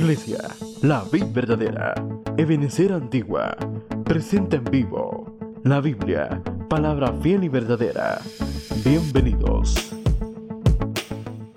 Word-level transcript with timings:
Iglesia, 0.00 0.56
la 0.80 1.04
vid 1.12 1.26
verdadera, 1.26 1.92
Ebenecer 2.38 2.90
Antigua, 2.90 3.54
presenta 4.02 4.56
en 4.56 4.64
vivo 4.64 5.36
la 5.62 5.82
Biblia, 5.82 6.42
palabra 6.70 7.12
fiel 7.20 7.44
y 7.44 7.48
verdadera. 7.48 8.22
Bienvenidos. 8.82 9.74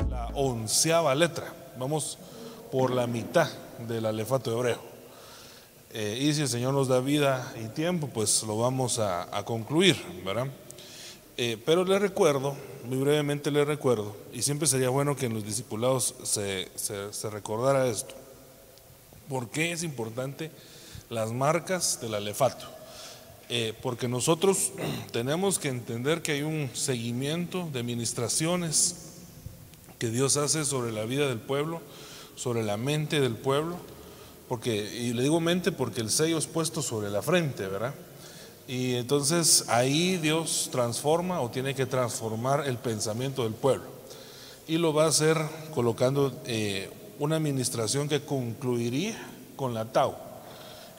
La 0.10 0.26
onceava 0.36 1.16
letra, 1.16 1.54
vamos 1.80 2.18
por 2.70 2.92
la 2.92 3.08
mitad 3.08 3.48
del 3.88 4.06
alefato 4.08 4.52
hebreo. 4.52 4.80
Eh, 5.94 6.20
y 6.20 6.34
si 6.34 6.42
el 6.42 6.50
Señor 6.50 6.74
nos 6.74 6.90
da 6.90 7.00
vida 7.00 7.54
y 7.64 7.70
tiempo, 7.70 8.10
pues 8.14 8.44
lo 8.44 8.58
vamos 8.58 9.00
a, 9.00 9.42
concluir, 9.46 9.96
¿verdad? 10.26 10.48
Eh, 11.38 11.58
pero 11.66 11.86
le 11.86 11.98
recuerdo, 11.98 12.58
muy 12.84 12.98
brevemente 12.98 13.52
le 13.52 13.64
recuerdo, 13.64 14.18
y 14.34 14.42
siempre 14.42 14.68
sería 14.68 14.90
bueno 14.90 15.16
que 15.16 15.28
en 15.28 15.34
los 15.34 15.46
discipulados 15.46 16.14
se, 16.24 16.68
se 16.76 17.30
recordara 17.30 17.88
esto. 17.88 18.23
¿Por 19.34 19.50
qué 19.50 19.72
es 19.72 19.82
importante 19.82 20.52
las 21.10 21.32
marcas 21.32 22.00
del 22.00 22.14
alefato? 22.14 22.68
Eh, 23.50 23.74
porque 23.82 24.08
nosotros 24.08 24.74
tenemos 25.12 25.58
que 25.58 25.70
entender 25.70 26.22
que 26.22 26.34
hay 26.34 26.44
un 26.44 26.70
seguimiento 26.76 27.68
de 27.74 27.82
ministraciones 27.82 28.96
que 29.98 30.12
Dios 30.12 30.38
hace 30.38 30.66
sobre 30.66 30.92
la 30.92 31.06
vida 31.06 31.28
del 31.28 31.40
pueblo, 31.40 31.82
sobre 32.36 32.62
la 32.62 32.78
mente 32.78 33.22
del 33.22 33.34
pueblo, 33.34 33.78
porque, 34.48 34.76
y 35.02 35.14
le 35.14 35.24
digo 35.24 35.40
mente 35.40 35.72
porque 35.72 36.02
el 36.02 36.12
sello 36.12 36.38
es 36.38 36.46
puesto 36.46 36.84
sobre 36.84 37.10
la 37.10 37.24
frente, 37.24 37.66
¿verdad? 37.66 37.96
Y 38.68 38.94
entonces 38.94 39.66
ahí 39.68 40.18
Dios 40.18 40.70
transforma 40.72 41.42
o 41.42 41.50
tiene 41.50 41.74
que 41.74 41.88
transformar 41.88 42.68
el 42.68 42.78
pensamiento 42.78 43.46
del 43.46 43.54
pueblo. 43.54 43.86
Y 44.68 44.78
lo 44.78 44.94
va 44.94 45.06
a 45.06 45.10
hacer 45.10 45.40
colocando 45.74 46.32
eh, 46.46 46.88
una 47.24 47.38
administración 47.38 48.10
que 48.10 48.26
concluiría 48.26 49.16
con 49.56 49.74
la 49.74 49.86
Tau. 49.86 50.14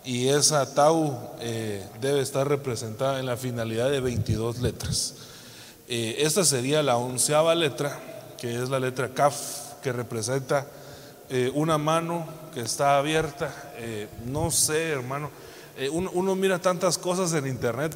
Y 0.06 0.28
esa 0.28 0.74
Tau 0.74 1.14
eh, 1.40 1.86
debe 2.00 2.22
estar 2.22 2.48
representada 2.48 3.20
en 3.20 3.26
la 3.26 3.36
finalidad 3.36 3.90
de 3.90 4.00
22 4.00 4.62
letras. 4.62 5.16
Eh, 5.86 6.16
esta 6.20 6.42
sería 6.46 6.82
la 6.82 6.96
onceava 6.96 7.54
letra, 7.54 8.00
que 8.40 8.54
es 8.54 8.70
la 8.70 8.80
letra 8.80 9.10
Kaf, 9.10 9.82
que 9.82 9.92
representa 9.92 10.66
eh, 11.28 11.50
una 11.54 11.76
mano 11.76 12.26
que 12.54 12.62
está 12.62 12.96
abierta. 12.96 13.54
no 14.24 14.50
sé, 14.50 14.92
hermano, 14.92 15.30
uno, 15.92 16.10
uno, 16.14 16.34
mira 16.36 16.58
tantas 16.58 16.96
cosas 16.96 17.34
en 17.34 17.46
internet, 17.46 17.94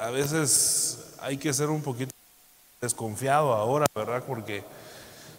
a 0.00 0.10
veces 0.10 0.98
hay 1.20 1.38
que 1.38 1.52
ser 1.52 1.70
un 1.70 1.82
poquito 1.82 2.14
desconfiado 2.80 3.52
ahora, 3.52 3.86
¿verdad? 3.96 4.22
Porque 4.24 4.62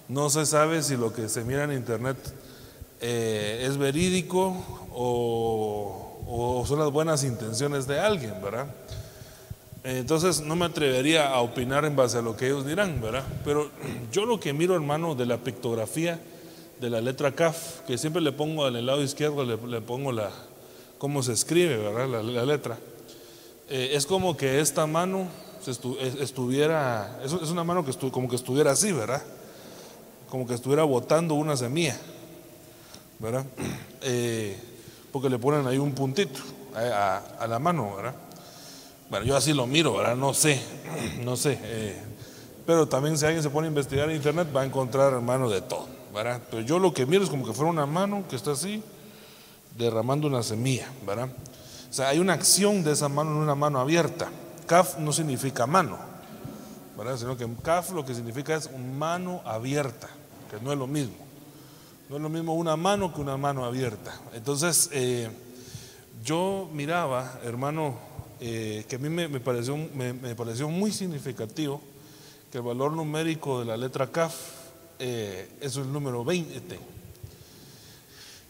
no 0.07 0.29
se 0.29 0.45
sabe 0.45 0.83
si 0.83 0.97
lo 0.97 1.13
que 1.13 1.29
se 1.29 1.43
mira 1.43 1.63
en 1.63 1.73
internet 1.73 2.17
eh, 3.01 3.65
es 3.67 3.77
verídico 3.77 4.55
o, 4.93 6.63
son 6.67 6.79
las 6.79 6.91
buenas 6.91 7.23
intenciones 7.23 7.85
de 7.85 7.99
alguien, 7.99 8.33
¿verdad? 8.41 8.67
Entonces 9.83 10.41
no 10.41 10.55
me 10.55 10.65
atrevería 10.65 11.29
a 11.29 11.41
opinar 11.41 11.85
en 11.85 11.95
base 11.95 12.17
a 12.17 12.21
lo 12.23 12.35
que 12.35 12.47
ellos 12.47 12.65
dirán, 12.65 12.99
¿verdad? 13.01 13.23
Pero 13.43 13.69
yo 14.11 14.25
lo 14.25 14.39
que 14.39 14.53
miro, 14.53 14.73
hermano, 14.73 15.13
de 15.13 15.27
la 15.27 15.37
pictografía 15.37 16.19
de 16.79 16.89
la 16.89 17.01
letra 17.01 17.31
CAF, 17.33 17.81
que 17.81 17.97
siempre 17.97 18.21
le 18.21 18.31
pongo 18.31 18.65
al 18.65 18.83
lado 18.85 19.01
izquierdo, 19.03 19.43
le, 19.45 19.81
pongo 19.81 20.11
la, 20.11 20.31
cómo 20.97 21.21
se 21.21 21.33
escribe, 21.33 21.77
¿verdad? 21.77 22.23
La, 22.23 22.45
letra. 22.45 22.77
Eh, 23.69 23.91
es 23.93 24.05
como 24.05 24.35
que 24.35 24.59
esta 24.59 24.87
mano 24.87 25.27
estuviera, 26.19 27.19
es, 27.23 27.31
una 27.31 27.63
mano 27.63 27.85
que 27.85 27.93
como 28.09 28.27
que 28.27 28.35
estuviera 28.35 28.71
así, 28.71 28.91
¿verdad? 28.91 29.21
Como 30.29 30.47
que 30.47 30.53
estuviera 30.53 30.83
botando 30.83 31.35
una 31.35 31.57
semilla, 31.57 31.97
¿verdad? 33.19 33.45
Eh, 34.07 34.55
porque 35.11 35.31
le 35.31 35.39
ponen 35.39 35.65
ahí 35.65 35.79
un 35.79 35.93
puntito 35.93 36.39
a, 36.75 37.47
la 37.49 37.57
mano, 37.57 37.95
¿verdad? 37.95 38.13
Bueno, 39.09 39.25
yo 39.25 39.35
así 39.35 39.51
lo 39.51 39.65
miro, 39.65 39.95
¿verdad? 39.95 40.15
No 40.15 40.31
sé, 40.31 40.61
no 41.23 41.35
sé. 41.35 41.57
Eh, 41.63 42.03
pero 42.67 42.87
también 42.87 43.17
si 43.17 43.25
alguien 43.25 43.41
se 43.41 43.49
pone 43.49 43.65
a 43.65 43.69
investigar 43.69 44.07
en 44.09 44.17
internet 44.17 44.47
va 44.55 44.61
a 44.61 44.65
encontrar 44.65 45.13
hermano 45.13 45.49
de 45.49 45.61
todo, 45.61 45.87
¿verdad? 46.13 46.39
Pero 46.51 46.61
yo 46.61 46.77
lo 46.77 46.93
que 46.93 47.07
miro 47.07 47.23
es 47.23 47.29
como 47.31 47.47
que 47.47 47.53
fuera 47.53 47.71
una 47.71 47.87
mano 47.87 48.25
que 48.29 48.35
está 48.35 48.51
así, 48.51 48.83
derramando 49.75 50.27
una 50.27 50.43
semilla, 50.43 50.87
¿verdad? 51.03 51.29
O 51.89 51.93
sea, 51.93 52.09
hay 52.09 52.19
una 52.19 52.33
acción 52.33 52.83
de 52.83 52.91
esa 52.91 53.09
mano 53.09 53.31
en 53.31 53.37
una 53.37 53.55
mano 53.55 53.79
abierta. 53.79 54.29
Kaf 54.67 54.97
no 54.99 55.13
significa 55.13 55.65
mano, 55.65 55.97
Sino 57.17 57.35
que 57.35 57.45
kaf 57.61 57.91
lo 57.91 58.05
que 58.05 58.15
significa 58.15 58.55
es 58.55 58.69
mano 58.71 59.41
abierta, 59.43 60.07
que 60.49 60.59
no 60.63 60.71
es 60.71 60.77
lo 60.77 60.87
mismo. 60.87 61.15
No 62.09 62.15
es 62.15 62.21
lo 62.21 62.29
mismo 62.29 62.53
una 62.53 62.77
mano 62.77 63.13
que 63.13 63.19
una 63.19 63.35
mano 63.35 63.65
abierta. 63.65 64.17
Entonces, 64.33 64.89
eh, 64.93 65.29
yo 66.23 66.69
miraba, 66.71 67.39
hermano, 67.43 67.97
eh, 68.39 68.85
que 68.87 68.95
a 68.95 68.99
mí 68.99 69.09
me, 69.09 69.27
pareció, 69.41 69.75
me, 69.75 70.13
pareció 70.35 70.69
muy 70.69 70.91
significativo 70.91 71.81
que 72.49 72.59
el 72.59 72.63
valor 72.63 72.93
numérico 72.93 73.59
de 73.59 73.65
la 73.65 73.75
letra 73.75 74.09
kaf 74.09 74.33
eh, 74.99 75.49
es 75.59 75.75
el 75.75 75.91
número 75.91 76.23
20. 76.23 76.79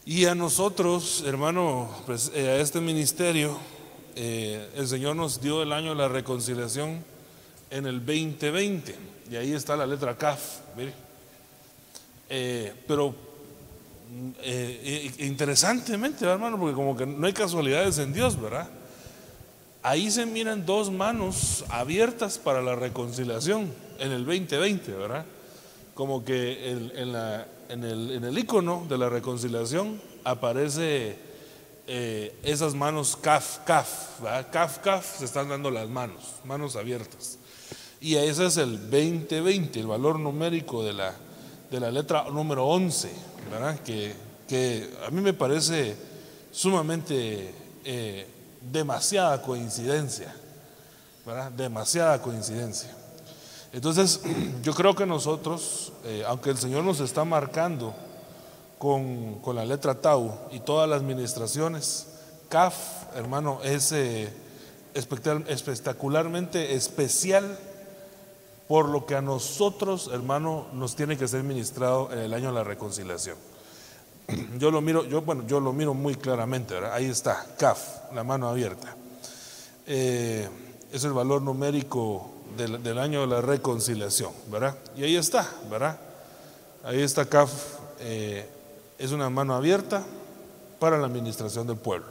Y 0.06 0.26
a 0.26 0.36
nosotros, 0.36 1.24
hermano, 1.26 1.90
pues, 2.06 2.30
a 2.30 2.58
este 2.58 2.80
ministerio, 2.80 3.58
el 4.16 4.88
Señor 4.88 5.16
nos 5.16 5.42
dio 5.42 5.64
el 5.64 5.74
año 5.74 5.90
de 5.90 5.96
la 5.96 6.08
reconciliación 6.08 7.15
en 7.70 7.86
el 7.86 8.00
2020. 8.00 8.96
Y 9.32 9.36
ahí 9.36 9.54
está 9.54 9.76
la 9.76 9.86
letra 9.86 10.18
CAF. 10.18 10.60
Eh, 12.30 12.74
pero 12.88 13.16
eh, 14.42 15.12
interesantemente, 15.20 16.26
hermano, 16.26 16.60
porque 16.60 16.76
como 16.76 16.96
que 16.96 17.06
no 17.06 17.26
hay 17.28 17.34
casualidades 17.34 17.98
en 17.98 18.14
Dios, 18.14 18.40
¿verdad? 18.40 18.70
Ahí 19.84 20.10
se 20.10 20.26
miran 20.26 20.66
dos 20.66 20.92
manos 20.92 21.64
abiertas 21.70 22.40
para 22.40 22.62
la 22.62 22.76
reconciliación 22.76 23.72
en 24.00 24.12
el 24.12 24.26
2020, 24.26 24.92
¿verdad? 24.94 25.26
Como 25.94 26.26
que 26.26 26.72
en, 26.72 27.84
el, 27.84 28.38
icono 28.38 28.86
de 28.90 28.98
la 28.98 29.10
reconciliación 29.10 30.02
aparece 30.24 31.18
eh, 31.88 32.36
esas 32.44 32.74
manos 32.74 33.16
CAF, 33.16 33.60
CAF, 33.60 34.22
¿verdad? 34.22 34.48
CAF, 34.52 34.80
CAF, 34.80 35.20
se 35.20 35.26
están 35.26 35.50
dando 35.50 35.70
las 35.70 35.88
manos, 35.88 36.36
manos 36.44 36.76
abiertas. 36.76 37.38
Y 38.06 38.18
ese 38.18 38.46
es 38.46 38.58
el 38.58 38.80
2020, 38.92 39.80
el 39.80 39.88
valor 39.88 40.20
numérico 40.20 40.84
de 40.84 40.94
la, 40.94 41.12
de 41.72 41.80
la 41.80 41.90
letra 41.90 42.26
número 42.30 42.68
11, 42.68 43.10
¿verdad? 43.50 43.80
Que, 43.80 44.14
que 44.48 44.94
a 45.08 45.10
mí 45.10 45.22
me 45.22 45.34
parece 45.34 45.96
sumamente 46.52 47.52
eh, 47.84 48.28
demasiada 48.62 49.42
coincidencia, 49.42 50.32
¿verdad? 51.26 51.52
Demasiada 51.52 52.22
coincidencia. 52.22 52.96
Entonces, 53.74 54.22
yo 54.62 54.76
creo 54.76 54.94
que 54.94 55.08
nosotros, 55.08 55.92
eh, 56.04 56.24
aunque 56.28 56.52
el 56.52 56.60
Señor 56.60 56.84
nos 56.84 57.00
está 57.00 57.26
marcando 57.26 57.96
con, 58.78 59.40
con, 59.40 59.56
la 59.56 59.66
letra 59.66 60.00
Tau 60.00 60.32
y 60.52 60.60
todas 60.60 60.88
las 60.88 61.02
administraciones, 61.02 62.06
CAF, 62.50 62.76
hermano, 63.16 63.62
es 63.64 63.92
eh, 63.94 64.32
espectacularmente 64.94 66.76
especial 66.76 67.58
por 68.68 68.90
lo 68.90 69.06
que 69.06 69.16
a 69.16 69.22
nosotros, 69.22 70.10
hermano, 70.12 70.68
nos 70.74 70.96
tiene 70.96 71.18
que 71.18 71.28
ser 71.28 71.44
ministrado 71.44 72.12
en 72.12 72.20
el 72.20 72.34
año 72.34 72.48
de 72.48 72.54
la 72.56 72.64
reconciliación. 72.64 73.38
Yo 74.58 74.72
lo 74.72 74.82
miro, 74.82 75.06
yo, 75.06 75.22
bueno, 75.22 75.44
yo 75.46 75.60
lo 75.60 75.72
miro 75.72 75.94
muy 75.94 76.16
claramente, 76.16 76.74
¿verdad? 76.74 76.94
Ahí 76.94 77.06
está, 77.06 77.46
CAF, 77.60 78.12
la 78.16 78.24
mano 78.24 78.50
abierta. 78.50 78.96
Eh, 79.86 80.50
es 80.92 81.04
el 81.04 81.14
valor 81.14 81.44
numérico 81.44 82.32
del, 82.58 82.98
año 82.98 83.22
de 83.22 83.28
la 83.28 83.42
reconciliación, 83.42 84.32
¿verdad? 84.50 84.76
Y 84.96 85.04
ahí 85.04 85.16
está, 85.16 85.48
¿verdad? 85.70 86.00
Ahí 86.84 87.02
está 87.02 87.26
CAF, 87.26 87.52
eh, 88.00 88.50
es 88.98 89.12
una 89.12 89.30
mano 89.30 89.54
abierta 89.54 90.04
para 90.80 90.98
la 90.98 91.06
administración 91.06 91.68
del 91.68 91.78
pueblo. 91.78 92.08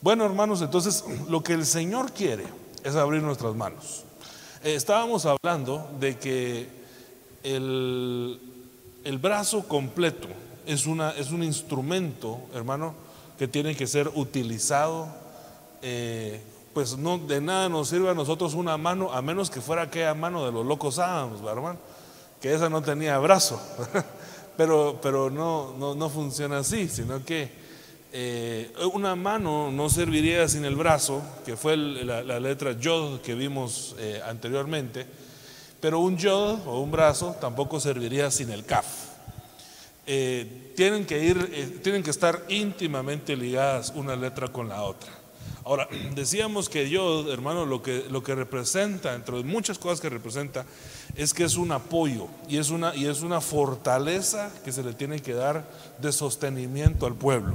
Bueno, 0.00 0.24
hermanos, 0.24 0.62
entonces 0.62 1.04
lo 1.28 1.42
que 1.42 1.52
el 1.52 1.66
Señor 1.66 2.12
quiere 2.12 2.44
es 2.84 2.94
abrir 2.96 3.22
nuestras 3.22 3.54
manos. 3.54 4.04
Eh, 4.64 4.74
estábamos 4.74 5.24
hablando 5.24 5.88
de 6.00 6.18
que 6.18 6.68
el, 7.44 8.40
brazo 9.20 9.68
completo 9.68 10.26
es, 10.66 10.86
una, 10.86 11.10
es, 11.12 11.30
un 11.30 11.44
instrumento, 11.44 12.40
hermano, 12.52 12.94
que 13.38 13.46
tiene 13.46 13.76
que 13.76 13.86
ser 13.86 14.10
utilizado. 14.14 15.08
Eh, 15.82 16.40
pues 16.74 16.98
no, 16.98 17.18
de 17.18 17.40
nada 17.40 17.68
nos 17.68 17.88
sirve 17.88 18.10
a 18.10 18.14
nosotros 18.14 18.54
una 18.54 18.76
mano, 18.76 19.12
a 19.12 19.22
menos 19.22 19.48
que 19.48 19.60
fuera 19.60 19.82
aquella 19.82 20.14
mano 20.14 20.44
de 20.44 20.50
los 20.50 20.66
locos 20.66 20.98
Adams, 20.98 21.40
hermano, 21.40 21.78
que 22.40 22.52
esa 22.52 22.68
no 22.68 22.82
tenía 22.82 23.16
brazo. 23.18 23.60
pero, 24.56 24.98
pero 25.00 25.30
no, 25.30 25.74
no, 25.78 25.94
no 25.94 26.08
funciona 26.08 26.58
así, 26.58 26.88
sino 26.88 27.24
que 27.24 27.67
eh, 28.12 28.72
una 28.92 29.14
mano 29.14 29.70
no 29.70 29.90
serviría 29.90 30.48
sin 30.48 30.64
el 30.64 30.76
brazo, 30.76 31.22
que 31.44 31.56
fue 31.56 31.76
la, 31.76 32.40
letra 32.40 32.72
yod 32.72 33.20
que 33.20 33.34
vimos 33.34 33.94
eh, 33.98 34.20
anteriormente, 34.26 35.06
pero 35.80 36.00
un 36.00 36.16
yod 36.16 36.66
o 36.66 36.80
un 36.80 36.90
brazo 36.90 37.36
tampoco 37.40 37.80
serviría 37.80 38.30
sin 38.30 38.50
el 38.50 38.64
kaf. 38.64 38.86
eh, 40.06 40.72
tienen 40.74 41.04
que 41.04 41.22
ir, 41.22 41.82
tienen 41.82 42.02
que 42.02 42.10
estar 42.10 42.44
íntimamente 42.48 43.36
ligadas 43.36 43.92
una 43.94 44.16
letra 44.16 44.48
con 44.48 44.68
la 44.68 44.82
otra. 44.82 45.10
Ahora, 45.64 45.86
decíamos 46.14 46.70
que 46.70 46.88
yo, 46.88 47.30
hermano, 47.30 47.66
lo 47.66 47.82
que, 47.82 48.06
lo 48.10 48.22
que 48.22 48.34
representa, 48.34 49.14
entre 49.14 49.42
muchas 49.44 49.78
cosas 49.78 50.00
que 50.00 50.08
representa, 50.08 50.64
es 51.14 51.34
que 51.34 51.44
es 51.44 51.56
un 51.56 51.72
apoyo 51.72 52.28
y 52.48 52.56
es 52.56 52.70
una, 52.70 52.96
y 52.96 53.04
es 53.04 53.20
una 53.20 53.42
fortaleza 53.42 54.50
que 54.64 54.72
se 54.72 54.82
le 54.82 54.94
tiene 54.94 55.20
que 55.20 55.34
dar 55.34 55.68
de 56.00 56.10
sostenimiento 56.10 57.04
al 57.04 57.14
pueblo. 57.14 57.52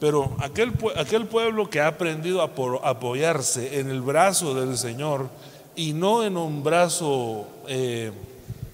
Pero 0.00 0.36
aquel, 0.38 0.72
aquel 0.96 1.26
pueblo 1.26 1.68
que 1.68 1.80
ha 1.80 1.88
aprendido 1.88 2.40
a 2.40 2.50
apoyarse 2.90 3.80
en 3.80 3.90
el 3.90 4.00
brazo 4.00 4.54
del 4.54 4.78
Señor 4.78 5.28
y 5.74 5.92
no 5.92 6.24
en 6.24 6.36
un 6.36 6.62
brazo 6.62 7.46
eh, 7.66 8.12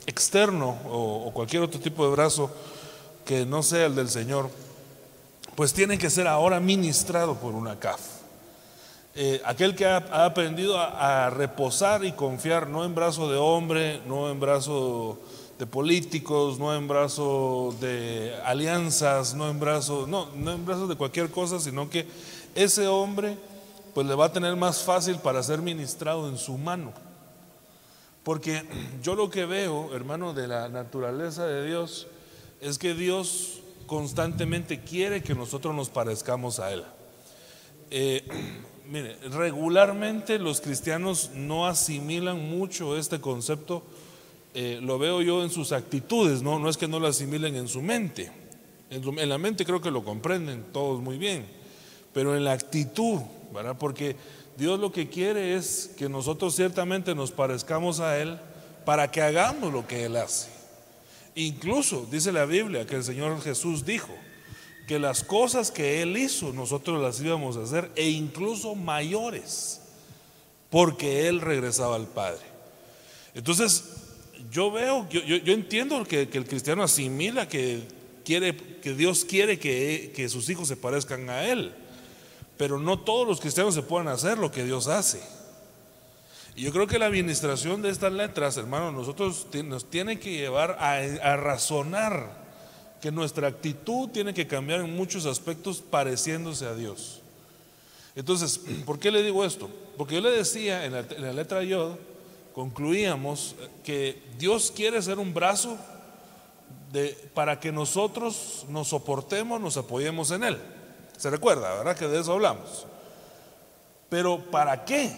externo 0.07 0.79
o, 0.91 1.31
cualquier 1.33 1.63
otro 1.63 1.81
tipo 1.81 2.05
de 2.05 2.13
brazo 2.13 2.51
que 3.25 3.47
no 3.47 3.63
sea 3.63 3.87
el 3.87 3.95
del 3.95 4.11
Señor, 4.11 4.51
pues 5.55 5.73
tiene 5.73 5.97
que 5.97 6.11
ser 6.11 6.27
ahora 6.27 6.61
ministrado 6.61 7.37
por 7.37 7.55
una 7.55 7.79
CAF. 7.79 8.01
Eh, 9.15 9.41
aquel 9.45 9.75
que 9.75 9.87
ha, 9.87 9.99
aprendido 10.25 10.79
a, 10.79 11.31
reposar 11.31 12.05
y 12.05 12.13
confiar 12.13 12.69
no 12.69 12.85
en 12.85 12.95
brazo 12.95 13.31
de 13.31 13.39
hombre, 13.39 14.01
no 14.07 14.31
en 14.31 14.41
brazo 14.41 15.19
de 15.59 15.67
políticos, 15.67 16.59
no 16.59 16.75
en 16.75 16.89
brazo 16.89 17.75
de 17.81 18.35
alianzas, 18.45 19.35
no 19.35 19.49
en 19.49 19.61
brazo, 19.61 20.07
no, 20.07 20.29
no 20.35 20.53
en 20.53 20.65
brazos 20.67 20.89
de 20.89 20.97
cualquier 20.97 21.31
cosa, 21.31 21.61
sino 21.61 21.89
que 21.89 22.07
ese 22.55 22.89
hombre 22.89 23.37
pues 23.95 24.07
le 24.07 24.15
va 24.15 24.27
a 24.27 24.33
tener 24.33 24.57
más 24.57 24.83
fácil 24.83 25.17
para 25.19 25.43
ser 25.43 25.63
ministrado 25.63 26.29
en 26.29 26.37
su 26.37 26.59
mano. 26.59 26.93
Porque 28.25 28.65
yo 29.03 29.15
lo 29.15 29.31
que 29.31 29.45
veo, 29.45 29.95
hermano, 29.95 30.33
de 30.33 30.49
la 30.49 30.69
naturaleza 30.69 31.47
de 31.47 31.67
Dios, 31.67 32.09
es 32.61 32.79
que 32.79 32.95
Dios 32.95 33.61
constantemente 33.87 34.81
quiere 34.81 35.23
que 35.23 35.35
nosotros 35.35 35.75
nos 35.75 35.91
parezcamos 35.91 36.59
a 36.59 36.73
Él. 36.73 36.83
Eh, 37.91 38.27
mire, 38.91 39.17
regularmente 39.29 40.39
los 40.39 40.61
cristianos 40.61 41.31
no 41.35 41.67
asimilan 41.67 42.49
mucho 42.51 42.97
este 42.97 43.21
concepto, 43.21 43.83
eh, 44.55 44.79
lo 44.81 44.99
veo 44.99 45.21
yo 45.21 45.43
en 45.43 45.51
sus 45.51 45.73
actitudes, 45.73 46.43
¿no? 46.43 46.59
no 46.59 46.69
es 46.69 46.77
que 46.77 46.87
no 46.87 47.01
lo 47.01 47.09
asimilen 47.09 47.57
en 47.57 47.69
su 47.69 47.83
mente. 47.83 48.31
En, 48.89 49.03
en, 49.19 49.29
la 49.29 49.37
mente 49.37 49.65
creo 49.65 49.81
que 49.81 49.91
lo 49.91 50.05
comprenden 50.05 50.65
todos 50.73 51.01
muy 51.01 51.19
bien, 51.19 51.45
pero 52.13 52.37
en 52.37 52.45
la 52.45 52.53
actitud, 52.53 53.21
¿verdad? 53.53 53.77
Porque 53.79 54.15
Dios 54.57 54.79
lo 54.79 54.93
que 54.93 55.09
quiere 55.09 55.57
es 55.57 55.91
que 55.99 56.09
nosotros 56.09 56.55
ciertamente 56.55 57.15
nos 57.15 57.33
parezcamos 57.33 57.99
a 57.99 58.21
Él 58.21 58.39
para 58.85 59.11
que 59.11 59.23
hagamos 59.23 59.73
lo 59.73 59.87
que 59.87 60.05
Él 60.05 60.17
hace. 60.17 60.51
Incluso 61.35 62.07
dice 62.11 62.31
la 62.31 62.45
Biblia 62.45 62.87
que 62.87 62.95
el 62.95 63.05
Señor 63.05 63.41
Jesús 63.43 63.85
dijo 63.85 64.15
que 64.87 64.99
las 64.99 65.25
cosas 65.25 65.71
que 65.73 66.03
Él 66.03 66.17
hizo 66.17 66.53
nosotros 66.53 67.03
las 67.03 67.21
íbamos 67.21 67.57
a 67.57 67.63
hacer 67.63 67.91
e 67.97 68.09
incluso 68.11 68.77
mayores, 68.77 69.81
porque 70.71 71.27
Él 71.27 71.41
regresaba 71.41 71.97
al 71.97 72.07
Padre. 72.07 72.43
Entonces, 73.35 73.94
yo 74.55 74.71
veo, 74.71 75.09
yo, 75.11 75.21
yo, 75.21 75.53
entiendo 75.53 76.05
que, 76.05 76.29
el 76.33 76.47
cristiano 76.47 76.85
asimila 76.85 77.49
que, 77.49 77.83
quiere, 78.25 78.57
que 78.57 78.95
Dios 78.95 79.25
quiere 79.25 79.59
que, 79.59 80.13
que 80.15 80.29
sus 80.29 80.49
hijos 80.49 80.69
se 80.69 80.77
parezcan 80.77 81.29
a 81.29 81.45
Él. 81.45 81.75
Pero 82.57 82.79
no 82.79 83.01
todos 83.01 83.27
los 83.27 83.41
cristianos 83.41 83.75
se 83.75 83.83
pueden 83.83 84.07
hacer 84.07 84.39
lo 84.39 84.53
que 84.53 84.63
Dios 84.63 84.87
hace. 84.87 85.21
Y 86.55 86.63
yo 86.63 86.73
creo 86.73 86.87
que 86.87 87.01
la 87.01 87.07
administración 87.07 87.83
de 87.83 87.91
estas 87.91 88.13
letras, 88.13 88.57
hermano, 88.57 88.93
nosotros 88.93 89.49
nos 89.65 89.91
tiene 89.91 90.21
que 90.21 90.37
llevar 90.37 90.77
a, 90.79 91.37
razonar 91.37 92.45
que 93.03 93.11
nuestra 93.11 93.49
actitud 93.49 94.11
tiene 94.11 94.33
que 94.35 94.47
cambiar 94.47 94.83
en 94.83 94.95
muchos 94.95 95.27
aspectos 95.27 95.83
pareciéndose 95.83 96.65
a 96.67 96.77
Dios. 96.77 97.23
Entonces, 98.15 98.61
¿por 98.87 99.01
qué 99.01 99.11
le 99.11 99.25
digo 99.25 99.45
esto? 99.45 99.69
Porque 99.97 100.15
yo 100.15 100.21
le 100.21 100.31
decía 100.31 100.85
en 100.85 100.93
la, 100.93 101.33
letra 101.33 101.65
Yod, 101.65 101.97
concluíamos 102.55 103.57
que 103.83 104.23
Dios 104.39 104.73
quiere 104.75 105.03
ser 105.03 105.19
un 105.19 105.35
brazo 105.35 105.77
de, 106.93 107.09
para 107.35 107.59
que 107.59 107.73
nosotros 107.73 108.65
nos 108.69 108.89
soportemos, 108.89 109.61
nos 109.61 109.77
apoyemos 109.77 110.31
en 110.31 110.45
Él. 110.45 110.59
Se 111.19 111.31
recuerda, 111.31 111.75
¿verdad? 111.75 111.97
Que 111.97 112.07
de 112.07 112.21
eso 112.21 112.33
hablamos. 112.33 112.87
Pero 114.09 114.39
¿para 114.51 114.85
qué? 114.85 115.17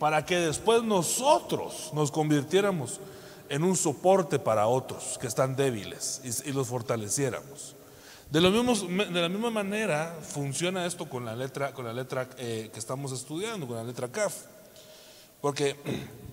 Para 0.00 0.26
que 0.26 0.36
después 0.36 0.82
nosotros 0.82 1.90
nos 1.92 2.10
convirtiéramos 2.10 3.00
en 3.48 3.62
un 3.62 3.76
soporte 3.76 4.40
para 4.40 4.66
otros 4.66 5.16
que 5.20 5.28
están 5.28 5.54
débiles 5.54 6.42
y, 6.44 6.52
los 6.52 6.66
fortaleciéramos. 6.66 7.76
De, 8.30 8.40
lo 8.40 8.50
mismo, 8.50 8.74
de, 8.74 9.20
la 9.20 9.28
misma 9.28 9.50
manera 9.50 10.18
funciona 10.22 10.86
esto 10.86 11.08
con 11.08 11.24
la 11.24 11.36
letra, 11.36 11.72
con 11.72 11.84
la 11.84 11.92
letra 11.92 12.28
eh, 12.38 12.70
que 12.72 12.78
estamos 12.80 13.12
estudiando, 13.12 13.68
con 13.68 13.76
la 13.76 13.84
letra 13.84 14.08
CAF. 14.08 14.34
Porque 15.44 15.76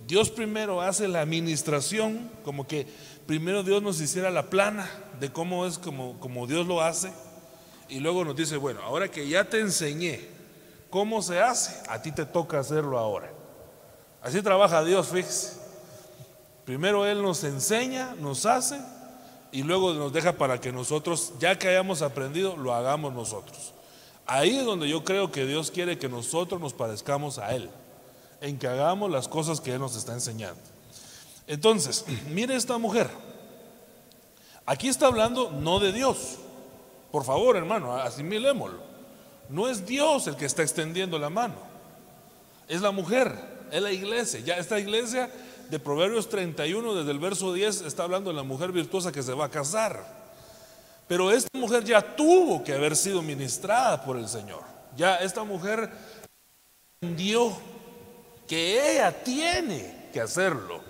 Dios 0.08 0.30
primero 0.30 0.82
hace 0.82 1.06
la 1.10 1.20
administración, 1.20 2.32
como 2.46 2.66
que 2.66 2.88
primero 3.26 3.62
Dios 3.62 3.84
nos 3.84 4.00
hiciera 4.00 4.32
la 4.32 4.50
plana 4.50 4.90
de 5.20 5.30
cómo 5.30 5.66
es 5.66 5.78
como, 5.78 6.48
Dios 6.48 6.66
lo 6.66 6.80
hace 6.80 7.12
y 7.90 8.00
luego 8.00 8.24
nos 8.24 8.38
dice, 8.38 8.56
bueno, 8.56 8.80
ahora 8.82 9.12
que 9.12 9.28
ya 9.28 9.44
te 9.44 9.60
enseñé 9.60 10.22
cómo 10.90 11.22
se 11.22 11.42
hace, 11.42 11.78
a 11.90 12.02
ti 12.02 12.14
te 12.14 12.26
toca 12.26 12.60
hacerlo 12.60 12.98
ahora. 12.98 13.30
Así 14.22 14.42
trabaja 14.42 14.82
Dios, 14.82 15.10
fíjese. 15.10 15.60
Primero 16.64 17.06
Él 17.06 17.22
nos 17.22 17.44
enseña, 17.44 18.16
nos 18.18 18.46
hace 18.46 18.80
y 19.52 19.64
luego 19.64 19.94
nos 19.94 20.14
deja 20.14 20.38
para 20.38 20.62
que 20.62 20.72
nosotros, 20.72 21.34
ya 21.38 21.60
que 21.60 21.68
hayamos 21.68 22.02
aprendido, 22.02 22.56
lo 22.56 22.74
hagamos 22.74 23.12
nosotros. 23.12 23.74
Ahí 24.26 24.56
es 24.56 24.64
donde 24.64 24.88
yo 24.88 25.04
creo 25.04 25.34
que 25.34 25.46
Dios 25.46 25.70
quiere 25.70 26.00
que 26.00 26.08
nosotros 26.08 26.62
nos 26.62 26.72
parezcamos 26.72 27.40
a 27.40 27.54
Él, 27.54 27.70
en 28.42 28.58
que 28.58 28.68
hagamos 28.68 29.10
las 29.10 29.28
cosas 29.28 29.62
que 29.62 29.74
Él 29.74 29.80
nos 29.80 29.96
está 29.96 30.14
enseñando. 30.14 30.60
Entonces, 31.48 32.06
mire 32.30 32.56
esta 32.56 32.78
mujer. 32.78 33.10
Aquí 34.66 34.90
está 34.90 35.08
hablando 35.08 35.52
no 35.52 35.80
de 35.80 35.92
Dios, 35.92 36.38
por 37.12 37.24
favor, 37.24 37.56
hermano, 37.56 37.96
asimilémoslo. 37.96 38.80
No 39.50 39.68
es 39.68 39.86
Dios 39.86 40.28
el 40.28 40.36
que 40.36 40.46
está 40.46 40.62
extendiendo 40.62 41.20
la 41.20 41.30
mano. 41.30 41.56
Es 42.68 42.82
la 42.82 42.92
mujer, 42.92 43.36
es 43.72 43.82
la 43.82 43.92
iglesia. 43.92 44.40
Ya 44.40 44.56
esta 44.56 44.80
iglesia 44.80 45.30
de 45.70 45.80
Proverbios 45.80 46.30
31, 46.30 46.96
desde 46.96 47.12
el 47.12 47.20
verso 47.20 47.54
10, 47.54 47.82
está 47.82 48.04
hablando 48.04 48.30
de 48.30 48.36
la 48.38 48.44
mujer 48.44 48.72
virtuosa 48.72 49.12
que 49.12 49.24
se 49.24 49.34
va 49.34 49.46
a 49.46 49.50
casar. 49.50 50.22
Pero 51.08 51.32
esta 51.32 51.50
mujer 51.58 51.84
ya 51.84 52.02
tuvo 52.16 52.64
que 52.64 52.74
haber 52.74 52.96
sido 52.96 53.22
ministrada 53.22 54.02
por 54.06 54.18
el 54.18 54.30
Señor. 54.30 54.64
Ya 54.96 55.18
esta 55.18 55.44
mujer 55.44 55.92
entendió 57.02 57.58
que 58.52 58.92
ella 58.92 59.14
tiene 59.24 60.10
que 60.12 60.20
hacerlo. 60.20 60.82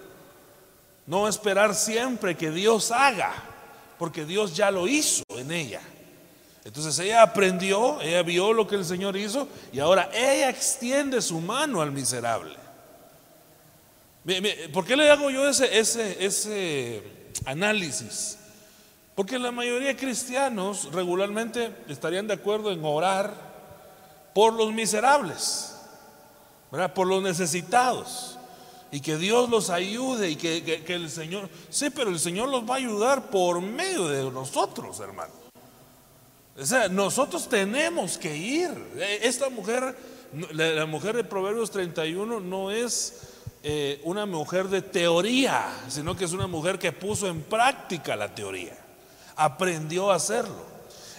No 1.05 1.27
esperar 1.27 1.75
siempre 1.75 2.35
que 2.35 2.49
Dios 2.49 2.89
haga, 2.89 3.31
porque 3.99 4.25
Dios 4.25 4.55
ya 4.55 4.71
lo 4.71 4.87
hizo 4.87 5.21
en 5.29 5.51
ella. 5.51 5.81
Entonces 6.65 6.97
ella 6.97 7.21
aprendió, 7.21 8.01
ella 8.01 8.23
vio 8.23 8.51
lo 8.51 8.67
que 8.67 8.77
el 8.77 8.83
Señor 8.83 9.15
hizo 9.15 9.47
y 9.71 9.77
ahora 9.77 10.09
ella 10.11 10.49
extiende 10.49 11.21
su 11.21 11.39
mano 11.39 11.83
al 11.83 11.91
miserable. 11.91 12.55
¿Por 14.73 14.83
qué 14.83 14.95
le 14.95 15.11
hago 15.11 15.29
yo 15.29 15.47
ese, 15.47 15.77
ese, 15.77 16.25
ese 16.25 17.03
análisis? 17.45 18.39
Porque 19.13 19.37
la 19.37 19.51
mayoría 19.51 19.89
de 19.89 19.97
cristianos 19.97 20.91
regularmente 20.91 21.71
estarían 21.87 22.25
de 22.25 22.33
acuerdo 22.33 22.71
en 22.71 22.83
orar 22.83 23.31
por 24.33 24.53
los 24.53 24.73
miserables, 24.73 25.70
por 26.93 27.07
los 27.07 27.21
necesitados, 27.21 28.37
y 28.91 28.99
que 29.01 29.17
Dios 29.17 29.49
los 29.49 29.69
ayude 29.69 30.29
y 30.29 30.35
que 30.35 30.83
el 30.87 31.09
Señor, 31.09 31.49
sí, 31.69 31.89
pero 31.89 32.09
el 32.09 32.19
Señor 32.19 32.49
los 32.49 32.69
va 32.69 32.75
a 32.75 32.77
ayudar 32.77 33.29
por 33.29 33.61
medio 33.61 34.07
de 34.07 34.29
nosotros, 34.31 34.99
hermano. 34.99 35.33
O 36.59 36.65
sea, 36.65 36.89
nosotros 36.89 37.47
tenemos 37.47 38.17
que 38.17 38.35
ir. 38.35 38.69
E, 38.97 39.19
esta 39.23 39.49
mujer, 39.49 39.95
la 40.51 40.85
mujer 40.85 41.15
de 41.15 41.23
Proverbios 41.23 41.71
31 41.71 42.39
no 42.41 42.71
es 42.71 43.21
eh, 43.63 44.01
una 44.03 44.25
mujer 44.25 44.67
de 44.67 44.81
teoría, 44.81 45.65
sino 45.87 46.15
que 46.15 46.25
es 46.25 46.33
una 46.33 46.47
mujer 46.47 46.77
que 46.77 46.91
puso 46.91 47.27
en 47.27 47.41
práctica 47.41 48.15
la 48.15 48.33
teoría. 48.33 48.77
Aprendió 49.35 50.11
a 50.11 50.15
hacerlo. 50.15 50.71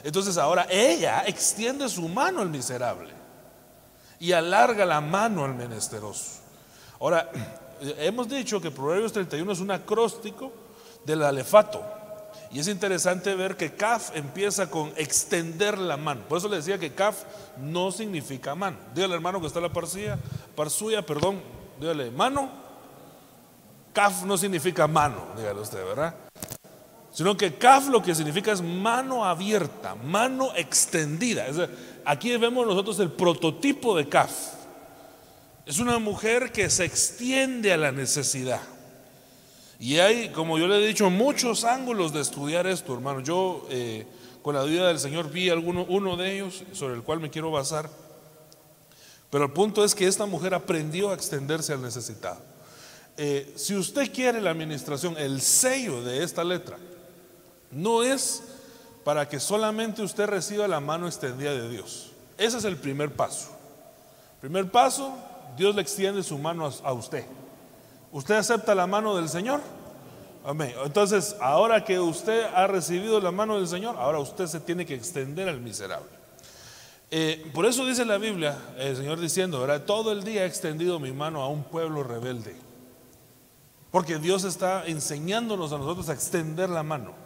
Entonces 0.04 0.36
ahora 0.36 0.66
ella 0.68 1.24
extiende 1.26 1.88
su 1.88 2.08
mano 2.08 2.40
al 2.40 2.50
miserable 2.50 3.21
y 4.22 4.30
alarga 4.30 4.86
la 4.86 5.00
mano 5.00 5.44
al 5.44 5.56
menesteroso. 5.56 6.42
Ahora, 7.00 7.28
hemos 7.80 8.28
dicho 8.28 8.60
que 8.60 8.70
Proverbios 8.70 9.12
31 9.12 9.50
es 9.50 9.58
un 9.58 9.72
acróstico 9.72 10.52
del 11.04 11.24
alefato. 11.24 11.82
Y 12.52 12.60
es 12.60 12.68
interesante 12.68 13.34
ver 13.34 13.56
que 13.56 13.74
kaf 13.74 14.14
empieza 14.14 14.70
con 14.70 14.92
extender 14.96 15.76
la 15.76 15.96
mano. 15.96 16.20
Por 16.28 16.38
eso 16.38 16.48
le 16.48 16.58
decía 16.58 16.78
que 16.78 16.92
kaf 16.92 17.24
no 17.56 17.90
significa 17.90 18.54
mano. 18.54 18.76
Dígale 18.94 19.14
hermano 19.14 19.40
que 19.40 19.48
está 19.48 19.60
la 19.60 19.72
parcilla, 19.72 20.16
suya, 20.68 21.02
perdón, 21.02 21.42
dígale 21.80 22.12
mano. 22.12 22.48
Kaf 23.92 24.22
no 24.22 24.38
significa 24.38 24.86
mano, 24.86 25.26
dígale 25.36 25.60
usted, 25.60 25.84
¿verdad? 25.84 26.14
Sino 27.12 27.36
que 27.36 27.54
kaf 27.54 27.88
lo 27.88 28.02
que 28.02 28.14
significa 28.14 28.52
es 28.52 28.62
mano 28.62 29.24
abierta, 29.24 29.94
mano 29.94 30.52
extendida. 30.56 31.46
aquí 32.04 32.34
vemos 32.38 32.66
nosotros 32.66 32.98
el 33.00 33.10
prototipo 33.10 33.96
de 33.96 34.08
kaf. 34.08 34.32
Es 35.66 35.78
una 35.78 35.98
mujer 35.98 36.50
que 36.50 36.68
se 36.70 36.84
extiende 36.84 37.72
a 37.72 37.76
la 37.76 37.92
necesidad. 37.92 38.62
Y 39.78 39.98
hay, 39.98 40.30
como 40.30 40.58
yo 40.58 40.66
le 40.66 40.82
he 40.82 40.86
dicho, 40.86 41.10
muchos 41.10 41.64
ángulos 41.64 42.12
de 42.12 42.20
estudiar 42.20 42.66
esto, 42.66 42.94
hermano. 42.94 43.20
Yo, 43.20 43.66
eh, 43.68 44.06
con 44.40 44.54
la 44.54 44.62
ayuda 44.62 44.88
del 44.88 44.98
Señor, 44.98 45.30
vi 45.30 45.50
alguno, 45.50 45.84
uno 45.88 46.16
de 46.16 46.34
ellos 46.34 46.64
sobre 46.72 46.94
el 46.94 47.02
cual 47.02 47.20
me 47.20 47.30
quiero 47.30 47.50
basar. 47.50 47.90
Pero 49.28 49.44
el 49.44 49.52
punto 49.52 49.84
es 49.84 49.94
que 49.94 50.06
esta 50.06 50.24
mujer 50.24 50.54
aprendió 50.54 51.10
a 51.10 51.14
extenderse 51.14 51.72
al 51.72 51.82
necesitado. 51.82 52.40
Eh, 53.16 53.52
si 53.56 53.74
usted 53.74 54.10
quiere 54.12 54.40
la 54.40 54.50
administración, 54.50 55.16
el 55.18 55.40
sello 55.42 56.02
de 56.02 56.24
esta 56.24 56.42
letra 56.42 56.78
no 57.72 58.02
es 58.02 58.42
para 59.04 59.28
que 59.28 59.40
solamente 59.40 60.02
usted 60.02 60.26
reciba 60.26 60.68
la 60.68 60.80
mano 60.80 61.06
extendida 61.06 61.52
de 61.52 61.68
Dios. 61.68 62.12
Ese 62.38 62.58
es 62.58 62.64
el 62.64 62.76
primer 62.76 63.12
paso. 63.12 63.48
Primer 64.40 64.70
paso, 64.70 65.14
Dios 65.56 65.74
le 65.74 65.82
extiende 65.82 66.22
su 66.22 66.38
mano 66.38 66.70
a 66.82 66.92
usted. 66.92 67.24
¿Usted 68.12 68.34
acepta 68.34 68.74
la 68.74 68.86
mano 68.86 69.16
del 69.16 69.28
Señor? 69.28 69.60
Amén. 70.44 70.74
Entonces, 70.84 71.36
ahora 71.40 71.84
que 71.84 72.00
usted 72.00 72.44
ha 72.54 72.66
recibido 72.66 73.20
la 73.20 73.30
mano 73.30 73.56
del 73.56 73.68
Señor, 73.68 73.96
ahora 73.98 74.18
usted 74.18 74.46
se 74.46 74.60
tiene 74.60 74.84
que 74.84 74.94
extender 74.94 75.48
al 75.48 75.60
miserable. 75.60 76.10
Eh, 77.10 77.50
por 77.54 77.66
eso 77.66 77.86
dice 77.86 78.04
la 78.04 78.18
Biblia, 78.18 78.56
el 78.78 78.96
Señor 78.96 79.20
diciendo, 79.20 79.60
¿verdad? 79.60 79.82
todo 79.84 80.12
el 80.12 80.24
día 80.24 80.44
he 80.44 80.46
extendido 80.46 80.98
mi 80.98 81.12
mano 81.12 81.42
a 81.42 81.48
un 81.48 81.62
pueblo 81.62 82.02
rebelde. 82.02 82.56
Porque 83.90 84.18
Dios 84.18 84.44
está 84.44 84.86
enseñándonos 84.86 85.72
a 85.72 85.78
nosotros 85.78 86.08
a 86.08 86.14
extender 86.14 86.70
la 86.70 86.82
mano. 86.82 87.21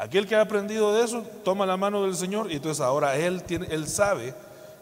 Aquel 0.00 0.26
que 0.26 0.34
ha 0.34 0.40
aprendido 0.40 0.94
de 0.94 1.04
eso, 1.04 1.22
toma 1.44 1.66
la 1.66 1.76
mano 1.76 2.04
del 2.04 2.16
Señor 2.16 2.50
y 2.50 2.56
entonces 2.56 2.80
ahora 2.80 3.16
Él, 3.16 3.44
él 3.68 3.86
sabe 3.86 4.34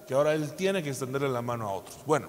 que 0.06 0.14
ahora 0.14 0.32
Él 0.32 0.52
tiene 0.52 0.80
que 0.80 0.90
extenderle 0.90 1.28
la 1.28 1.42
mano 1.42 1.68
a 1.68 1.72
otros. 1.72 1.98
Bueno, 2.06 2.28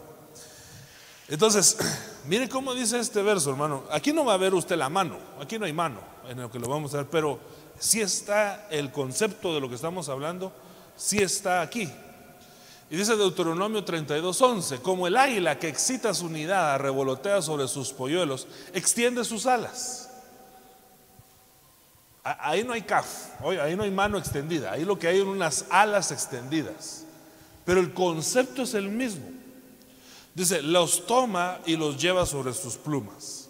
entonces, 1.27 1.77
mire 2.25 2.49
cómo 2.49 2.73
dice 2.73 2.97
este 2.97 3.21
verso, 3.21 3.51
hermano. 3.51 3.83
Aquí 3.91 4.11
no 4.11 4.25
va 4.25 4.33
a 4.33 4.37
ver 4.37 4.55
usted 4.55 4.75
la 4.75 4.89
mano, 4.89 5.19
aquí 5.39 5.59
no 5.59 5.65
hay 5.65 5.73
mano 5.73 5.99
en 6.27 6.41
lo 6.41 6.49
que 6.49 6.57
lo 6.57 6.67
vamos 6.67 6.91
a 6.95 6.97
ver, 6.97 7.05
pero 7.11 7.37
sí 7.77 8.01
está 8.01 8.67
el 8.71 8.91
concepto 8.91 9.53
de 9.53 9.61
lo 9.61 9.69
que 9.69 9.75
estamos 9.75 10.09
hablando, 10.09 10.51
sí 10.97 11.19
está 11.19 11.61
aquí. 11.61 11.87
Y 12.89 12.97
dice 12.97 13.15
Deuteronomio 13.15 13.85
32:11, 13.85 14.81
como 14.81 15.05
el 15.05 15.15
águila 15.15 15.59
que 15.59 15.67
excita 15.67 16.11
su 16.15 16.25
unidad, 16.25 16.79
revolotea 16.79 17.43
sobre 17.43 17.67
sus 17.67 17.93
polluelos, 17.93 18.47
extiende 18.73 19.23
sus 19.23 19.45
alas. 19.45 20.08
Ahí 22.23 22.63
no 22.63 22.73
hay 22.73 22.81
caf, 22.81 23.41
ahí 23.41 23.75
no 23.75 23.83
hay 23.83 23.91
mano 23.91 24.17
extendida, 24.17 24.73
ahí 24.73 24.83
lo 24.83 24.99
que 24.99 25.07
hay 25.07 25.19
son 25.19 25.29
unas 25.29 25.65
alas 25.69 26.11
extendidas. 26.11 27.05
Pero 27.65 27.79
el 27.79 27.93
concepto 27.93 28.63
es 28.63 28.73
el 28.73 28.89
mismo. 28.89 29.25
Dice, 30.33 30.61
los 30.61 31.05
toma 31.05 31.59
y 31.65 31.75
los 31.75 32.01
lleva 32.01 32.25
sobre 32.25 32.53
sus 32.53 32.75
plumas. 32.75 33.49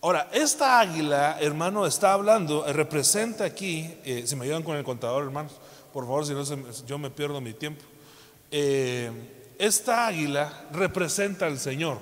Ahora, 0.00 0.28
esta 0.32 0.80
águila, 0.80 1.38
hermano, 1.40 1.86
está 1.86 2.12
hablando, 2.12 2.66
eh, 2.66 2.72
representa 2.72 3.44
aquí, 3.44 3.88
eh, 4.04 4.24
si 4.26 4.34
me 4.34 4.44
ayudan 4.44 4.64
con 4.64 4.76
el 4.76 4.82
contador, 4.82 5.22
hermanos, 5.22 5.52
por 5.92 6.04
favor, 6.04 6.26
si 6.26 6.32
no 6.32 6.42
yo 6.86 6.98
me 6.98 7.08
pierdo 7.08 7.40
mi 7.40 7.52
tiempo. 7.52 7.84
Eh, 8.50 9.10
esta 9.58 10.08
águila 10.08 10.66
representa 10.72 11.46
al 11.46 11.58
Señor, 11.58 11.98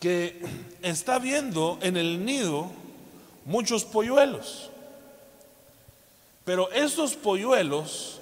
que 0.00 0.42
está 0.82 1.20
viendo 1.20 1.78
en 1.82 1.96
el 1.96 2.24
nido 2.24 2.70
muchos 3.48 3.84
polluelos, 3.84 4.70
pero 6.44 6.70
estos 6.70 7.16
polluelos 7.16 8.20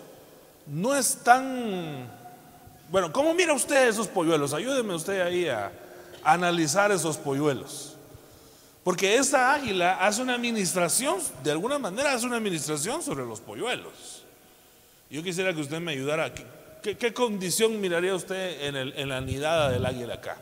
no 0.66 0.95
están 0.95 2.09
bueno, 2.88 3.12
¿cómo 3.12 3.35
mira 3.35 3.52
usted 3.52 3.88
esos 3.88 4.06
polluelos? 4.06 4.52
Ayúdeme 4.54 4.95
usted 4.95 5.21
ahí 5.21 5.49
a, 5.49 5.73
analizar 6.23 6.90
esos 6.90 7.16
polluelos. 7.16 7.95
Porque 8.83 9.16
esta 9.16 9.52
águila 9.54 9.99
hace 10.04 10.23
una 10.23 10.35
administración, 10.35 11.21
de 11.42 11.50
alguna 11.50 11.78
manera 11.78 12.12
hace 12.12 12.26
una 12.26 12.37
administración 12.37 13.02
sobre 13.02 13.25
los 13.25 13.40
polluelos. 13.40 14.23
Yo 15.11 15.23
quisiera 15.23 15.52
que 15.52 15.61
usted 15.61 15.80
me 15.80 15.92
ayudara. 15.92 16.33
¿Qué, 16.83 17.12
condición 17.12 17.80
miraría 17.80 18.14
usted 18.14 18.62
en, 18.62 18.76
en 18.76 19.09
la 19.09 19.21
nidada 19.21 19.71
del 19.71 19.85
águila 19.85 20.14
acá? 20.14 20.37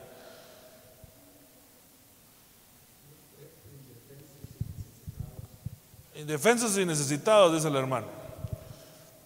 Indefensos 6.15 6.77
y 6.79 6.87
necesitados, 6.87 7.55
dice 7.55 7.69
el 7.69 7.77
hermano. 7.77 8.07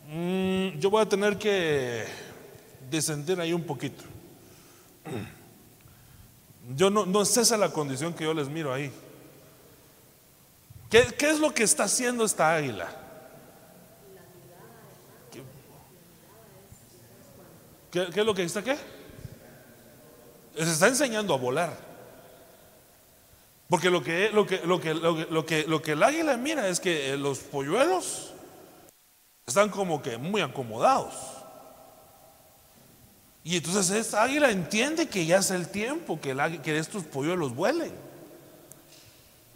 Mm, 0.08 0.78
yo 0.78 0.90
voy 0.90 1.02
a 1.02 1.08
tener 1.08 1.36
que 1.36 2.06
descender 2.90 3.40
ahí 3.40 3.52
un 3.52 3.64
poquito. 3.64 4.04
Yo 6.74 6.90
no, 6.90 7.06
no 7.06 7.22
es 7.22 7.36
esa 7.36 7.56
la 7.56 7.70
condición 7.70 8.14
que 8.14 8.24
yo 8.24 8.34
les 8.34 8.48
miro 8.48 8.72
ahí. 8.72 8.92
¿Qué, 10.90 11.14
es 11.20 11.38
lo 11.38 11.52
que 11.52 11.64
está 11.64 11.84
haciendo 11.84 12.24
esta 12.24 12.54
águila? 12.54 12.88
¿Qué, 17.90 18.08
es 18.08 18.16
lo 18.16 18.34
que 18.34 18.44
está 18.44 18.62
qué? 18.62 18.76
Se 20.56 20.70
está 20.70 20.88
enseñando 20.88 21.34
a 21.34 21.38
volar. 21.38 21.87
Porque 23.68 23.90
lo 23.90 24.02
que, 24.02 24.30
lo 24.30 24.46
que, 24.46 24.60
lo 24.64 24.80
que, 24.80 24.94
lo 24.94 25.44
que, 25.44 25.64
lo 25.64 25.82
que 25.82 25.92
el 25.92 26.02
águila 26.02 26.36
mira 26.38 26.68
es 26.68 26.80
que 26.80 27.16
los 27.18 27.40
polluelos 27.40 28.32
están 29.46 29.68
como 29.68 30.00
que 30.00 30.16
muy 30.16 30.40
acomodados. 30.40 31.14
Y 33.44 33.56
entonces 33.56 33.90
esta 33.90 34.22
águila 34.22 34.50
entiende 34.50 35.08
que 35.08 35.26
ya 35.26 35.38
es 35.38 35.50
el 35.50 35.68
tiempo 35.68 36.18
que, 36.18 36.34
que 36.62 36.78
estos 36.78 37.04
polluelos 37.04 37.54
vuelen. 37.54 37.92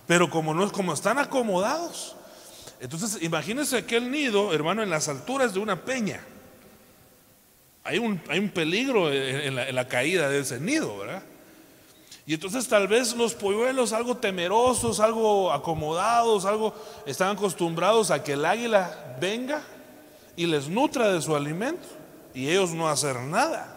Pero 0.06 0.28
como 0.28 0.52
no 0.52 0.70
como 0.70 0.92
están 0.92 1.18
acomodados. 1.18 2.14
Entonces 2.80 3.22
imagínense 3.22 3.78
aquel 3.78 4.10
nido, 4.10 4.52
hermano, 4.52 4.82
en 4.82 4.90
las 4.90 5.08
alturas 5.08 5.54
de 5.54 5.60
una 5.60 5.84
peña. 5.84 6.20
Hay 7.84 7.98
un, 7.98 8.20
hay 8.28 8.38
un 8.38 8.50
peligro 8.50 9.10
en 9.10 9.54
la, 9.54 9.68
en 9.68 9.74
la 9.74 9.88
caída 9.88 10.28
de 10.28 10.40
ese 10.40 10.60
nido, 10.60 10.98
¿verdad? 10.98 11.22
Y 12.24 12.34
entonces 12.34 12.68
tal 12.68 12.86
vez 12.86 13.16
los 13.16 13.34
polluelos 13.34 13.92
algo 13.92 14.16
temerosos, 14.16 15.00
algo 15.00 15.52
acomodados, 15.52 16.44
algo 16.44 16.72
están 17.04 17.36
acostumbrados 17.36 18.10
a 18.10 18.22
que 18.22 18.34
el 18.34 18.44
águila 18.44 19.16
venga 19.20 19.62
y 20.36 20.46
les 20.46 20.68
nutra 20.68 21.12
de 21.12 21.20
su 21.20 21.34
alimento 21.34 21.86
y 22.32 22.48
ellos 22.48 22.70
no 22.70 22.88
hacer 22.88 23.20
nada. 23.20 23.76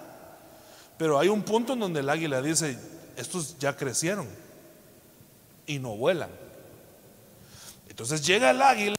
Pero 0.98 1.20
hay 1.20 1.28
un 1.28 1.42
punto 1.42 1.74
en 1.74 1.80
donde 1.80 2.02
el 2.02 2.10
águila 2.10 2.42
dice, 2.42 2.78
estos 3.18 3.58
ya 3.58 3.76
crecieron 3.76 4.28
y 5.66 5.80
no 5.80 5.96
vuelan. 5.96 6.30
Entonces 7.90 8.26
llega 8.26 8.52
el 8.52 8.62
águila 8.62 8.96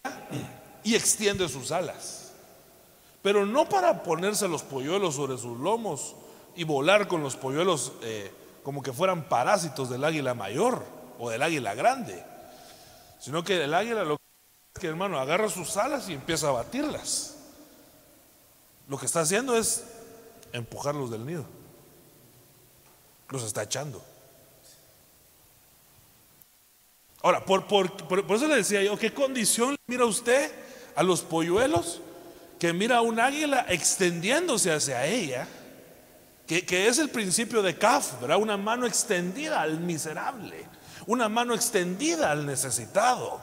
y 0.83 0.95
extiende 0.95 1.49
sus 1.49 1.71
alas. 1.71 2.33
Pero 3.23 3.47
no 3.47 3.69
para 3.69 4.03
ponerse 4.03 4.49
los 4.49 4.63
polluelos 4.63 5.15
sobre 5.15 5.39
sus 5.39 5.59
lomos 5.59 6.17
y 6.55 6.65
volar 6.65 7.09
con 7.09 7.23
los 7.23 7.37
polluelos 7.37 7.93
eh, 8.03 8.33
como 8.67 8.83
que 8.83 8.93
fueran 8.93 9.29
parásitos 9.29 9.89
del 9.89 10.03
águila 10.03 10.35
mayor 10.35 10.85
o 11.21 11.31
del 11.31 11.41
águila 11.41 11.73
grande. 11.77 12.21
Sino 13.21 13.45
que 13.45 13.63
el 13.63 13.73
águila 13.73 14.03
lo 14.03 14.17
que 14.17 14.25
es 14.75 14.81
que 14.81 14.89
hermano 14.89 15.21
agarra 15.21 15.49
sus 15.49 15.77
alas 15.77 16.09
y 16.09 16.15
empieza 16.15 16.49
a 16.49 16.51
batirlas. 16.51 17.37
Lo 18.89 18.99
que 18.99 19.07
está 19.07 19.21
haciendo 19.21 19.57
es 19.57 19.85
empujarlos 20.53 21.13
del 21.13 21.25
nido 21.25 21.47
los 23.29 23.45
está 23.45 23.63
echando. 23.63 24.03
Ahora, 27.23 27.45
por, 27.45 27.69
por, 27.69 27.87
eso 28.35 28.49
le 28.49 28.57
decía 28.57 28.83
yo, 28.83 28.99
¿qué 28.99 29.15
condición 29.15 29.77
mira 29.87 30.07
usted 30.07 30.51
a 30.97 31.05
los 31.05 31.23
polluelos? 31.23 32.01
Que 32.59 32.73
mira 32.73 32.97
a 32.97 33.03
un 33.03 33.21
águila 33.21 33.65
extendiéndose 33.69 34.73
hacia 34.73 35.07
ella, 35.07 35.47
que, 36.47 36.87
es 36.87 36.99
el 36.99 37.11
principio 37.11 37.63
de 37.63 37.77
Kaf, 37.77 38.21
¿verdad? 38.21 38.39
Una 38.39 38.57
mano 38.57 38.87
extendida 38.87 39.61
al 39.63 39.81
miserable, 39.81 40.67
una 41.07 41.29
mano 41.29 41.55
extendida 41.55 42.31
al 42.31 42.47
necesitado. 42.47 43.41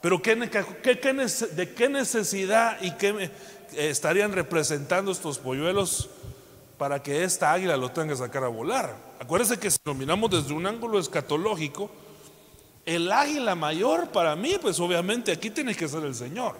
Pero 0.00 0.22
¿qué, 0.22 0.36
de 0.36 1.74
qué 1.74 1.88
necesidad 1.88 2.78
y 2.80 2.92
qué 2.92 3.08
eh, 3.08 3.88
estarían 3.90 4.32
representando 4.32 5.10
estos 5.10 5.38
polluelos 5.38 6.08
para 6.78 7.02
que 7.02 7.24
esta 7.24 7.52
águila 7.52 7.76
lo 7.76 7.90
tenga 7.90 8.10
que 8.10 8.16
sacar 8.16 8.44
a 8.44 8.48
volar. 8.48 8.94
Acuérdense 9.18 9.58
que 9.58 9.70
si 9.70 9.78
lo 9.84 9.94
miramos 9.94 10.30
desde 10.30 10.54
un 10.54 10.64
ángulo 10.66 10.98
escatológico, 10.98 11.90
el 12.86 13.10
águila 13.10 13.54
mayor 13.54 14.08
para 14.10 14.36
mí, 14.36 14.56
pues 14.62 14.78
obviamente 14.78 15.32
aquí 15.32 15.50
tiene 15.50 15.74
que 15.74 15.88
ser 15.88 16.04
el 16.04 16.14
Señor. 16.14 16.54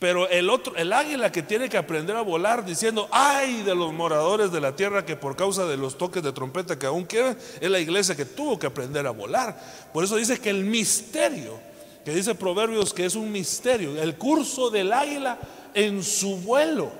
Pero 0.00 0.30
el 0.30 0.48
otro, 0.48 0.74
el 0.76 0.94
águila 0.94 1.30
que 1.30 1.42
tiene 1.42 1.68
que 1.68 1.76
aprender 1.76 2.16
a 2.16 2.22
volar 2.22 2.64
diciendo, 2.64 3.06
ay 3.12 3.62
de 3.64 3.74
los 3.74 3.92
moradores 3.92 4.50
de 4.50 4.58
la 4.58 4.74
tierra 4.74 5.04
que 5.04 5.14
por 5.14 5.36
causa 5.36 5.66
de 5.66 5.76
los 5.76 5.98
toques 5.98 6.22
de 6.22 6.32
trompeta 6.32 6.78
que 6.78 6.86
aún 6.86 7.04
quedan, 7.04 7.36
es 7.60 7.70
la 7.70 7.78
iglesia 7.78 8.16
que 8.16 8.24
tuvo 8.24 8.58
que 8.58 8.66
aprender 8.66 9.06
a 9.06 9.10
volar. 9.10 9.60
Por 9.92 10.02
eso 10.02 10.16
dice 10.16 10.40
que 10.40 10.48
el 10.48 10.64
misterio, 10.64 11.60
que 12.02 12.14
dice 12.14 12.34
Proverbios 12.34 12.94
que 12.94 13.04
es 13.04 13.14
un 13.14 13.30
misterio, 13.30 14.00
el 14.00 14.16
curso 14.16 14.70
del 14.70 14.90
águila 14.90 15.38
en 15.74 16.02
su 16.02 16.38
vuelo. 16.38 16.90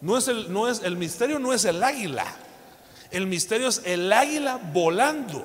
No 0.00 0.16
es 0.16 0.28
el, 0.28 0.52
no 0.52 0.68
es, 0.68 0.84
el 0.84 0.96
misterio 0.96 1.40
no 1.40 1.52
es 1.52 1.64
el 1.64 1.82
águila, 1.82 2.26
el 3.10 3.26
misterio 3.26 3.66
es 3.66 3.82
el 3.84 4.12
águila 4.12 4.60
volando. 4.72 5.44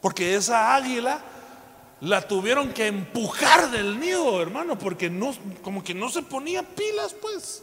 Porque 0.00 0.34
esa 0.34 0.74
águila 0.74 1.22
la 2.02 2.20
tuvieron 2.20 2.72
que 2.72 2.88
empujar 2.88 3.70
del 3.70 4.00
nido, 4.00 4.42
hermano, 4.42 4.76
porque 4.76 5.08
no, 5.08 5.32
como 5.62 5.84
que 5.84 5.94
no 5.94 6.08
se 6.08 6.22
ponía 6.22 6.64
pilas, 6.64 7.14
pues. 7.14 7.62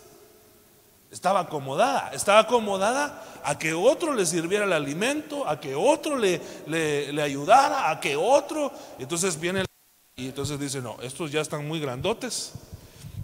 Estaba 1.12 1.42
acomodada, 1.42 2.12
estaba 2.14 2.40
acomodada 2.40 3.42
a 3.44 3.60
que 3.60 3.74
otro 3.74 4.14
le 4.14 4.26
sirviera 4.26 4.64
el 4.64 4.72
alimento, 4.72 5.46
a 5.46 5.60
que 5.60 5.76
otro 5.76 6.16
le, 6.16 6.40
le, 6.68 7.22
ayudara, 7.22 7.90
a 7.92 8.00
que 8.00 8.16
otro. 8.16 8.72
Entonces 8.98 9.38
viene 9.38 9.66
y 10.16 10.28
entonces 10.28 10.58
dice, 10.58 10.82
no, 10.82 10.96
estos 11.02 11.32
ya 11.32 11.42
están 11.42 11.68
muy 11.68 11.82
grandotes. 11.82 12.54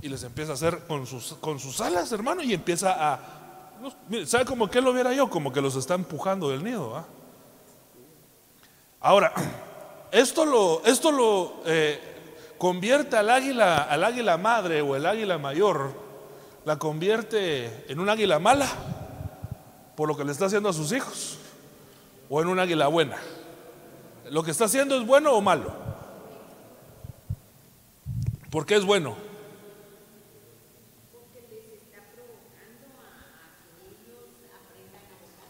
Y 0.01 0.09
les 0.09 0.21
empieza 0.23 0.51
a 0.51 0.55
hacer 0.55 0.79
con 0.85 1.07
sus, 1.07 1.35
con 1.35 1.59
sus 1.59 1.79
alas, 1.79 2.11
hermano, 2.11 2.43
y 2.43 2.53
empieza 2.53 3.13
a... 3.13 3.19
¿Sabe 4.25 4.43
como 4.43 4.69
que 4.69 4.81
lo 4.81 4.91
viera 4.91 5.13
yo? 5.13 5.29
Como 5.29 5.53
que 5.53 5.61
los 5.61 5.77
está 5.77 5.93
empujando 5.93 6.49
del 6.49 6.61
nido. 6.61 6.97
¿ah? 6.97 7.05
Ahora, 8.99 9.33
esto 10.15 10.45
lo, 10.45 10.81
esto 10.85 11.11
lo 11.11 11.61
eh, 11.65 11.99
convierte 12.57 13.17
al 13.17 13.29
águila, 13.29 13.83
al 13.83 14.01
águila 14.01 14.37
madre 14.37 14.81
o 14.81 14.95
el 14.95 15.05
águila 15.05 15.37
mayor, 15.37 15.91
la 16.63 16.79
convierte 16.79 17.85
en 17.91 17.99
un 17.99 18.07
águila 18.07 18.39
mala 18.39 18.65
por 19.97 20.07
lo 20.07 20.15
que 20.15 20.23
le 20.23 20.31
está 20.31 20.45
haciendo 20.45 20.69
a 20.69 20.73
sus 20.73 20.93
hijos 20.93 21.37
o 22.29 22.41
en 22.41 22.47
un 22.47 22.59
águila 22.59 22.87
buena. 22.87 23.17
¿Lo 24.29 24.41
que 24.41 24.51
está 24.51 24.65
haciendo 24.65 24.97
es 24.97 25.05
bueno 25.05 25.33
o 25.33 25.41
malo? 25.41 25.73
¿Por 28.49 28.65
qué 28.65 28.75
es 28.75 28.85
bueno? 28.85 29.17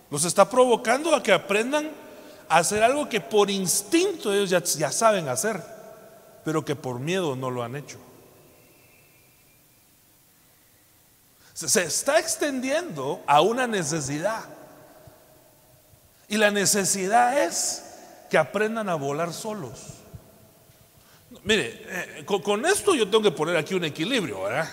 Los 0.09 0.25
está 0.25 0.49
provocando 0.49 1.15
a 1.15 1.21
que 1.21 1.31
aprendan 1.31 2.04
hacer 2.49 2.83
algo 2.83 3.09
que 3.09 3.21
por 3.21 3.49
instinto 3.49 4.33
ellos 4.33 4.77
ya, 4.77 4.91
saben 4.91 5.27
hacer, 5.27 5.61
pero 6.43 6.63
que 6.63 6.75
por 6.75 6.99
miedo 6.99 7.35
no 7.35 7.49
lo 7.49 7.63
han 7.63 7.75
hecho. 7.75 7.99
Se 11.53 11.83
está 11.83 12.19
extendiendo 12.19 13.23
a 13.25 13.41
una 13.41 13.65
necesidad. 13.65 14.43
Y 16.27 16.37
la 16.37 16.51
necesidad 16.51 17.43
es 17.43 17.83
que 18.29 18.37
aprendan 18.37 18.89
a 18.89 18.95
volar 18.95 19.31
solos. 19.31 19.79
Mire, 21.43 21.81
eh, 21.87 22.25
con, 22.25 22.65
esto 22.65 22.95
yo 22.95 23.05
tengo 23.05 23.23
que 23.23 23.31
poner 23.31 23.55
aquí 23.55 23.73
un 23.73 23.85
equilibrio, 23.85 24.43
¿verdad? 24.43 24.67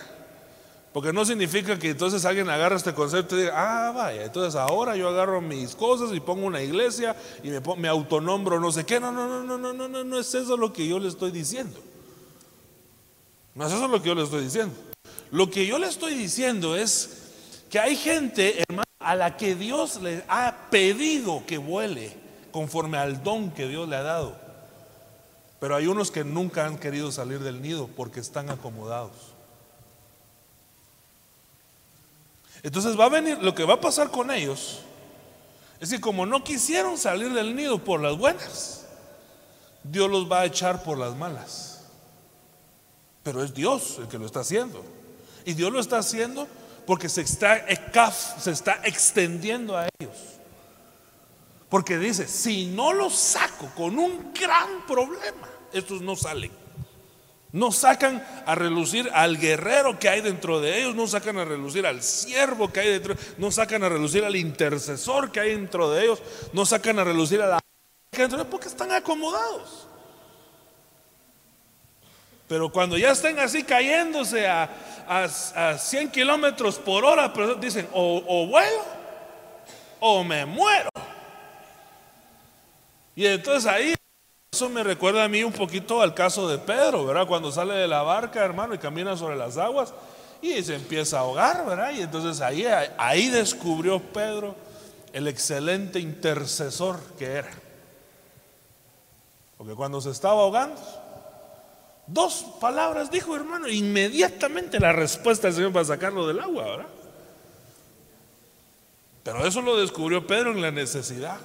Porque 0.93 1.13
no 1.13 1.25
significa 1.25 1.79
que 1.79 1.91
entonces 1.91 2.25
alguien 2.27 2.51
agarra 2.51 2.77
este 2.77 2.93
concepto 2.93 3.37
y 3.37 3.43
diga, 3.43 3.55
ah, 3.57 3.93
vaya, 3.93 4.25
entonces 4.25 4.55
ahora 4.55 4.95
yo 4.95 5.09
agarro 5.09 5.41
mis 5.41 5.75
cosas 5.75 6.15
y 6.15 6.21
pongo 6.21 6.47
una 6.47 6.63
iglesia 6.63 7.17
y 7.43 7.49
me, 7.49 7.61
me 7.79 7.89
autonombro 7.89 8.61
no 8.61 8.71
sé 8.71 8.85
qué. 8.85 9.01
No, 9.01 9.11
no, 9.11 9.27
no, 9.27 9.43
no, 9.43 9.57
no, 9.57 9.73
no, 9.73 9.89
no, 9.89 10.05
no 10.05 10.19
es 10.19 10.35
eso 10.35 10.57
lo 10.57 10.73
que 10.73 10.87
yo 10.87 10.99
le 10.99 11.09
estoy 11.09 11.31
diciendo. 11.31 11.81
No 13.55 13.67
es 13.67 13.73
eso 13.73 13.89
lo 13.89 14.03
que 14.03 14.09
yo 14.09 14.15
le 14.15 14.25
estoy 14.25 14.45
diciendo. 14.45 14.75
Lo 15.31 15.51
que 15.51 15.67
yo 15.67 15.79
le 15.79 15.87
estoy 15.87 16.15
diciendo 16.15 16.77
es 16.77 17.23
que 17.71 17.79
hay 17.79 17.97
gente, 17.97 18.63
hermano, 18.69 18.85
a 18.99 19.15
la 19.15 19.39
que 19.39 19.55
Dios 19.55 20.01
le 20.03 20.23
ha 20.29 20.69
pedido 20.71 21.43
que 21.47 21.57
vuele 21.57 22.15
conforme 22.51 22.99
al 22.99 23.23
don 23.23 23.51
que 23.51 23.67
Dios 23.67 23.89
le 23.89 23.97
ha 23.97 24.03
dado. 24.03 24.37
Pero 25.59 25.75
hay 25.75 25.87
unos 25.87 26.11
que 26.11 26.23
nunca 26.23 26.67
han 26.67 26.77
querido 26.77 27.11
salir 27.13 27.39
del 27.39 27.63
nido 27.63 27.89
porque 27.97 28.21
están 28.21 28.51
acomodados. 28.51 29.33
Entonces 32.63 32.99
va 32.99 33.07
a 33.07 33.09
venir, 33.09 33.39
lo 33.43 33.55
que 33.55 33.65
va 33.65 33.75
a 33.75 33.81
pasar 33.81 34.11
con 34.11 34.31
ellos 34.31 34.81
es 35.81 35.91
que 35.91 36.01
como 36.01 36.27
no 36.27 36.45
quisieron 36.45 36.97
salir 36.97 37.33
del 37.33 37.57
nido 37.57 37.83
por 37.83 38.01
las 38.01 38.17
buenas, 38.17 38.87
Dios 39.83 40.09
los 40.09 40.31
va 40.31 40.41
a 40.41 40.45
echar 40.45 40.85
por 40.85 40.97
las 40.97 41.17
malas. 41.17 41.81
Pero 43.25 43.43
es 43.43 43.53
Dios 43.53 43.99
el 43.99 44.07
que 44.07 44.19
lo 44.19 44.27
está 44.27 44.41
haciendo. 44.41 44.85
Y 45.45 45.55
Dios 45.55 45.73
lo 45.73 45.81
está 45.81 45.99
haciendo 45.99 46.47
porque 46.87 47.09
se 47.09 47.23
está, 47.23 47.65
se 48.39 48.51
está 48.53 48.81
extendiendo 48.85 49.77
a 49.77 49.89
ellos. 49.99 50.17
Porque 51.69 51.99
dice, 51.99 52.29
si 52.29 52.67
no 52.67 52.93
los 52.93 53.15
saco 53.15 53.69
con 53.75 53.99
un 53.99 54.33
gran 54.33 54.87
problema, 54.87 55.49
estos 55.73 56.01
no 56.01 56.15
salen. 56.15 56.62
No 57.53 57.71
sacan 57.71 58.27
a 58.47 58.55
relucir 58.55 59.11
al 59.13 59.39
guerrero 59.39 59.99
que 59.99 60.09
hay 60.09 60.23
dentro 60.23 60.61
de 60.61 60.81
ellos, 60.81 60.95
no 60.95 61.07
sacan 61.07 61.39
a 61.39 61.45
relucir 61.45 61.87
al 61.87 62.03
siervo 62.03 62.73
que 62.73 62.81
hay 62.81 62.89
dentro, 62.89 63.15
no 63.37 63.51
sacan 63.51 63.85
a 63.85 63.91
relucir 63.91 64.25
al 64.25 64.37
intercesor 64.37 65.31
que 65.31 65.41
hay 65.41 65.51
dentro 65.51 65.91
de 65.91 66.05
ellos, 66.05 66.23
no 66.55 66.65
sacan 66.65 66.99
a 66.99 67.05
relucir 67.05 67.43
a 67.43 67.47
la 67.47 67.61
que 68.11 68.23
dentro 68.23 68.39
de 68.39 68.47
porque 68.47 68.69
están 68.69 68.91
acomodados. 68.91 69.87
Pero 72.49 72.73
cuando 72.73 72.97
ya 72.97 73.13
estén 73.13 73.39
así 73.39 73.63
cayéndose 73.63 74.47
a, 74.47 74.69
a, 75.07 75.79
100 75.79 76.11
kilómetros 76.11 76.79
por 76.79 77.05
hora, 77.05 77.33
dicen 77.61 77.89
o, 77.93 78.23
o 78.27 78.47
vuelo 78.47 78.85
o 80.01 80.25
me 80.25 80.45
muero. 80.47 80.91
Y 83.15 83.27
entonces 83.27 83.71
ahí 83.71 83.95
eso 84.53 84.69
me 84.69 84.83
recuerda 84.83 85.25
a 85.25 85.29
mí 85.29 85.43
un 85.43 85.53
poquito 85.53 86.03
al 86.03 86.13
caso 86.13 86.47
de 86.47 86.59
Pedro, 86.59 87.07
¿verdad? 87.07 87.27
Cuando 87.27 87.51
sale 87.51 87.73
de 87.73 87.89
la 87.89 88.03
barca, 88.03 88.45
hermano, 88.45 88.75
y 88.75 88.79
camina 88.79 89.17
sobre 89.17 89.35
las 89.35 89.57
aguas 89.57 89.95
y 90.43 90.63
se 90.63 90.75
empieza 90.75 91.17
a 91.17 91.21
ahogar, 91.21 91.65
¿verdad? 91.65 91.93
Y 91.93 92.03
entonces 92.03 92.43
ahí, 92.43 92.67
ahí 92.99 93.29
descubrió 93.29 93.99
Pedro 93.99 94.55
el 95.15 95.27
excelente 95.27 96.01
intercesor 96.01 97.01
que 97.19 97.25
era. 97.25 97.51
Porque 99.57 99.73
cuando 99.73 100.03
se 100.03 100.11
estaba 100.11 100.43
ahogando, 100.43 100.79
dos 102.07 102.45
palabras 102.61 103.11
dijo, 103.11 103.35
hermano, 103.35 103.69
inmediatamente 103.69 104.79
la 104.79 104.93
respuesta 104.93 105.47
del 105.47 105.57
Señor 105.57 105.73
para 105.73 105.87
sacarlo 105.87 106.27
del 106.27 106.41
agua, 106.41 106.65
¿verdad? 106.65 106.87
Pero 109.23 109.47
eso 109.47 109.63
lo 109.63 109.79
descubrió 109.79 110.27
Pedro 110.27 110.51
en 110.51 110.61
la 110.61 110.71
necesidad. 110.71 111.39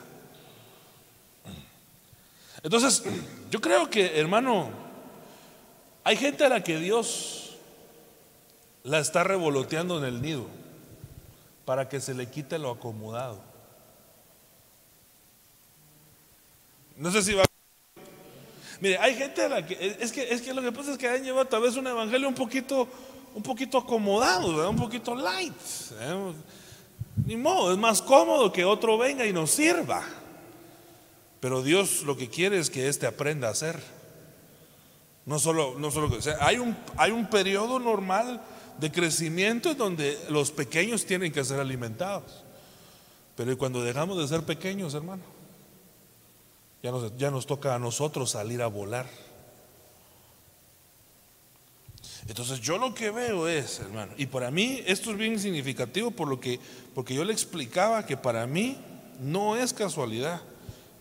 Entonces, 2.64 3.04
yo 3.52 3.62
creo 3.62 3.90
que, 3.90 4.20
hermano, 4.20 4.70
hay 6.04 6.16
gente 6.18 6.46
a 6.46 6.50
la 6.50 6.64
que 6.64 6.78
Dios 6.80 7.58
la 8.84 9.00
está 9.00 9.24
revoloteando 9.24 9.98
en 9.98 10.06
el 10.06 10.22
nido 10.22 10.48
para 11.66 11.90
que 11.90 12.00
se 12.00 12.14
le 12.14 12.30
quite 12.30 12.58
lo 12.58 12.72
acomodado. 12.72 13.42
No 16.96 17.12
sé 17.12 17.22
si 17.22 17.34
va. 17.34 17.44
Mire, 18.80 18.98
hay 19.00 19.16
gente 19.16 19.44
a 19.44 19.50
la 19.50 19.66
que 19.66 19.98
es 20.00 20.12
que 20.12 20.34
es 20.34 20.42
que 20.42 20.54
lo 20.54 20.62
que 20.62 20.72
pasa 20.72 20.94
es 20.94 20.98
que 20.98 21.08
han 21.08 21.24
llevado 21.24 21.46
tal 21.46 21.62
vez 21.62 21.76
un 21.76 21.88
evangelio 21.88 22.28
un 22.28 22.36
poquito 22.36 22.88
un 23.36 23.44
poquito 23.44 23.78
acomodado, 23.78 24.70
un 24.70 24.78
poquito 24.78 25.14
light. 25.14 25.54
¿eh? 26.00 26.34
Ni 27.26 27.36
modo, 27.36 27.72
es 27.72 27.78
más 27.78 28.02
cómodo 28.02 28.52
que 28.52 28.64
otro 28.64 28.98
venga 28.98 29.26
y 29.26 29.34
nos 29.34 29.52
sirva. 29.52 30.04
Pero 31.40 31.62
Dios 31.62 32.04
lo 32.04 32.18
que 32.18 32.30
quiere 32.30 32.58
es 32.58 32.70
que 32.70 32.88
éste 32.88 33.06
aprenda 33.06 33.48
a 33.48 33.52
hacer. 33.52 33.80
No 35.26 35.40
solo, 35.40 35.76
no 35.78 35.92
solo 35.92 36.18
hay, 36.40 36.58
un, 36.58 36.76
hay 36.96 37.12
un 37.12 37.30
periodo 37.30 37.80
normal 37.80 38.42
de 38.80 38.92
crecimiento 38.92 39.76
donde 39.76 40.18
los 40.30 40.52
pequeños 40.52 41.06
tienen 41.06 41.32
que 41.32 41.44
ser 41.44 41.60
alimentados. 41.60 42.44
Pero 43.36 43.56
cuando 43.58 43.84
dejamos 43.84 44.18
de 44.18 44.28
ser 44.28 44.44
pequeños, 44.44 44.94
hermano, 44.94 45.24
ya 46.82 46.92
nos, 46.92 47.16
ya 47.18 47.30
nos 47.30 47.46
toca 47.46 47.76
a 47.76 47.80
nosotros 47.80 48.32
salir 48.32 48.62
a 48.62 48.68
volar. 48.68 49.08
Entonces 52.28 52.60
yo 52.62 52.78
lo 52.78 52.94
que 52.94 53.12
veo 53.12 53.48
es, 53.48 53.80
hermano, 53.80 54.14
y 54.18 54.26
para 54.26 54.52
mí 54.52 54.82
esto 54.86 55.12
es 55.12 55.18
bien 55.18 55.40
significativo 55.40 56.12
por 56.12 56.28
lo 56.28 56.40
que, 56.40 56.60
porque 56.94 57.14
yo 57.14 57.24
le 57.24 57.32
explicaba 57.32 58.06
que 58.06 58.18
para 58.18 58.46
mí 58.48 58.78
no 59.20 59.56
es 59.56 59.72
casualidad 59.74 60.42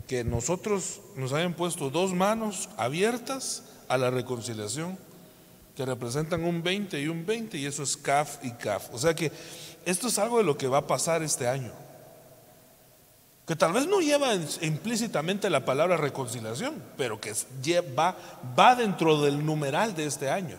que 0.07 0.25
nosotros 0.25 1.01
nos 1.17 1.33
hayan 1.33 1.55
puesto 1.55 1.91
dos 1.91 2.15
manos 2.15 2.69
abiertas 2.77 3.65
a 3.89 3.99
la 3.99 4.11
reconciliación, 4.11 4.99
que 5.75 5.85
representan 5.85 6.45
un 6.45 6.63
20 6.63 7.01
y 7.01 7.09
un 7.09 7.27
20, 7.27 7.59
y 7.59 7.67
eso 7.67 7.83
es 7.83 7.97
CAF 7.97 8.45
y 8.45 8.53
CAF. 8.53 8.95
O 8.95 8.99
sea 8.99 9.15
que 9.15 9.31
esto 9.85 10.09
es 10.09 10.19
algo 10.19 10.39
de 10.39 10.45
lo 10.45 10.57
que 10.57 10.69
va 10.69 10.79
a 10.79 10.87
pasar 10.87 11.23
este 11.23 11.49
año. 11.49 11.73
Que 13.47 13.55
tal 13.55 13.73
vez 13.73 13.87
no 13.87 14.01
lleva 14.01 14.35
implícitamente 14.63 15.51
la 15.51 15.65
palabra 15.65 15.97
reconciliación, 15.97 16.83
pero 16.97 17.21
que 17.21 17.33
va, 17.97 18.17
va 18.59 18.75
dentro 18.75 19.23
del 19.23 19.45
numeral 19.45 19.95
de 19.95 20.07
este 20.07 20.31
año. 20.31 20.59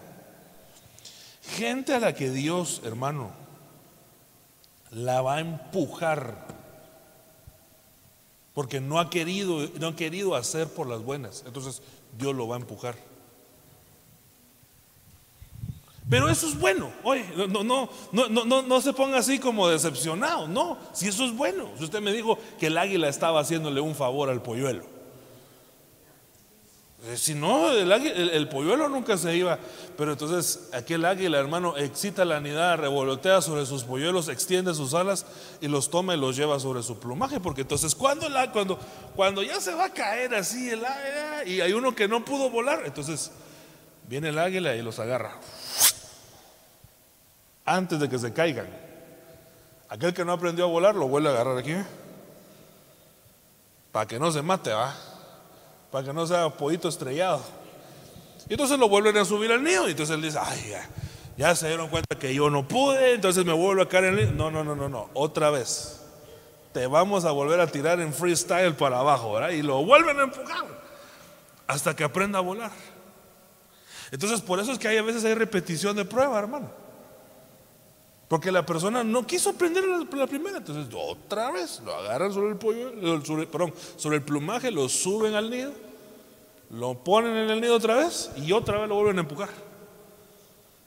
gente 1.58 1.94
a 1.94 2.00
la 2.00 2.14
que 2.14 2.30
Dios, 2.30 2.82
hermano, 2.86 3.32
la 4.92 5.22
va 5.22 5.36
a 5.36 5.40
empujar 5.40 6.57
porque 8.58 8.82
no 8.82 8.98
ha 8.98 9.08
querido, 9.08 9.70
no 9.80 9.90
ha 9.90 9.96
querido 9.96 10.34
hacer 10.34 10.68
por 10.68 10.88
las 10.88 11.04
buenas. 11.04 11.44
Entonces 11.46 11.80
Dios 12.18 12.34
lo 12.34 12.48
va 12.48 12.56
a 12.56 12.60
empujar. 12.60 12.96
Pero 16.10 16.28
eso 16.28 16.48
es 16.48 16.60
bueno. 16.60 16.92
Oye, 17.04 17.24
no, 17.50 17.64
no, 17.64 17.88
no, 18.12 18.46
no, 18.46 18.64
no, 18.64 18.82
se 18.82 18.94
ponga 18.94 19.20
así 19.20 19.38
como 19.38 19.68
decepcionado. 19.68 20.48
No, 20.48 20.80
si 20.92 21.08
eso 21.08 21.24
es 21.26 21.38
bueno. 21.38 21.70
Si 21.78 21.84
usted 21.84 22.02
me 22.02 22.12
dijo 22.12 22.40
que 22.60 22.66
el 22.66 22.80
águila 22.80 23.10
estaba 23.10 23.42
haciéndole 23.42 23.80
un 23.80 23.94
favor 23.94 24.28
al 24.28 24.42
polluelo. 24.42 24.97
Eh, 27.08 27.18
si 27.18 27.34
no, 27.36 27.72
el, 27.72 28.50
polluelo 28.50 28.90
nunca 28.90 29.18
se 29.18 29.36
iba. 29.36 29.58
Pero 29.98 30.12
entonces 30.12 30.70
aquel 30.74 31.06
águila, 31.06 31.40
hermano, 31.40 31.78
excita 31.78 32.26
la 32.26 32.38
anidad, 32.38 32.78
revolotea 32.78 33.42
sobre 33.42 33.66
sus 33.66 33.84
polluelos, 33.84 34.28
extiende 34.28 34.74
sus 34.74 34.94
alas 34.94 35.26
y 35.62 35.68
los 35.68 35.90
toma 35.90 36.16
y 36.16 36.20
los 36.20 36.36
lleva 36.36 36.60
sobre 36.60 36.84
su 36.84 37.00
plumaje. 37.00 37.40
Porque 37.40 37.62
entonces 37.62 37.96
cuando, 37.96 38.28
la, 38.30 38.52
cuando, 38.52 38.78
cuando 39.16 39.42
ya 39.42 39.60
se 39.62 39.74
va 39.74 39.86
a 39.86 39.94
caer 39.94 40.36
así 40.36 40.70
el 40.70 40.84
águila 40.84 41.44
y 41.46 41.62
hay 41.62 41.74
uno 41.74 41.96
que 41.96 42.08
no 42.08 42.26
pudo 42.26 42.50
volar, 42.50 42.84
entonces 42.86 43.32
viene 44.08 44.30
el 44.30 44.38
águila 44.38 44.76
y 44.76 44.82
los 44.82 45.00
agarra 45.00 45.38
antes 47.68 48.00
de 48.00 48.10
que 48.10 48.18
se 48.18 48.34
caigan. 48.34 48.68
Aquel 49.90 50.14
que 50.14 50.26
no 50.26 50.32
aprendió 50.32 50.66
a 50.66 50.68
volar 50.68 50.96
lo 50.96 51.08
vuelve 51.08 51.30
a 51.30 51.34
agarrar 51.34 51.58
aquí. 51.58 51.76
Para 53.92 54.08
que 54.08 54.18
no 54.18 54.32
se 54.32 54.42
mate, 54.42 54.72
va. 54.72 54.96
Para 55.92 56.06
que 56.06 56.14
no 56.14 56.26
sea 56.28 56.50
pollito 56.50 56.90
estrellado. 56.90 57.42
Y 58.50 58.54
entonces 58.54 58.78
lo 58.78 58.90
vuelven 58.90 59.18
a 59.18 59.26
subir 59.26 59.52
al 59.52 59.64
nido. 59.64 59.88
Y 59.88 59.92
entonces 59.92 60.16
él 60.16 60.22
dice, 60.22 60.40
ay, 60.42 60.70
ya, 60.70 60.90
ya 61.38 61.56
se 61.56 61.68
dieron 61.68 61.90
cuenta 61.90 62.18
que 62.18 62.34
yo 62.34 62.50
no 62.50 62.68
pude, 62.68 63.14
entonces 63.14 63.46
me 63.46 63.54
vuelvo 63.54 63.82
a 63.82 63.90
caer 63.90 64.06
en 64.06 64.20
el 64.20 64.26
nido. 64.26 64.32
No, 64.34 64.52
no, 64.52 64.64
no, 64.64 64.76
no, 64.76 64.90
no. 64.90 65.10
Otra 65.14 65.50
vez. 65.50 66.02
Te 66.74 66.86
vamos 66.86 67.26
a 67.26 67.32
volver 67.32 67.60
a 67.60 67.68
tirar 67.68 68.00
en 68.00 68.14
freestyle 68.14 68.76
para 68.76 69.00
abajo, 69.00 69.34
¿verdad? 69.34 69.50
Y 69.50 69.64
lo 69.64 69.84
vuelven 69.84 70.20
a 70.20 70.24
empujar 70.24 70.66
hasta 71.66 71.96
que 71.96 72.04
aprenda 72.04 72.40
a 72.40 72.42
volar. 72.42 72.72
Entonces, 74.12 74.42
por 74.42 74.60
eso 74.60 74.72
es 74.72 74.80
que 74.80 74.88
hay 74.88 74.98
a 74.98 75.02
veces 75.02 75.26
hay 75.26 75.34
repetición 75.34 75.96
de 75.96 76.06
prueba, 76.06 76.38
hermano. 76.38 76.72
Porque 78.28 78.52
la 78.52 78.66
persona 78.66 79.04
no 79.04 79.26
quiso 79.26 79.52
aprender 79.52 79.86
la, 79.86 80.28
primera, 80.28 80.58
entonces 80.58 80.94
otra 80.94 81.50
vez 81.52 81.82
lo 81.86 81.96
agarran 81.96 82.34
sobre 82.34 82.50
el 82.50 82.58
pollo, 82.58 83.24
sobre, 83.24 83.48
perdón, 83.48 83.74
sobre 83.96 84.18
el 84.18 84.24
plumaje, 84.24 84.70
lo 84.70 84.90
suben 84.90 85.34
al 85.34 85.50
nido, 85.50 85.72
lo 86.72 86.96
ponen 86.96 87.38
en 87.38 87.50
el 87.50 87.62
nido 87.62 87.76
otra 87.76 87.96
vez 87.96 88.30
y 88.36 88.52
otra 88.52 88.80
vez 88.80 88.90
lo 88.90 88.96
vuelven 88.96 89.20
a 89.20 89.22
empujar. 89.22 89.50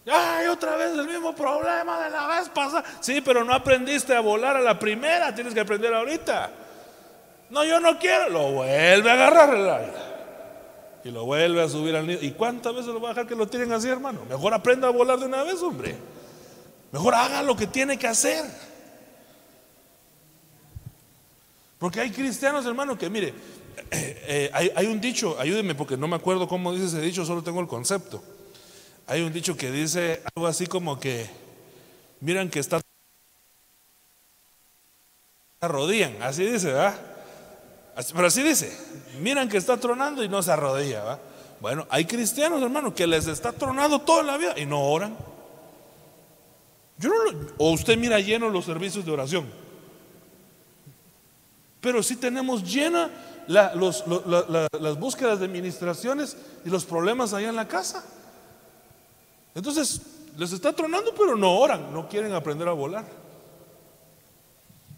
¡Ay, 0.06 0.48
otra 0.48 0.76
vez 0.76 0.92
el 0.98 1.06
mismo 1.06 1.34
problema 1.34 2.04
de 2.04 2.10
la 2.10 2.26
vez 2.26 2.48
pasada! 2.50 2.84
Sí, 3.00 3.22
pero 3.22 3.42
no 3.42 3.54
aprendiste 3.54 4.14
a 4.14 4.20
volar 4.20 4.56
a 4.56 4.60
la 4.60 4.78
primera, 4.78 5.34
tienes 5.34 5.54
que 5.54 5.60
aprender 5.60 5.94
ahorita. 5.94 6.50
No, 7.48 7.64
yo 7.64 7.80
no 7.80 7.98
quiero, 7.98 8.28
lo 8.28 8.52
vuelve 8.52 9.10
a 9.10 9.14
agarrar 9.14 9.54
el 9.54 9.68
aire 9.68 10.10
y 11.04 11.10
lo 11.10 11.24
vuelve 11.24 11.62
a 11.62 11.68
subir 11.68 11.96
al 11.96 12.06
nido. 12.06 12.18
¿Y 12.22 12.32
cuántas 12.32 12.74
veces 12.74 12.92
lo 12.92 13.00
va 13.00 13.10
a 13.10 13.12
dejar 13.12 13.26
que 13.26 13.34
lo 13.34 13.46
tiren 13.46 13.72
así, 13.72 13.88
hermano? 13.88 14.20
Mejor 14.28 14.52
aprenda 14.52 14.88
a 14.88 14.90
volar 14.90 15.18
de 15.18 15.24
una 15.24 15.42
vez, 15.42 15.62
hombre. 15.62 15.96
Mejor 16.92 17.14
haga 17.14 17.42
lo 17.42 17.56
que 17.56 17.66
tiene 17.66 17.98
que 17.98 18.06
hacer. 18.06 18.44
Porque 21.78 22.00
hay 22.00 22.10
cristianos, 22.10 22.66
hermano, 22.66 22.98
que 22.98 23.08
mire, 23.08 23.28
eh, 23.90 24.50
eh, 24.52 24.72
hay, 24.74 24.86
un 24.86 25.00
dicho, 25.00 25.38
ayúdeme 25.38 25.74
porque 25.74 25.96
no 25.96 26.08
me 26.08 26.16
acuerdo 26.16 26.46
cómo 26.46 26.72
dice 26.72 26.86
ese 26.86 27.00
dicho, 27.00 27.24
solo 27.24 27.42
tengo 27.42 27.60
el 27.60 27.68
concepto. 27.68 28.22
Hay 29.06 29.22
un 29.22 29.32
dicho 29.32 29.56
que 29.56 29.70
dice 29.70 30.22
algo 30.34 30.46
así 30.46 30.66
como 30.66 31.00
que, 31.00 31.28
miran 32.20 32.50
que 32.50 32.58
está 32.58 32.80
arrodillan, 35.60 36.22
así 36.22 36.44
dice, 36.44 36.68
¿verdad? 36.68 36.98
Pero 38.14 38.26
así 38.26 38.42
dice, 38.42 38.76
miran 39.20 39.48
que 39.48 39.56
está 39.56 39.76
tronando 39.76 40.22
y 40.22 40.28
no 40.28 40.42
se 40.42 40.52
arrodilla, 40.52 41.00
¿verdad? 41.02 41.20
Bueno, 41.60 41.86
hay 41.90 42.04
cristianos, 42.04 42.62
hermano, 42.62 42.94
que 42.94 43.06
les 43.06 43.26
está 43.26 43.52
tronando 43.52 44.00
toda 44.00 44.22
la 44.22 44.36
vida 44.38 44.58
y 44.58 44.64
no 44.64 44.80
oran 44.80 45.16
o 47.58 47.72
usted 47.72 47.96
mira 47.96 48.18
lleno 48.20 48.48
los 48.48 48.64
servicios 48.64 49.04
de 49.04 49.12
oración. 49.12 49.46
Pero 51.80 52.02
si 52.02 52.16
tenemos 52.16 52.62
llena 52.62 53.10
las 53.46 54.98
búsquedas 54.98 55.40
de 55.40 55.46
administraciones 55.46 56.36
y 56.64 56.70
los 56.70 56.84
problemas 56.84 57.32
allá 57.32 57.48
en 57.48 57.56
la 57.56 57.66
casa. 57.66 58.04
Entonces, 59.54 60.00
les 60.36 60.52
está 60.52 60.72
tronando, 60.72 61.12
pero 61.14 61.36
no 61.36 61.58
oran, 61.58 61.92
no 61.92 62.08
quieren 62.08 62.32
aprender 62.32 62.68
a 62.68 62.72
volar. 62.72 63.04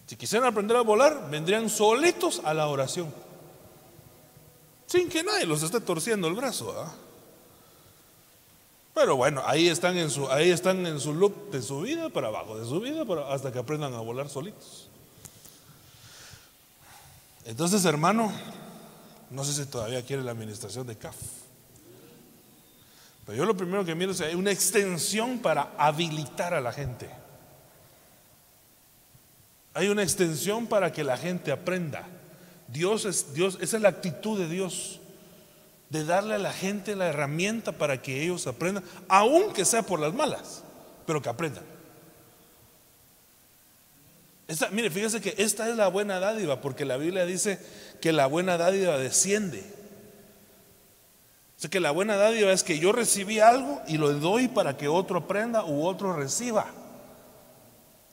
Si 0.07 0.17
quisieran 0.17 0.49
aprender 0.49 0.77
a 0.77 0.83
volar, 0.83 1.31
vendrían 1.31 1.71
solitos 1.71 2.43
a 2.45 2.53
la 2.53 2.67
oración. 2.67 3.13
Sin 4.87 5.09
que 5.09 5.23
nadie 5.23 5.47
los 5.47 5.63
esté 5.63 5.81
torciendo 5.81 6.29
el 6.29 6.35
brazo. 6.35 6.75
Pero 8.95 9.17
bueno, 9.17 9.43
ahí 9.47 9.69
están 9.69 9.97
en 9.97 10.11
su, 10.11 10.31
ahí 10.31 10.51
están 10.51 10.85
en 10.87 11.01
su 11.01 11.15
loop 11.15 11.51
de 11.51 11.63
su 11.63 11.81
vida 11.81 12.11
para 12.11 12.29
abajo, 12.29 12.59
de 12.59 12.67
su 12.67 12.81
vida 12.81 13.05
para, 13.05 13.33
hasta 13.33 13.51
que 13.51 13.59
aprendan 13.59 13.95
a 13.95 14.01
volar 14.01 14.29
solitos. 14.29 14.89
Entonces, 17.45 17.85
hermano, 17.85 18.31
no 19.31 19.45
sé 19.45 19.53
si 19.53 19.69
todavía 19.69 20.05
quiere 20.05 20.23
la 20.23 20.33
administración 20.33 20.87
de 20.87 20.97
CAF. 20.97 21.17
Pero 23.25 23.39
yo 23.39 23.45
lo 23.47 23.57
primero 23.57 23.85
que 23.85 23.95
miro 23.95 24.13
es 24.13 24.19
que 24.19 24.27
hay 24.27 24.35
una 24.35 24.51
extensión 24.51 25.39
para 25.39 25.73
habilitar 25.79 26.55
a 26.55 26.61
la 26.61 26.73
gente. 26.73 27.09
Hay 29.75 29.89
una 29.89 30.03
extensión 30.03 30.67
para 30.67 30.93
que 30.93 31.03
la 31.03 31.17
gente 31.17 31.51
aprenda. 31.51 32.07
Dios 32.69 33.05
es 33.07 33.33
Dios, 33.33 33.59
esa 33.61 33.77
es 33.77 33.83
la 33.83 33.89
actitud 33.89 34.39
de 34.39 34.49
Dios 34.49 35.01
de 35.93 36.07
darle 36.07 36.37
a 36.37 36.39
la 36.39 36.55
gente 36.55 36.97
la 36.97 37.09
herramienta 37.09 37.73
para 37.73 38.01
que 38.01 38.23
ellos 38.23 38.47
aprendan, 38.47 38.83
aunque 39.09 39.67
sea 39.67 39.83
por 39.83 40.01
las 40.01 40.15
malas, 40.15 40.65
pero 41.05 41.21
que 41.21 41.29
aprendan. 41.29 41.65
mire, 44.71 44.91
fíjese 44.91 45.21
que 45.21 45.35
esta 45.37 45.69
es 45.69 45.77
la 45.77 45.89
buena 45.89 46.19
dádiva, 46.19 46.63
porque 46.63 46.87
la 46.87 46.97
Biblia 46.97 47.27
dice 47.27 47.59
que 48.01 48.11
la 48.13 48.25
buena 48.25 48.57
dádiva 48.57 48.97
desciende. 48.97 49.63
O 51.59 51.61
sea, 51.61 51.69
que 51.69 51.79
la 51.79 51.91
buena 51.91 52.17
dádiva 52.17 52.53
es 52.53 52.63
que 52.63 52.79
yo 52.79 52.93
recibí 52.93 53.41
algo 53.41 53.83
y 53.87 53.99
lo 53.99 54.15
doy 54.15 54.49
para 54.49 54.79
que 54.79 54.89
otro 54.89 55.19
aprenda 55.19 55.63
u 55.67 55.85
otro 55.85 56.17
reciba. 56.17 56.69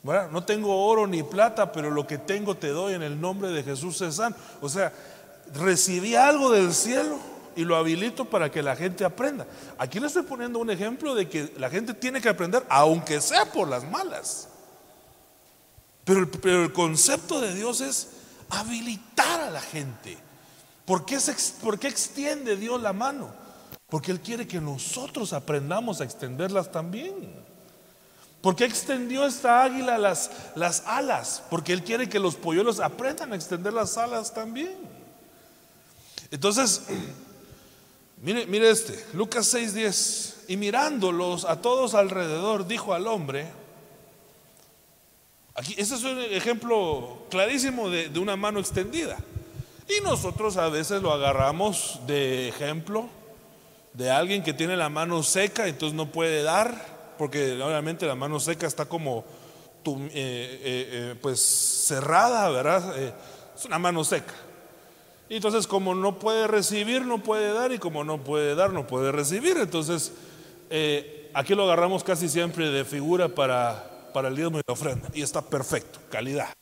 No 0.02 0.44
tengo 0.44 0.86
oro 0.86 1.06
ni 1.06 1.22
plata, 1.22 1.72
pero 1.72 1.90
lo 1.90 2.06
que 2.06 2.18
tengo 2.18 2.58
te 2.58 2.68
doy 2.68 2.92
en 2.92 3.02
el 3.02 3.18
nombre 3.18 3.48
de 3.48 3.62
Jesús 3.62 3.96
César. 3.96 4.34
O 4.60 4.68
sea, 4.68 4.92
recibí 5.54 6.14
algo 6.14 6.52
del 6.52 6.74
cielo 6.74 7.39
y 7.60 7.64
lo 7.64 7.76
habilito 7.76 8.24
para 8.24 8.50
que 8.50 8.62
la 8.62 8.74
gente 8.74 9.04
aprenda. 9.04 9.46
Aquí 9.76 10.00
le 10.00 10.06
estoy 10.06 10.22
poniendo 10.22 10.58
un 10.58 10.70
ejemplo 10.70 11.14
de 11.14 11.28
que 11.28 11.52
la 11.58 11.68
gente 11.68 11.92
tiene 11.92 12.18
que 12.18 12.30
aprender, 12.30 12.64
aunque 12.70 13.20
sea 13.20 13.52
por 13.52 13.68
las 13.68 13.84
malas. 13.84 14.48
Pero 16.04 16.20
el, 16.20 16.72
concepto 16.72 17.38
de 17.38 17.54
Dios 17.54 17.82
es 17.82 18.08
habilitar 18.48 19.42
a 19.42 19.50
la 19.50 19.60
gente. 19.60 20.16
¿Por 20.86 21.04
qué, 21.04 21.18
¿Por 21.62 21.78
qué 21.78 21.88
extiende 21.88 22.56
Dios 22.56 22.80
la 22.80 22.94
mano? 22.94 23.30
Porque 23.90 24.10
Él 24.10 24.20
quiere 24.20 24.48
que 24.48 24.58
nosotros 24.58 25.34
aprendamos 25.34 26.00
a 26.00 26.04
extenderlas 26.04 26.72
también. 26.72 27.14
¿Por 28.40 28.56
qué 28.56 28.64
extendió 28.64 29.26
esta 29.26 29.62
águila 29.62 29.98
las, 29.98 30.30
las 30.54 30.82
alas? 30.86 31.42
Porque 31.50 31.74
Él 31.74 31.84
quiere 31.84 32.08
que 32.08 32.18
los 32.18 32.36
polluelos 32.36 32.80
aprendan 32.80 33.34
a 33.34 33.36
extender 33.36 33.74
las 33.74 33.98
alas 33.98 34.32
también. 34.32 34.78
Entonces, 36.30 36.82
Mire, 38.20 38.46
mire 38.46 38.70
este, 38.70 39.04
Lucas 39.14 39.52
6:10. 39.54 40.34
Y 40.48 40.56
mirándolos 40.56 41.44
a 41.44 41.60
todos 41.60 41.94
alrededor, 41.94 42.66
dijo 42.66 42.92
al 42.92 43.06
hombre, 43.06 43.46
aquí, 45.54 45.74
este 45.78 45.94
es 45.94 46.02
un 46.02 46.18
ejemplo 46.18 47.26
clarísimo 47.30 47.88
de, 47.88 48.08
de 48.08 48.18
una 48.18 48.36
mano 48.36 48.58
extendida. 48.58 49.16
Y 49.88 50.02
nosotros 50.02 50.56
a 50.56 50.68
veces 50.68 51.02
lo 51.02 51.12
agarramos 51.12 52.00
de 52.06 52.48
ejemplo 52.48 53.08
de 53.92 54.10
alguien 54.10 54.42
que 54.42 54.52
tiene 54.52 54.76
la 54.76 54.88
mano 54.88 55.22
seca, 55.22 55.66
entonces 55.66 55.96
no 55.96 56.06
puede 56.06 56.42
dar, 56.42 57.14
porque 57.18 57.60
obviamente 57.60 58.06
la 58.06 58.14
mano 58.14 58.38
seca 58.40 58.66
está 58.66 58.86
como 58.86 59.24
eh, 59.84 60.10
eh, 60.12 60.60
eh, 60.62 61.14
pues 61.20 61.40
cerrada, 61.40 62.50
¿verdad? 62.50 62.96
es 63.56 63.64
una 63.64 63.78
mano 63.78 64.04
seca. 64.04 64.34
Y 65.30 65.36
entonces 65.36 65.68
como 65.68 65.94
no 65.94 66.18
puede 66.18 66.48
recibir, 66.48 67.06
no 67.06 67.22
puede 67.22 67.52
dar, 67.52 67.70
y 67.70 67.78
como 67.78 68.02
no 68.02 68.18
puede 68.18 68.56
dar, 68.56 68.72
no 68.72 68.88
puede 68.88 69.12
recibir. 69.12 69.56
Entonces, 69.58 70.12
eh, 70.70 71.30
aquí 71.32 71.54
lo 71.54 71.62
agarramos 71.62 72.02
casi 72.02 72.28
siempre 72.28 72.68
de 72.68 72.84
figura 72.84 73.28
para, 73.28 74.10
para 74.12 74.26
el 74.26 74.34
diezmo 74.34 74.58
y 74.58 74.62
la 74.66 74.72
ofrenda. 74.72 75.08
Y 75.14 75.22
está 75.22 75.40
perfecto, 75.40 76.00
calidad. 76.10 76.52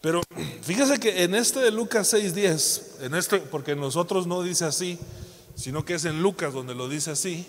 Pero 0.00 0.22
fíjese 0.62 0.98
que 0.98 1.24
en 1.24 1.34
este 1.34 1.60
de 1.60 1.70
Lucas 1.70 2.14
6.10, 2.14 3.04
en 3.04 3.14
este, 3.14 3.38
porque 3.38 3.76
nosotros 3.76 4.26
no 4.26 4.42
dice 4.42 4.64
así, 4.64 4.98
sino 5.54 5.84
que 5.84 5.94
es 5.94 6.06
en 6.06 6.22
Lucas 6.22 6.54
donde 6.54 6.74
lo 6.74 6.88
dice 6.88 7.10
así, 7.10 7.46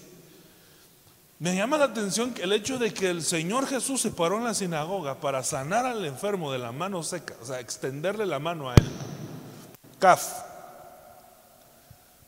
Me 1.42 1.56
llama 1.56 1.78
la 1.78 1.86
atención 1.86 2.34
el 2.42 2.52
hecho 2.52 2.78
de 2.78 2.94
que 2.94 3.10
el 3.10 3.24
Señor 3.24 3.66
Jesús 3.68 4.02
se 4.02 4.12
paró 4.12 4.38
en 4.38 4.44
la 4.44 4.54
sinagoga 4.54 5.22
para 5.22 5.42
sanar 5.44 5.86
al 5.86 6.04
enfermo 6.04 6.52
de 6.52 6.60
la 6.60 6.74
mano 6.74 7.04
seca, 7.04 7.34
o 7.42 7.46
sea, 7.46 7.62
extenderle 7.62 8.26
la 8.26 8.40
mano 8.40 8.70
a 8.70 8.76
él. 8.76 8.84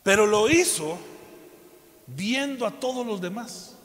Pero 0.03 0.25
lo 0.25 0.49
hizo 0.49 0.97
viendo 2.07 2.65
a 2.65 2.71
todos 2.71 3.05
los 3.05 3.21
demás. 3.21 3.75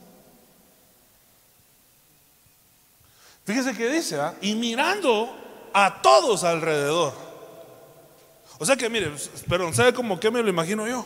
Fíjese 3.44 3.74
que 3.74 3.88
dice, 3.88 4.20
¿ah? 4.20 4.34
y 4.40 4.54
mirando 4.54 5.34
a 5.72 6.02
todos 6.02 6.42
alrededor. 6.42 7.12
O 8.58 8.66
sea 8.66 8.76
que 8.76 8.88
mire, 8.88 9.12
perdón, 9.48 9.74
¿sabe 9.74 9.92
cómo 9.92 10.18
que 10.18 10.30
me 10.30 10.42
lo 10.42 10.48
imagino 10.48 10.88
yo? 10.88 11.04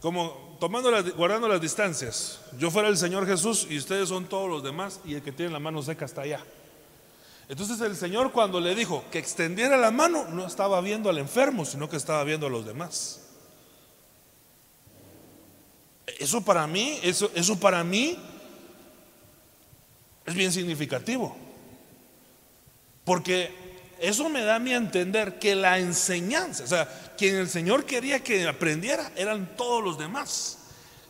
Como 0.00 0.56
tomando 0.60 0.90
guardando 1.16 1.48
las 1.48 1.60
distancias. 1.60 2.40
Yo 2.58 2.70
fuera 2.70 2.88
el 2.88 2.96
Señor 2.96 3.26
Jesús 3.26 3.66
y 3.68 3.78
ustedes 3.78 4.08
son 4.08 4.26
todos 4.26 4.48
los 4.48 4.62
demás 4.62 5.00
y 5.04 5.14
el 5.14 5.22
que 5.22 5.32
tiene 5.32 5.52
la 5.52 5.58
mano 5.58 5.82
seca 5.82 6.04
está 6.04 6.22
allá. 6.22 6.44
Entonces 7.48 7.80
el 7.80 7.96
Señor 7.96 8.32
cuando 8.32 8.60
le 8.60 8.74
dijo 8.74 9.04
que 9.10 9.18
extendiera 9.18 9.76
la 9.76 9.90
mano, 9.90 10.24
no 10.30 10.46
estaba 10.46 10.80
viendo 10.80 11.10
al 11.10 11.18
enfermo, 11.18 11.64
sino 11.64 11.88
que 11.88 11.96
estaba 11.96 12.24
viendo 12.24 12.46
a 12.46 12.50
los 12.50 12.64
demás. 12.64 13.20
Eso 16.06 16.42
para 16.42 16.66
mí, 16.66 16.98
eso, 17.02 17.30
eso 17.34 17.58
para 17.58 17.84
mí 17.84 18.18
es 20.24 20.34
bien 20.34 20.52
significativo. 20.52 21.36
Porque 23.04 23.52
eso 24.00 24.28
me 24.30 24.42
da 24.42 24.56
a 24.56 24.58
mí 24.58 24.72
a 24.72 24.76
entender 24.76 25.38
que 25.38 25.54
la 25.54 25.78
enseñanza, 25.78 26.64
o 26.64 26.66
sea, 26.66 26.88
quien 27.18 27.36
el 27.36 27.48
Señor 27.48 27.84
quería 27.84 28.20
que 28.20 28.46
aprendiera 28.48 29.10
eran 29.16 29.54
todos 29.56 29.84
los 29.84 29.98
demás. 29.98 30.58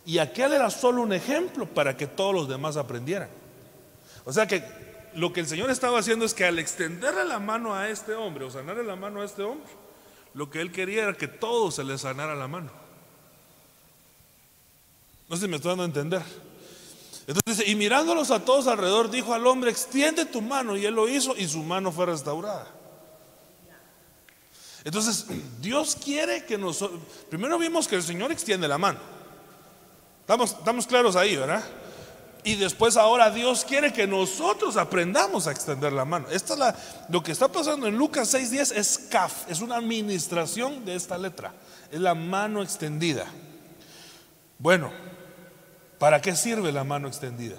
Y 0.05 0.19
aquel 0.19 0.53
era 0.53 0.69
solo 0.71 1.03
un 1.03 1.13
ejemplo 1.13 1.67
para 1.67 1.97
que 1.97 2.07
todos 2.07 2.35
los 2.35 2.49
demás 2.49 2.77
aprendieran. 2.77 3.29
O 4.25 4.33
sea 4.33 4.47
que 4.47 4.84
lo 5.17 5.33
que 5.33 5.41
el 5.41 5.47
Señor 5.47 5.71
estaba 5.71 5.99
haciendo 5.99 6.25
es 6.25 6.35
que 6.35 6.45
al 6.45 6.59
extenderle 6.59 7.25
la 7.25 7.39
mano 7.39 7.75
a 7.75 7.89
este 7.89 8.15
hombre 8.15 8.45
o 8.45 8.51
sanarle 8.51 8.85
la 8.85 8.97
mano 8.97 9.23
a 9.23 9.25
este 9.25 9.43
hombre, 9.43 9.71
lo 10.35 10.51
que 10.51 10.61
él 10.61 10.73
quería 10.73 11.05
era 11.05 11.15
que 11.15 11.29
todos 11.29 11.77
se 11.77 11.85
le 11.85 11.97
sanara 11.99 12.35
la 12.35 12.49
mano. 12.49 12.71
No 15.29 15.37
sé 15.37 15.43
si 15.43 15.49
me 15.49 15.57
estoy 15.57 15.71
dando 15.71 15.85
a 15.85 15.87
entender. 15.87 16.23
Entonces, 17.27 17.67
y 17.67 17.75
mirándolos 17.75 18.31
a 18.31 18.45
todos 18.45 18.67
alrededor, 18.67 19.11
dijo 19.11 19.33
al 19.33 19.47
hombre, 19.47 19.71
extiende 19.71 20.27
tu 20.27 20.43
mano. 20.43 20.77
Y 20.77 20.85
él 20.85 20.95
lo 20.95 21.09
hizo 21.09 21.35
y 21.37 21.49
su 21.49 21.63
mano 21.63 21.91
fue 21.91 22.07
restaurada. 22.07 22.67
Entonces, 24.85 25.27
Dios 25.61 25.97
quiere 25.97 26.45
que 26.45 26.59
nosotros, 26.59 27.01
primero 27.31 27.59
vimos 27.59 27.89
que 27.89 27.97
el 27.97 28.03
Señor 28.03 28.31
extiende 28.31 28.69
la 28.69 28.79
mano. 28.79 28.99
Estamos, 30.21 30.53
estamos 30.53 30.87
claros 30.87 31.17
ahí, 31.17 31.37
¿verdad? 31.37 31.65
Y 32.45 32.57
después 32.57 32.97
ahora 32.97 33.31
Dios 33.31 33.65
quiere 33.65 33.93
que 33.93 34.07
nosotros 34.07 34.77
aprendamos 34.77 35.47
a 35.47 35.51
extender 35.51 35.93
la 35.93 36.05
mano. 36.05 36.29
Esta 36.31 36.55
es 36.55 36.75
lo 37.09 37.23
que 37.23 37.33
está 37.33 37.49
pasando 37.49 37.87
en 37.87 37.97
Lucas 37.97 38.35
6.10 38.35 38.77
es 38.77 38.99
CAF, 39.11 39.51
es 39.51 39.61
una 39.61 39.77
administración 39.77 40.85
de 40.85 40.95
esta 40.95 41.19
letra. 41.19 41.55
Es 41.91 42.01
la 42.01 42.15
mano 42.15 42.63
extendida. 42.63 43.27
Bueno, 44.59 44.93
¿Para 46.05 46.21
qué 46.21 46.37
sirve 46.37 46.71
la 46.71 46.85
mano 46.85 47.09
extendida? 47.09 47.57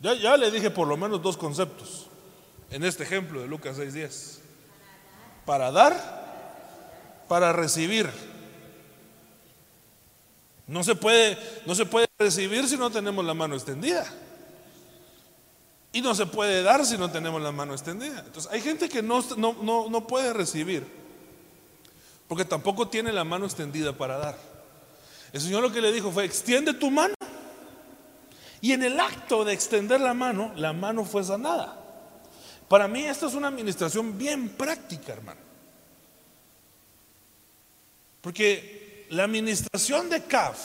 Ya, 0.00 0.14
ya 0.14 0.36
le 0.36 0.50
dije 0.50 0.68
por 0.70 0.88
lo 0.88 0.96
menos 0.96 1.22
dos 1.22 1.36
conceptos 1.36 2.08
en 2.70 2.82
este 2.82 3.04
ejemplo 3.04 3.40
de 3.40 3.46
Lucas 3.46 3.78
6:10. 3.78 4.40
Para 5.44 5.70
dar, 5.70 7.24
para 7.28 7.52
recibir. 7.52 8.10
No 10.70 10.84
se 10.84 10.94
puede, 10.94 11.36
no 11.66 11.74
se 11.74 11.84
puede 11.84 12.08
recibir 12.18 12.66
si 12.68 12.76
no 12.76 12.90
tenemos 12.90 13.24
la 13.24 13.34
mano 13.34 13.56
extendida. 13.56 14.06
Y 15.92 16.00
no 16.00 16.14
se 16.14 16.26
puede 16.26 16.62
dar 16.62 16.86
si 16.86 16.96
no 16.96 17.10
tenemos 17.10 17.42
la 17.42 17.50
mano 17.50 17.72
extendida. 17.72 18.22
Entonces 18.24 18.50
hay 18.52 18.60
gente 18.60 18.88
que 18.88 19.02
no, 19.02 19.22
no, 19.36 19.88
no 19.90 20.06
puede 20.06 20.32
recibir 20.32 21.00
porque 22.30 22.44
tampoco 22.44 22.86
tiene 22.86 23.12
la 23.12 23.24
mano 23.24 23.44
extendida 23.44 23.92
para 23.92 24.16
dar. 24.16 24.38
El 25.32 25.40
Señor 25.40 25.62
lo 25.62 25.72
que 25.72 25.80
le 25.80 25.90
dijo 25.90 26.12
fue, 26.12 26.24
extiende 26.24 26.74
tu 26.74 26.88
mano. 26.88 27.14
Y 28.60 28.70
en 28.70 28.84
el 28.84 29.00
acto 29.00 29.44
de 29.44 29.52
extender 29.52 30.00
la 30.00 30.14
mano, 30.14 30.52
la 30.54 30.72
mano 30.72 31.04
fue 31.04 31.24
sanada. 31.24 31.76
Para 32.68 32.86
mí 32.86 33.02
esta 33.02 33.26
es 33.26 33.34
una 33.34 33.48
administración 33.48 34.16
bien 34.16 34.50
práctica, 34.50 35.12
hermano. 35.12 35.40
Porque 38.20 38.79
la 39.10 39.24
administración 39.24 40.08
de 40.08 40.22
CAF 40.22 40.56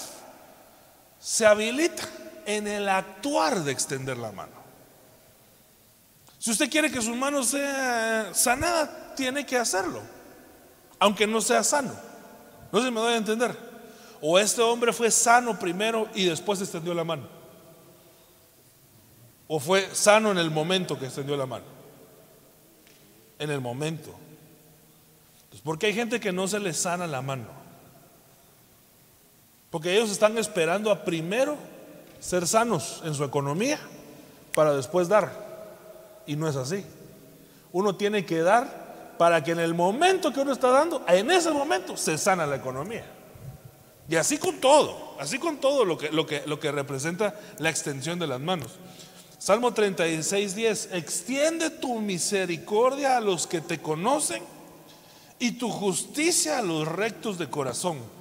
se 1.19 1.45
habilita 1.45 2.03
en 2.45 2.67
el 2.67 2.87
actuar 2.87 3.63
de 3.63 3.71
extender 3.71 4.17
la 4.17 4.31
mano. 4.31 4.53
Si 6.37 6.51
usted 6.51 6.69
quiere 6.69 6.91
que 6.91 7.01
su 7.01 7.15
mano 7.15 7.43
sea 7.43 8.31
sanada, 8.35 9.15
tiene 9.15 9.45
que 9.47 9.57
hacerlo, 9.57 10.01
aunque 10.99 11.25
no 11.25 11.41
sea 11.41 11.63
sano. 11.63 11.91
No 12.71 12.83
se 12.83 12.91
me 12.91 12.99
doy 12.99 13.13
a 13.13 13.17
entender. 13.17 13.57
O 14.21 14.37
este 14.37 14.61
hombre 14.61 14.93
fue 14.93 15.09
sano 15.09 15.57
primero 15.57 16.07
y 16.13 16.25
después 16.25 16.61
extendió 16.61 16.93
la 16.93 17.03
mano. 17.03 17.27
O 19.47 19.59
fue 19.59 19.89
sano 19.95 20.31
en 20.31 20.37
el 20.37 20.51
momento 20.51 20.99
que 20.99 21.05
extendió 21.05 21.35
la 21.35 21.47
mano. 21.47 21.65
En 23.39 23.49
el 23.49 23.59
momento. 23.59 24.13
porque 25.63 25.87
hay 25.87 25.93
gente 25.93 26.19
que 26.19 26.31
no 26.31 26.47
se 26.47 26.59
le 26.59 26.73
sana 26.73 27.07
la 27.07 27.23
mano. 27.23 27.64
Porque 29.75 29.93
ellos 29.93 30.09
están 30.09 30.37
esperando 30.37 30.89
a 30.89 31.03
primero 31.03 31.57
ser 32.21 32.47
sanos 32.47 33.01
en 33.03 33.13
su 33.13 33.25
economía 33.25 33.77
para 34.53 34.73
después 34.73 35.09
dar. 35.09 36.23
Y 36.25 36.37
no 36.37 36.47
es 36.47 36.55
así. 36.55 36.85
Uno 37.73 37.93
tiene 37.93 38.25
que 38.25 38.39
dar 38.39 39.15
para 39.17 39.43
que 39.43 39.51
en 39.51 39.59
el 39.59 39.73
momento 39.73 40.31
que 40.31 40.39
uno 40.39 40.53
está 40.53 40.69
dando, 40.69 41.03
en 41.09 41.29
ese 41.29 41.51
momento 41.51 41.97
se 41.97 42.17
sana 42.17 42.45
la 42.45 42.55
economía. 42.55 43.03
Y 44.07 44.15
así 44.15 44.37
con 44.37 44.61
todo, 44.61 45.17
así 45.19 45.39
con 45.39 45.57
todo 45.57 45.83
lo 45.83 45.97
que, 45.97 46.09
lo 46.09 46.25
que, 46.25 46.43
lo 46.45 46.57
que 46.57 46.71
representa 46.71 47.37
la 47.57 47.69
extensión 47.69 48.17
de 48.17 48.27
las 48.27 48.39
manos. 48.39 48.75
Salmo 49.39 49.73
36, 49.73 50.55
10, 50.55 50.89
extiende 50.93 51.69
tu 51.69 51.99
misericordia 51.99 53.17
a 53.17 53.19
los 53.19 53.45
que 53.45 53.59
te 53.59 53.81
conocen 53.81 54.41
y 55.37 55.51
tu 55.57 55.69
justicia 55.69 56.59
a 56.59 56.61
los 56.61 56.87
rectos 56.87 57.37
de 57.37 57.49
corazón. 57.49 58.14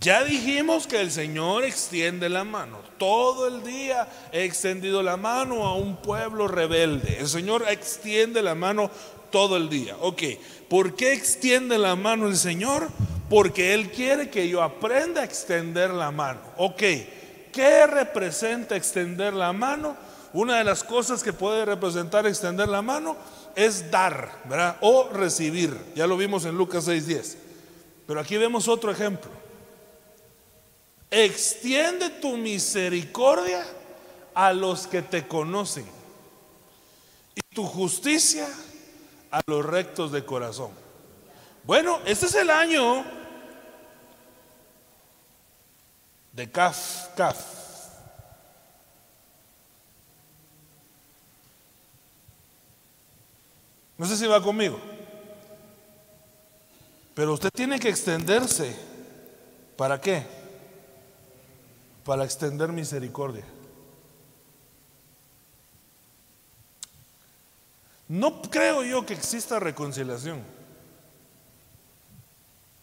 Ya 0.00 0.24
dijimos 0.24 0.86
que 0.86 1.00
el 1.00 1.10
Señor 1.10 1.64
extiende 1.64 2.28
la 2.28 2.44
mano. 2.44 2.78
Todo 2.98 3.48
el 3.48 3.62
día 3.62 4.08
he 4.32 4.44
extendido 4.44 5.02
la 5.02 5.16
mano 5.16 5.64
a 5.66 5.74
un 5.74 5.96
pueblo 5.96 6.48
rebelde. 6.48 7.18
El 7.18 7.28
Señor 7.28 7.64
extiende 7.68 8.42
la 8.42 8.54
mano 8.54 8.90
todo 9.30 9.56
el 9.56 9.68
día. 9.68 9.96
Ok, 10.00 10.22
¿por 10.68 10.94
qué 10.94 11.12
extiende 11.12 11.78
la 11.78 11.96
mano 11.96 12.28
el 12.28 12.36
Señor? 12.36 12.88
porque 13.28 13.74
Él 13.74 13.90
quiere 13.90 14.30
que 14.30 14.48
yo 14.48 14.62
aprenda 14.62 15.20
a 15.20 15.24
extender 15.24 15.90
la 15.90 16.10
mano. 16.10 16.40
Ok, 16.56 16.82
¿qué 17.52 17.86
representa 17.86 18.76
extender 18.76 19.32
la 19.34 19.52
mano? 19.52 19.96
Una 20.32 20.58
de 20.58 20.64
las 20.64 20.84
cosas 20.84 21.22
que 21.22 21.32
puede 21.32 21.64
representar 21.64 22.26
extender 22.26 22.68
la 22.68 22.82
mano 22.82 23.16
es 23.54 23.90
dar, 23.90 24.42
¿verdad? 24.44 24.76
O 24.80 25.08
recibir. 25.08 25.76
Ya 25.94 26.06
lo 26.06 26.16
vimos 26.16 26.44
en 26.44 26.56
Lucas 26.56 26.86
6:10. 26.86 27.36
Pero 28.06 28.20
aquí 28.20 28.36
vemos 28.36 28.68
otro 28.68 28.92
ejemplo. 28.92 29.30
Extiende 31.10 32.10
tu 32.10 32.36
misericordia 32.36 33.64
a 34.34 34.52
los 34.52 34.86
que 34.86 35.02
te 35.02 35.26
conocen 35.26 35.86
y 37.34 37.54
tu 37.54 37.64
justicia 37.64 38.46
a 39.30 39.40
los 39.46 39.64
rectos 39.64 40.12
de 40.12 40.24
corazón. 40.24 40.70
Bueno, 41.64 42.00
este 42.04 42.26
es 42.26 42.34
el 42.34 42.50
año 42.50 43.04
de 46.32 46.50
Caf, 46.50 47.14
Caf. 47.16 47.36
No 53.98 54.06
sé 54.06 54.16
si 54.16 54.26
va 54.26 54.42
conmigo. 54.42 54.78
Pero 57.14 57.32
usted 57.32 57.48
tiene 57.50 57.80
que 57.80 57.88
extenderse. 57.88 58.76
¿Para 59.76 60.00
qué? 60.00 60.45
Para 62.06 62.24
extender 62.24 62.72
misericordia. 62.72 63.44
No 68.08 68.40
creo 68.42 68.84
yo 68.84 69.04
que 69.04 69.14
exista 69.14 69.58
reconciliación. 69.58 70.40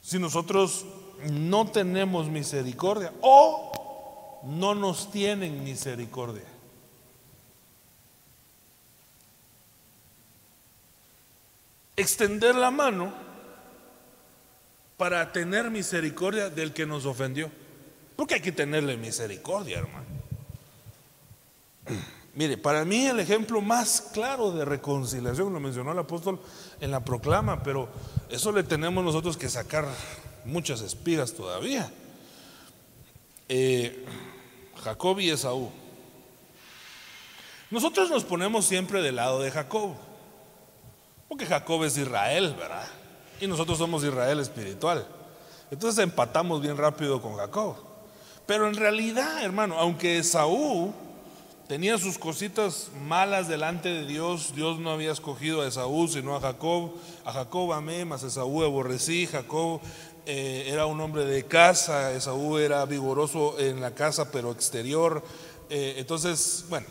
Si 0.01 0.19
nosotros 0.19 0.85
no 1.31 1.71
tenemos 1.71 2.27
misericordia 2.27 3.13
o 3.21 4.41
no 4.43 4.75
nos 4.75 5.09
tienen 5.09 5.63
misericordia. 5.63 6.43
Extender 11.95 12.55
la 12.55 12.71
mano 12.71 13.13
para 14.97 15.31
tener 15.31 15.71
misericordia 15.71 16.49
del 16.49 16.73
que 16.73 16.85
nos 16.85 17.05
ofendió. 17.05 17.62
Porque 18.15 18.35
hay 18.35 18.41
que 18.41 18.51
tenerle 18.51 18.97
misericordia, 18.97 19.79
hermano. 19.79 20.05
Mire, 22.35 22.57
para 22.57 22.83
mí 22.83 23.05
el 23.05 23.19
ejemplo 23.19 23.61
más 23.61 24.09
claro 24.13 24.51
de 24.51 24.65
reconciliación, 24.65 25.53
lo 25.53 25.59
mencionó 25.59 25.91
el 25.91 25.99
apóstol 25.99 26.39
en 26.81 26.89
la 26.89 27.05
proclama, 27.05 27.61
pero 27.61 27.89
eso 28.29 28.51
le 28.51 28.63
tenemos 28.63 29.03
nosotros 29.03 29.37
que 29.37 29.49
sacar 29.49 29.85
muchas 30.43 30.81
espigas 30.81 31.33
todavía. 31.33 31.91
Eh, 33.49 34.03
Jacob 34.83 35.19
y 35.19 35.29
Esaú. 35.29 35.69
Nosotros 37.69 38.09
nos 38.09 38.23
ponemos 38.23 38.65
siempre 38.65 39.01
del 39.01 39.17
lado 39.17 39.39
de 39.39 39.51
Jacob, 39.51 39.93
porque 41.27 41.45
Jacob 41.45 41.83
es 41.83 41.97
Israel, 41.97 42.55
¿verdad? 42.57 42.87
Y 43.39 43.47
nosotros 43.47 43.77
somos 43.77 44.03
Israel 44.03 44.39
espiritual. 44.39 45.07
Entonces 45.69 46.03
empatamos 46.03 46.61
bien 46.61 46.77
rápido 46.77 47.21
con 47.21 47.35
Jacob. 47.35 47.92
Pero 48.45 48.67
en 48.67 48.75
realidad, 48.75 49.43
hermano, 49.43 49.77
aunque 49.77 50.17
Esaú 50.17 50.93
tenía 51.67 51.97
sus 51.97 52.17
cositas 52.17 52.89
malas 53.07 53.47
delante 53.47 53.89
de 53.89 54.05
Dios. 54.05 54.53
Dios 54.55 54.79
no 54.79 54.91
había 54.91 55.11
escogido 55.11 55.61
a 55.61 55.67
Esaú, 55.67 56.07
sino 56.07 56.35
a 56.35 56.41
Jacob. 56.41 56.91
A 57.25 57.31
Jacob 57.31 57.73
amé, 57.73 58.05
mas 58.05 58.23
Esaú 58.23 58.63
aborrecí. 58.63 59.27
Jacob 59.27 59.79
eh, 60.25 60.65
era 60.67 60.85
un 60.85 60.99
hombre 61.01 61.25
de 61.25 61.45
casa, 61.45 62.11
Esaú 62.13 62.57
era 62.57 62.85
vigoroso 62.85 63.57
en 63.59 63.81
la 63.81 63.91
casa, 63.91 64.31
pero 64.31 64.51
exterior. 64.51 65.23
Eh, 65.69 65.95
entonces, 65.97 66.65
bueno, 66.69 66.87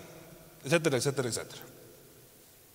etcétera, 0.64 0.96
etcétera, 0.96 1.28
etcétera. 1.28 1.62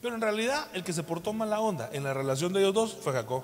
Pero 0.01 0.15
en 0.15 0.21
realidad, 0.21 0.67
el 0.73 0.83
que 0.83 0.93
se 0.93 1.03
portó 1.03 1.33
mala 1.33 1.59
onda 1.59 1.89
en 1.91 2.03
la 2.03 2.13
relación 2.13 2.53
de 2.53 2.61
ellos 2.61 2.73
dos 2.73 2.97
fue 3.01 3.13
Jacob. 3.13 3.43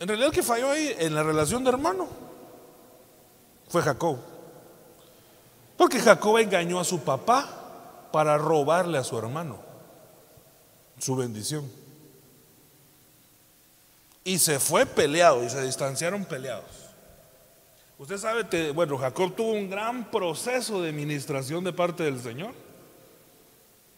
En 0.00 0.08
realidad, 0.08 0.28
el 0.30 0.34
que 0.34 0.42
falló 0.42 0.70
ahí 0.70 0.96
en 0.98 1.14
la 1.14 1.22
relación 1.22 1.62
de 1.62 1.70
hermano 1.70 2.08
fue 3.68 3.82
Jacob. 3.82 4.18
Porque 5.76 6.00
Jacob 6.00 6.38
engañó 6.38 6.80
a 6.80 6.84
su 6.84 7.00
papá 7.00 8.08
para 8.10 8.36
robarle 8.38 8.98
a 8.98 9.04
su 9.04 9.16
hermano 9.18 9.58
su 10.98 11.16
bendición. 11.16 11.70
Y 14.24 14.38
se 14.38 14.58
fue 14.58 14.86
peleado 14.86 15.44
y 15.44 15.50
se 15.50 15.62
distanciaron 15.62 16.24
peleados. 16.24 16.90
Usted 17.98 18.16
sabe 18.16 18.48
que, 18.48 18.70
bueno, 18.70 18.96
Jacob 18.96 19.34
tuvo 19.34 19.52
un 19.52 19.68
gran 19.68 20.10
proceso 20.10 20.80
de 20.80 20.88
administración 20.88 21.62
de 21.64 21.72
parte 21.72 22.02
del 22.04 22.20
Señor. 22.20 22.54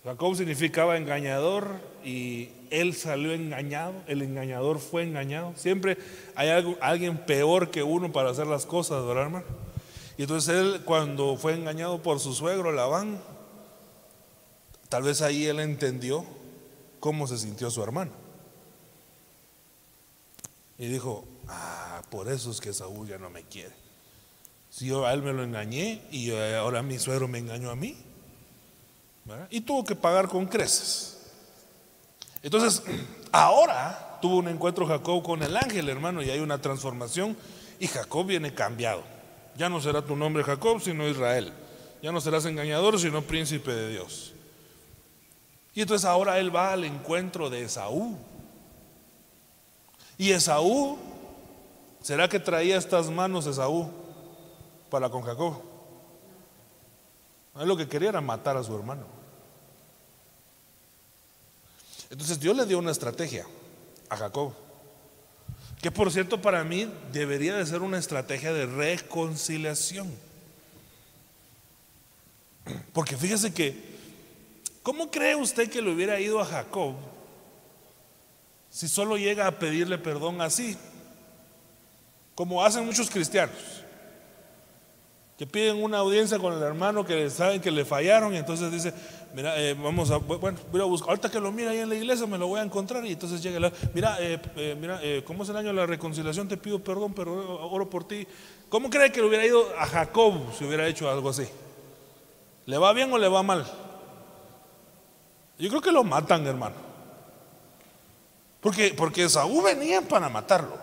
Jacob 0.03 0.35
significaba 0.35 0.97
engañador 0.97 1.69
y 2.05 2.49
él 2.73 2.95
salió 2.95 3.33
engañado, 3.33 3.93
el 4.07 4.23
engañador 4.23 4.79
fue 4.81 5.03
engañado. 5.05 5.53
Siempre 5.57 5.99
hay 6.35 6.49
alguien 6.81 7.19
peor 7.19 7.71
que 7.71 7.83
uno 7.83 8.11
para 8.11 8.31
hacer 8.31 8.47
las 8.47 8.67
cosas, 8.67 9.05
¿verdad, 9.07 9.25
hermano? 9.25 9.45
Y 10.17 10.23
entonces 10.23 10.55
él, 10.55 10.83
cuando 10.85 11.37
fue 11.37 11.55
engañado 11.55 12.03
por 12.03 12.19
su 12.19 12.35
suegro, 12.35 12.73
Labán, 12.73 13.21
tal 14.89 15.03
vez 15.03 15.23
ahí 15.23 15.47
él 15.47 15.61
entendió 15.61 16.25
cómo 16.99 17.27
se 17.27 17.39
sintió 17.39 17.71
su 17.71 17.83
hermano. 17.83 18.13
Y 20.79 20.87
dijo, 20.87 21.25
ah, 21.49 22.03
por 22.11 22.29
eso 22.29 22.51
es 22.51 22.61
que 22.61 22.73
Saúl 22.73 23.07
ya 23.07 23.19
no 23.19 23.31
me 23.31 23.43
quiere. 23.43 23.75
Si 24.71 24.87
yo 24.87 25.07
a 25.07 25.13
él 25.13 25.23
me 25.23 25.35
lo 25.35 25.45
engañé 25.45 26.03
y 26.11 26.31
ahora 26.31 26.83
mi 26.83 26.99
suegro 26.99 27.29
me 27.29 27.39
engañó 27.39 27.71
a 27.71 27.77
mí. 27.77 27.97
Y 29.51 29.61
tuvo 29.61 29.85
que 29.85 29.95
pagar 29.95 30.29
con 30.29 30.47
creces. 30.47 31.22
Entonces, 32.43 32.83
ahora 33.31 34.19
tuvo 34.21 34.37
un 34.37 34.49
encuentro 34.49 34.87
Jacob 34.87 35.23
con 35.23 35.43
el 35.43 35.57
ángel, 35.57 35.89
hermano, 35.89 36.23
y 36.23 36.31
hay 36.31 36.41
una 36.41 36.61
transformación 36.61 37.37
y 37.79 37.87
Jacob 37.87 38.27
viene 38.27 38.55
cambiado. 38.55 39.03
Ya 39.57 39.69
no 39.69 39.81
será 39.81 40.03
tu 40.03 40.17
nombre 40.17 40.43
Jacob, 40.45 40.81
sino 40.81 41.09
Israel. 41.09 41.53
Ya 42.03 42.11
no 42.11 42.21
serás 42.21 42.45
engañador, 42.47 42.99
sino 42.99 43.23
príncipe 43.23 43.73
de 43.73 43.91
Dios. 43.91 44.33
Y 45.75 45.83
entonces 45.83 46.05
ahora 46.05 46.39
él 46.39 46.55
va 46.55 46.73
al 46.73 46.85
encuentro 46.85 47.49
de 47.49 47.63
Esaú. 47.63 48.17
Y 50.19 50.33
Esaú, 50.33 50.99
¿será 52.01 52.29
que 52.29 52.39
traía 52.41 52.77
estas 52.77 53.11
manos 53.11 53.47
Esaú 53.47 53.91
para 54.91 55.09
con 55.09 55.23
Jacob? 55.23 55.63
Él 57.59 57.69
lo 57.69 57.77
que 57.77 57.89
quería 57.89 58.11
era 58.11 58.21
matar 58.21 58.57
a 58.57 58.63
su 58.63 58.75
hermano. 58.75 59.22
Entonces 62.13 62.39
Dios 62.39 62.55
le 62.55 62.67
dio 62.67 62.79
una 62.79 62.91
estrategia 62.91 63.47
a 64.11 64.19
Jacob, 64.19 64.53
que 65.81 65.91
por 65.91 66.13
cierto 66.13 66.43
para 66.43 66.63
mí 66.63 66.87
debería 67.11 67.57
de 67.57 67.65
ser 67.65 67.81
una 67.81 67.97
estrategia 67.97 68.53
de 68.53 68.67
reconciliación. 68.67 70.15
Porque 72.93 73.17
fíjese 73.17 73.55
que, 73.55 73.83
¿cómo 74.83 75.11
cree 75.11 75.35
usted 75.37 75.71
que 75.71 75.81
le 75.81 75.91
hubiera 75.91 76.21
ido 76.21 76.39
a 76.39 76.45
Jacob 76.45 76.97
si 78.69 78.89
solo 78.89 79.17
llega 79.17 79.47
a 79.47 79.59
pedirle 79.59 79.97
perdón 79.97 80.43
así? 80.43 80.77
Como 82.35 82.63
hacen 82.63 82.85
muchos 82.85 83.09
cristianos 83.09 83.57
que 85.39 85.47
piden 85.47 85.83
una 85.83 85.99
audiencia 85.99 86.39
con 86.39 86.53
el 86.53 86.63
hermano 86.63 87.05
que 87.05 87.29
saben 87.31 87.61
que 87.61 87.71
le 87.71 87.85
fallaron 87.85 88.35
y 88.35 88.37
entonces 88.37 88.71
dice, 88.71 88.93
mira, 89.35 89.61
eh, 89.61 89.75
vamos 89.75 90.11
a, 90.11 90.19
bueno, 90.19 90.59
voy 90.71 90.81
a 90.81 90.85
buscar, 90.85 91.11
ahorita 91.11 91.31
que 91.31 91.41
lo 91.41 91.51
mira 91.53 91.71
ahí 91.71 91.79
en 91.79 91.89
la 91.89 91.95
iglesia 91.95 92.27
me 92.27 92.39
lo 92.39 92.47
voy 92.47 92.61
a 92.61 92.63
encontrar 92.63 93.05
y 93.05 93.13
entonces 93.13 93.43
llega, 93.43 93.59
la, 93.61 93.73
mira, 93.95 94.17
eh, 94.21 94.41
eh, 94.57 94.77
mira, 94.79 95.01
¿cómo 95.25 95.43
es 95.43 95.49
el 95.49 95.57
año 95.57 95.69
de 95.69 95.75
la 95.75 95.87
reconciliación? 95.87 96.49
Te 96.49 96.57
pido 96.57 96.79
perdón, 96.79 97.15
pero 97.15 97.33
oro 97.71 97.89
por 97.89 98.05
ti. 98.05 98.27
¿Cómo 98.69 98.91
cree 98.91 99.13
que 99.13 99.21
le 99.21 99.29
hubiera 99.29 99.45
ido 99.45 99.65
a 99.79 99.87
Jacob 99.87 100.35
si 100.57 100.65
hubiera 100.65 100.87
hecho 100.87 101.11
algo 101.11 101.29
así? 101.29 101.47
¿Le 102.67 102.79
va 102.79 102.93
bien 102.93 103.13
o 103.13 103.19
le 103.19 103.29
va 103.29 103.43
mal? 103.43 103.67
Yo 105.59 105.69
creo 105.69 105.81
que 105.81 105.93
lo 105.93 106.05
matan, 106.05 106.47
hermano. 106.47 106.77
Porque, 108.61 108.95
porque 108.97 109.29
Saúl 109.29 109.65
venía 109.65 110.01
para 110.03 110.29
matarlo. 110.29 110.79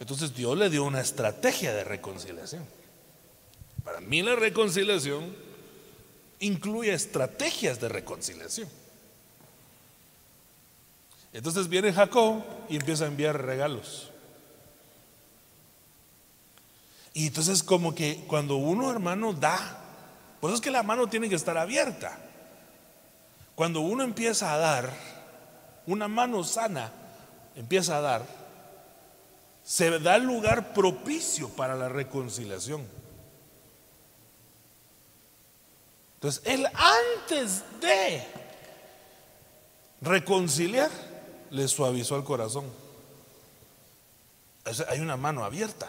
Entonces 0.00 0.34
Dios 0.34 0.56
le 0.56 0.68
dio 0.70 0.84
una 0.84 1.00
estrategia 1.00 1.72
de 1.74 1.84
reconciliación. 1.84 2.66
Para 3.84 4.00
mí 4.00 4.22
la 4.22 4.34
reconciliación 4.34 5.45
incluye 6.40 6.92
estrategias 6.92 7.80
de 7.80 7.88
reconciliación. 7.88 8.68
Entonces 11.32 11.68
viene 11.68 11.92
Jacob 11.92 12.42
y 12.68 12.76
empieza 12.76 13.04
a 13.04 13.08
enviar 13.08 13.40
regalos. 13.42 14.10
Y 17.12 17.28
entonces 17.28 17.62
como 17.62 17.94
que 17.94 18.24
cuando 18.26 18.56
uno 18.56 18.90
hermano 18.90 19.32
da, 19.32 19.58
por 20.40 20.50
eso 20.50 20.56
es 20.56 20.60
que 20.60 20.70
la 20.70 20.82
mano 20.82 21.08
tiene 21.08 21.28
que 21.28 21.34
estar 21.34 21.56
abierta. 21.56 22.18
Cuando 23.54 23.80
uno 23.80 24.04
empieza 24.04 24.52
a 24.52 24.58
dar, 24.58 24.92
una 25.86 26.08
mano 26.08 26.44
sana 26.44 26.92
empieza 27.54 27.96
a 27.96 28.00
dar, 28.02 28.26
se 29.64 29.98
da 29.98 30.18
lugar 30.18 30.72
propicio 30.72 31.48
para 31.48 31.74
la 31.74 31.88
reconciliación. 31.88 32.86
Entonces, 36.16 36.42
él 36.44 36.66
antes 36.74 37.62
de 37.80 38.26
reconciliar, 40.00 40.90
le 41.50 41.68
suavizó 41.68 42.16
el 42.16 42.24
corazón. 42.24 42.64
hay 44.88 45.00
una 45.00 45.16
mano 45.16 45.44
abierta 45.44 45.88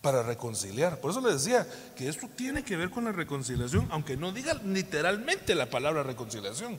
para 0.00 0.22
reconciliar. 0.22 1.00
Por 1.00 1.12
eso 1.12 1.20
le 1.20 1.32
decía 1.32 1.66
que 1.96 2.08
esto 2.08 2.28
tiene 2.34 2.64
que 2.64 2.76
ver 2.76 2.90
con 2.90 3.04
la 3.04 3.12
reconciliación, 3.12 3.86
aunque 3.90 4.16
no 4.16 4.32
diga 4.32 4.54
literalmente 4.64 5.54
la 5.54 5.70
palabra 5.70 6.02
reconciliación, 6.02 6.78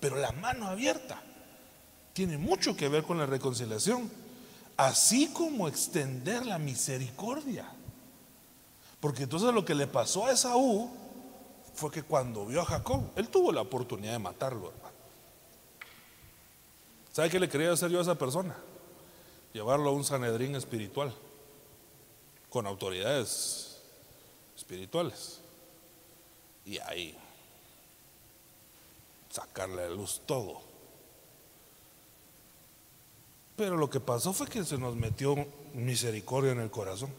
pero 0.00 0.16
la 0.16 0.32
mano 0.32 0.66
abierta 0.66 1.22
tiene 2.12 2.38
mucho 2.38 2.76
que 2.76 2.88
ver 2.88 3.04
con 3.04 3.18
la 3.18 3.26
reconciliación, 3.26 4.10
así 4.76 5.28
como 5.28 5.68
extender 5.68 6.44
la 6.44 6.58
misericordia. 6.58 7.66
Porque 8.98 9.24
entonces 9.24 9.52
lo 9.52 9.64
que 9.64 9.74
le 9.74 9.86
pasó 9.86 10.26
a 10.26 10.32
Esaú 10.32 10.90
fue 11.74 11.90
que 11.90 12.02
cuando 12.02 12.46
vio 12.46 12.62
a 12.62 12.64
Jacob, 12.64 13.10
él 13.16 13.28
tuvo 13.28 13.52
la 13.52 13.60
oportunidad 13.60 14.12
de 14.12 14.18
matarlo, 14.18 14.70
hermano. 14.70 14.94
¿Sabe 17.12 17.30
qué 17.30 17.38
le 17.38 17.48
quería 17.48 17.72
hacer 17.72 17.90
yo 17.90 17.98
a 17.98 18.02
esa 18.02 18.16
persona? 18.16 18.56
Llevarlo 19.52 19.90
a 19.90 19.92
un 19.92 20.04
Sanedrín 20.04 20.56
espiritual, 20.56 21.14
con 22.48 22.66
autoridades 22.66 23.80
espirituales. 24.56 25.40
Y 26.64 26.78
ahí 26.78 27.16
sacarle 29.30 29.84
a 29.84 29.88
luz 29.90 30.22
todo. 30.26 30.62
Pero 33.56 33.76
lo 33.76 33.90
que 33.90 34.00
pasó 34.00 34.32
fue 34.32 34.48
que 34.48 34.64
se 34.64 34.78
nos 34.78 34.96
metió 34.96 35.36
misericordia 35.74 36.52
en 36.52 36.60
el 36.60 36.70
corazón. 36.70 37.10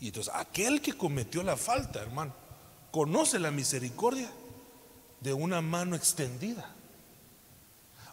Y 0.00 0.08
entonces 0.08 0.32
aquel 0.34 0.80
que 0.80 0.96
cometió 0.96 1.42
la 1.42 1.56
falta, 1.56 2.00
hermano, 2.00 2.34
conoce 2.92 3.40
la 3.40 3.50
misericordia 3.50 4.30
de 5.20 5.32
una 5.32 5.60
mano 5.60 5.96
extendida. 5.96 6.70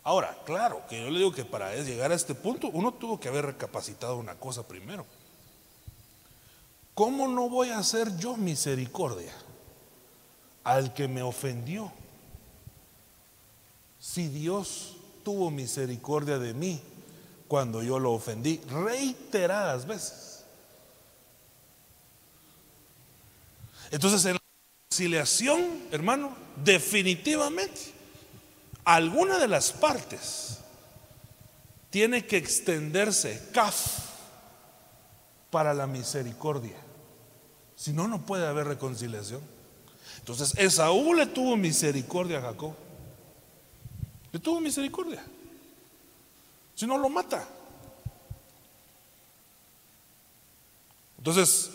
Ahora, 0.03 0.35
claro, 0.45 0.81
que 0.89 1.01
yo 1.01 1.11
le 1.11 1.19
digo 1.19 1.33
que 1.33 1.45
para 1.45 1.75
llegar 1.75 2.11
a 2.11 2.15
este 2.15 2.33
punto 2.33 2.69
uno 2.73 2.93
tuvo 2.93 3.19
que 3.19 3.27
haber 3.27 3.45
recapacitado 3.45 4.17
una 4.17 4.35
cosa 4.35 4.67
primero. 4.67 5.05
¿Cómo 6.95 7.27
no 7.27 7.49
voy 7.49 7.69
a 7.69 7.77
hacer 7.77 8.17
yo 8.17 8.35
misericordia 8.35 9.33
al 10.63 10.93
que 10.93 11.07
me 11.07 11.21
ofendió? 11.21 11.91
Si 13.99 14.27
Dios 14.29 14.95
tuvo 15.23 15.51
misericordia 15.51 16.39
de 16.39 16.53
mí 16.53 16.81
cuando 17.47 17.83
yo 17.83 17.99
lo 17.99 18.13
ofendí 18.13 18.61
reiteradas 18.69 19.85
veces. 19.85 20.45
Entonces 23.91 24.23
en 24.25 24.38
la 24.89 24.95
conciliación, 24.95 25.83
hermano, 25.91 26.35
definitivamente 26.63 27.93
alguna 28.83 29.37
de 29.37 29.47
las 29.47 29.71
partes 29.71 30.57
tiene 31.91 32.25
que 32.25 32.37
extenderse 32.37 33.49
CAF 33.53 33.75
para 35.51 35.75
la 35.75 35.85
misericordia. 35.85 36.77
Si 37.75 37.93
no, 37.93 38.07
no 38.07 38.25
puede 38.25 38.47
haber 38.47 38.65
reconciliación. 38.65 39.41
Entonces, 40.17 40.55
Esaú 40.57 41.13
le 41.13 41.27
tuvo 41.27 41.55
misericordia 41.55 42.39
a 42.39 42.41
Jacob. 42.41 42.73
Le 44.31 44.39
tuvo 44.39 44.59
misericordia. 44.59 45.23
Si 46.73 46.87
no, 46.87 46.97
lo 46.97 47.09
mata. 47.09 47.47
Entonces, 51.19 51.69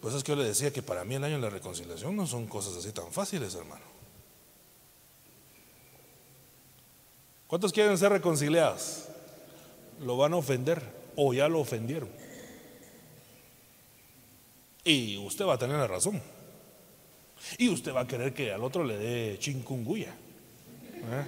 pues 0.00 0.14
es 0.14 0.22
que 0.22 0.32
yo 0.32 0.36
le 0.36 0.44
decía 0.44 0.72
que 0.72 0.82
para 0.82 1.04
mí 1.04 1.16
el 1.16 1.24
año 1.24 1.36
de 1.36 1.42
la 1.42 1.50
reconciliación 1.50 2.14
no 2.14 2.26
son 2.26 2.46
cosas 2.46 2.76
así 2.76 2.92
tan 2.92 3.10
fáciles, 3.10 3.54
hermano. 3.54 3.84
¿Cuántos 7.48 7.72
quieren 7.72 7.96
ser 7.98 8.12
reconciliados? 8.12 9.06
Lo 10.00 10.16
van 10.16 10.34
a 10.34 10.36
ofender 10.36 10.82
o 11.16 11.32
ya 11.32 11.48
lo 11.48 11.60
ofendieron. 11.60 12.08
Y 14.84 15.16
usted 15.18 15.44
va 15.44 15.54
a 15.54 15.58
tener 15.58 15.76
la 15.76 15.86
razón. 15.86 16.20
Y 17.56 17.68
usted 17.68 17.94
va 17.94 18.02
a 18.02 18.06
querer 18.06 18.34
que 18.34 18.52
al 18.52 18.62
otro 18.62 18.84
le 18.84 18.96
dé 18.96 19.38
chingunguya. 19.38 20.14
¿Eh? 20.94 21.24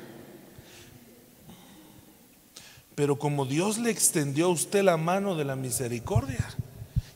Pero 2.95 3.19
como 3.19 3.47
Dios 3.47 3.79
le 3.79 3.91
extendió 3.91 4.47
a 4.47 4.51
usted 4.51 4.83
la 4.83 4.97
mano 4.97 5.35
de 5.37 5.45
la 5.45 5.57
misericordia 5.57 6.55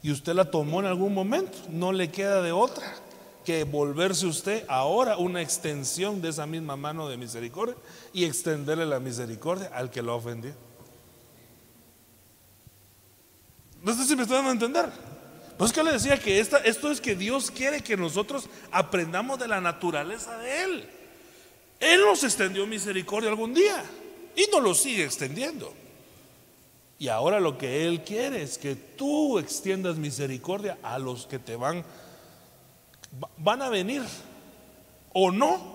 y 0.04 0.12
usted 0.12 0.34
la 0.34 0.50
tomó 0.50 0.80
en 0.80 0.86
algún 0.86 1.14
momento, 1.14 1.56
no 1.70 1.90
le 1.90 2.10
queda 2.10 2.42
de 2.42 2.52
otra 2.52 2.94
que 3.42 3.64
volverse 3.64 4.26
usted 4.26 4.62
ahora 4.68 5.16
una 5.16 5.40
extensión 5.40 6.20
de 6.20 6.28
esa 6.28 6.46
misma 6.46 6.76
mano 6.76 7.08
de 7.08 7.16
misericordia 7.16 7.74
y 8.12 8.26
extenderle 8.26 8.84
la 8.84 9.00
misericordia 9.00 9.70
al 9.72 9.90
que 9.90 10.02
lo 10.02 10.14
ofendió. 10.14 10.52
No 13.82 13.94
sé 13.94 14.04
si 14.04 14.14
me 14.14 14.24
están 14.24 14.44
dando 14.44 14.50
a 14.50 14.52
entender. 14.52 14.92
Pues 15.56 15.72
que 15.72 15.82
le 15.82 15.92
decía 15.92 16.20
que 16.20 16.38
esto 16.38 16.90
es 16.90 17.00
que 17.00 17.14
Dios 17.14 17.50
quiere 17.50 17.80
que 17.80 17.96
nosotros 17.96 18.50
aprendamos 18.72 19.38
de 19.38 19.48
la 19.48 19.62
naturaleza 19.62 20.36
de 20.36 20.64
Él. 20.64 20.88
Él 21.80 22.02
nos 22.02 22.22
extendió 22.24 22.66
misericordia 22.66 23.30
algún 23.30 23.54
día 23.54 23.82
y 24.36 24.50
nos 24.52 24.62
lo 24.62 24.74
sigue 24.74 25.04
extendiendo. 25.04 25.72
Y 26.98 27.08
ahora 27.08 27.40
lo 27.40 27.58
que 27.58 27.86
Él 27.86 28.02
quiere 28.04 28.42
es 28.42 28.56
que 28.56 28.76
tú 28.76 29.38
extiendas 29.38 29.96
misericordia 29.96 30.78
a 30.82 30.98
los 30.98 31.26
que 31.26 31.38
te 31.38 31.56
van 31.56 31.84
van 33.36 33.62
a 33.62 33.68
venir 33.68 34.02
o 35.12 35.30
no 35.30 35.74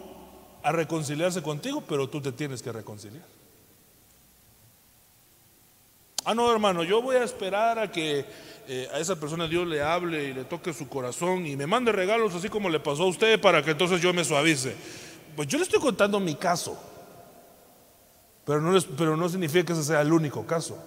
a 0.61 0.71
reconciliarse 0.71 1.41
contigo, 1.41 1.81
pero 1.87 2.09
tú 2.09 2.21
te 2.21 2.31
tienes 2.31 2.61
que 2.61 2.71
reconciliar. 2.71 3.23
Ah, 6.25 6.35
no, 6.35 6.51
hermano, 6.51 6.83
yo 6.83 7.01
voy 7.01 7.15
a 7.15 7.23
esperar 7.23 7.79
a 7.79 7.91
que 7.91 8.25
eh, 8.67 8.89
a 8.93 8.99
esa 8.99 9.15
persona 9.17 9.47
Dios 9.47 9.65
le 9.65 9.81
hable 9.81 10.25
y 10.25 10.33
le 10.33 10.43
toque 10.43 10.73
su 10.73 10.89
corazón 10.89 11.45
y 11.45 11.55
me 11.55 11.65
mande 11.65 11.91
regalos 11.91 12.35
así 12.35 12.49
como 12.49 12.69
le 12.69 12.79
pasó 12.79 13.03
a 13.03 13.07
usted 13.07 13.39
para 13.39 13.63
que 13.63 13.71
entonces 13.71 14.01
yo 14.01 14.13
me 14.13 14.25
suavice. 14.25 14.75
Pues 15.35 15.47
yo 15.47 15.57
le 15.57 15.63
estoy 15.63 15.79
contando 15.79 16.19
mi 16.19 16.35
caso, 16.35 16.77
pero 18.45 18.59
no, 18.59 18.77
pero 18.97 19.15
no 19.15 19.29
significa 19.29 19.67
que 19.67 19.73
ese 19.73 19.83
sea 19.85 20.01
el 20.01 20.11
único 20.11 20.45
caso. 20.45 20.77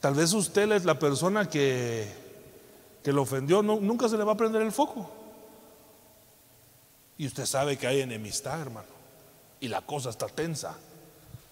Tal 0.00 0.14
vez 0.14 0.32
usted 0.32 0.70
es 0.72 0.84
la 0.84 0.98
persona 0.98 1.48
que, 1.48 2.06
que 3.02 3.12
lo 3.12 3.22
ofendió, 3.22 3.62
nunca 3.62 4.08
se 4.08 4.16
le 4.16 4.24
va 4.24 4.32
a 4.32 4.36
prender 4.36 4.62
el 4.62 4.72
foco. 4.72 5.10
Y 7.18 7.26
usted 7.26 7.46
sabe 7.46 7.76
que 7.76 7.86
hay 7.86 8.00
enemistad, 8.00 8.60
hermano. 8.60 8.88
Y 9.60 9.68
la 9.68 9.80
cosa 9.80 10.10
está 10.10 10.26
tensa, 10.26 10.76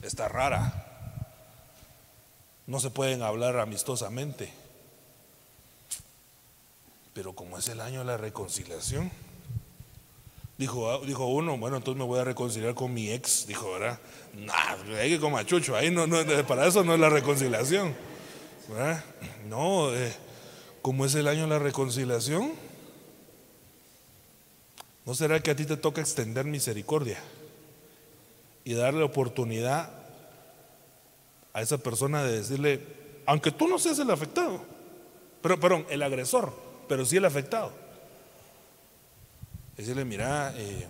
está 0.03 0.29
rara. 0.29 1.17
No 2.67 2.81
se 2.81 2.91
pueden 2.91 3.23
hablar 3.23 3.59
amistosamente. 3.59 4.53
Pero 7.15 7.33
como 7.33 7.59
es 7.59 7.69
el 7.69 7.81
año 7.81 8.01
de 8.01 8.05
la 8.05 8.17
reconciliación, 8.17 9.11
dijo, 10.59 10.99
dijo 11.01 11.27
uno, 11.27 11.57
bueno, 11.57 11.77
entonces 11.77 11.99
me 11.99 12.05
voy 12.05 12.19
a 12.19 12.25
reconciliar 12.25 12.75
con 12.75 12.93
mi 12.93 13.11
ex. 13.11 13.47
Dijo, 13.47 13.73
¿verdad? 13.73 13.99
Nah, 14.35 14.99
hay 14.99 15.11
que 15.11 15.21
como 15.21 15.43
chucho, 15.45 15.77
ahí 15.77 15.91
no, 15.91 16.07
para 16.47 16.67
eso 16.67 16.85
no 16.85 16.95
es 16.95 17.01
la 17.01 17.09
reconciliación. 17.09 17.95
No, 19.49 19.95
eh, 19.95 20.13
como 20.83 21.05
es 21.05 21.15
el 21.15 21.29
año 21.29 21.43
de 21.43 21.49
la 21.49 21.59
reconciliación, 21.59 22.53
¿No 25.05 25.15
será 25.15 25.41
que 25.41 25.51
a 25.51 25.57
ti 25.57 25.67
te 25.67 25.77
toca 25.77 26.01
extender 26.01 26.47
misericordia 26.47 27.19
y 28.65 28.73
darle 28.73 29.03
oportunidad 29.03 29.91
a 31.53 31.61
esa 31.61 31.79
persona 31.79 32.25
de 32.25 32.39
decirle, 32.39 32.81
aunque 33.27 33.51
tú 33.51 33.69
no 33.69 33.79
seas 33.79 33.99
el 33.99 34.11
afectado, 34.11 34.63
pero, 35.43 35.61
perdón, 35.61 35.87
el 35.91 36.03
agresor, 36.03 36.55
pero 36.89 37.05
sí 37.05 37.19
el 37.19 37.27
afectado? 37.27 37.71
Decirle, 39.77 40.07
mira, 40.07 40.55
eh, 40.57 40.87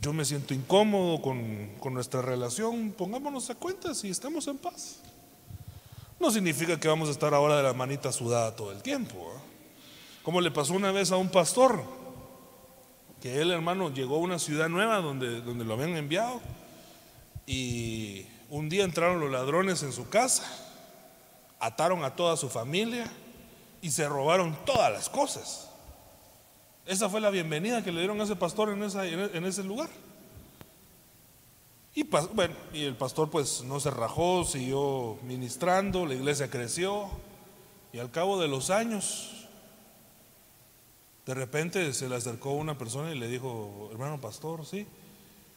yo 0.00 0.12
me 0.12 0.24
siento 0.24 0.54
incómodo 0.54 1.20
con, 1.20 1.92
nuestra 1.92 2.22
relación, 2.22 2.92
pongámonos 2.92 3.50
a 3.50 3.56
cuenta 3.56 3.94
si 3.96 4.10
estamos 4.10 4.46
en 4.46 4.58
paz. 4.58 5.00
No 6.20 6.30
significa 6.30 6.78
que 6.78 6.88
vamos 6.88 7.08
a 7.08 7.12
estar 7.12 7.32
ahora 7.32 7.58
de 7.58 7.62
la 7.62 7.72
manita 7.72 8.10
sudada 8.10 8.56
todo 8.56 8.72
el 8.72 8.82
tiempo. 8.82 9.16
¿eh? 9.16 9.40
Como 10.22 10.40
le 10.40 10.50
pasó 10.50 10.74
una 10.74 10.90
vez 10.90 11.12
a 11.12 11.16
un 11.16 11.28
pastor, 11.28 11.82
que 13.20 13.40
él, 13.40 13.50
hermano, 13.50 13.90
llegó 13.90 14.16
a 14.16 14.18
una 14.18 14.38
ciudad 14.38 14.68
nueva 14.68 15.00
donde, 15.00 15.40
donde 15.40 15.64
lo 15.64 15.74
habían 15.74 15.96
enviado 15.96 16.40
y 17.46 18.26
un 18.50 18.68
día 18.68 18.84
entraron 18.84 19.20
los 19.20 19.30
ladrones 19.30 19.82
en 19.82 19.92
su 19.92 20.08
casa, 20.08 20.44
ataron 21.60 22.04
a 22.04 22.14
toda 22.14 22.36
su 22.36 22.48
familia 22.48 23.10
y 23.80 23.90
se 23.90 24.08
robaron 24.08 24.56
todas 24.64 24.92
las 24.92 25.08
cosas. 25.08 25.68
Esa 26.84 27.08
fue 27.08 27.20
la 27.20 27.30
bienvenida 27.30 27.84
que 27.84 27.92
le 27.92 28.00
dieron 28.00 28.20
a 28.20 28.24
ese 28.24 28.36
pastor 28.36 28.70
en, 28.70 28.82
en 28.82 29.44
ese 29.44 29.62
lugar. 29.62 29.88
Y, 31.98 32.84
el 32.84 32.94
pastor 32.94 33.28
pues 33.28 33.64
no 33.64 33.80
se 33.80 33.90
rajó, 33.90 34.44
siguió 34.44 35.18
ministrando, 35.24 36.06
la 36.06 36.14
iglesia 36.14 36.48
creció 36.48 37.10
y 37.92 37.98
al 37.98 38.12
cabo 38.12 38.40
de 38.40 38.46
los 38.46 38.70
años 38.70 39.48
de 41.26 41.34
repente 41.34 41.92
se 41.92 42.08
le 42.08 42.14
acercó 42.14 42.52
una 42.52 42.78
persona 42.78 43.12
y 43.12 43.18
le 43.18 43.26
dijo, 43.26 43.88
hermano 43.90 44.20
pastor, 44.20 44.64
sí, 44.64 44.86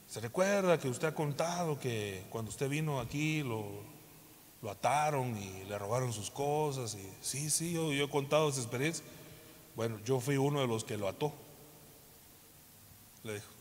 se 0.08 0.20
recuerda 0.20 0.80
que 0.80 0.90
usted 0.90 1.10
ha 1.10 1.14
contado 1.14 1.80
que 1.80 2.26
cuando 2.32 2.50
usted 2.50 2.68
vino 2.68 3.00
aquí 3.00 3.44
lo, 3.44 3.68
lo 4.64 4.72
ataron 4.72 5.38
y 5.38 5.66
le 5.66 5.78
robaron 5.78 6.12
sus 6.12 6.32
cosas. 6.32 6.96
Y 6.96 7.08
sí, 7.22 7.52
sí, 7.52 7.74
yo, 7.74 7.94
yo 7.94 8.06
he 8.06 8.10
contado 8.10 8.50
esa 8.50 8.62
experiencia. 8.62 9.06
Bueno, 9.76 10.00
yo 10.04 10.20
fui 10.20 10.38
uno 10.38 10.60
de 10.60 10.68
los 10.68 10.84
que 10.84 10.98
lo 10.98 11.08
ató, 11.08 11.32
le 13.24 13.36
dijo. 13.36 13.61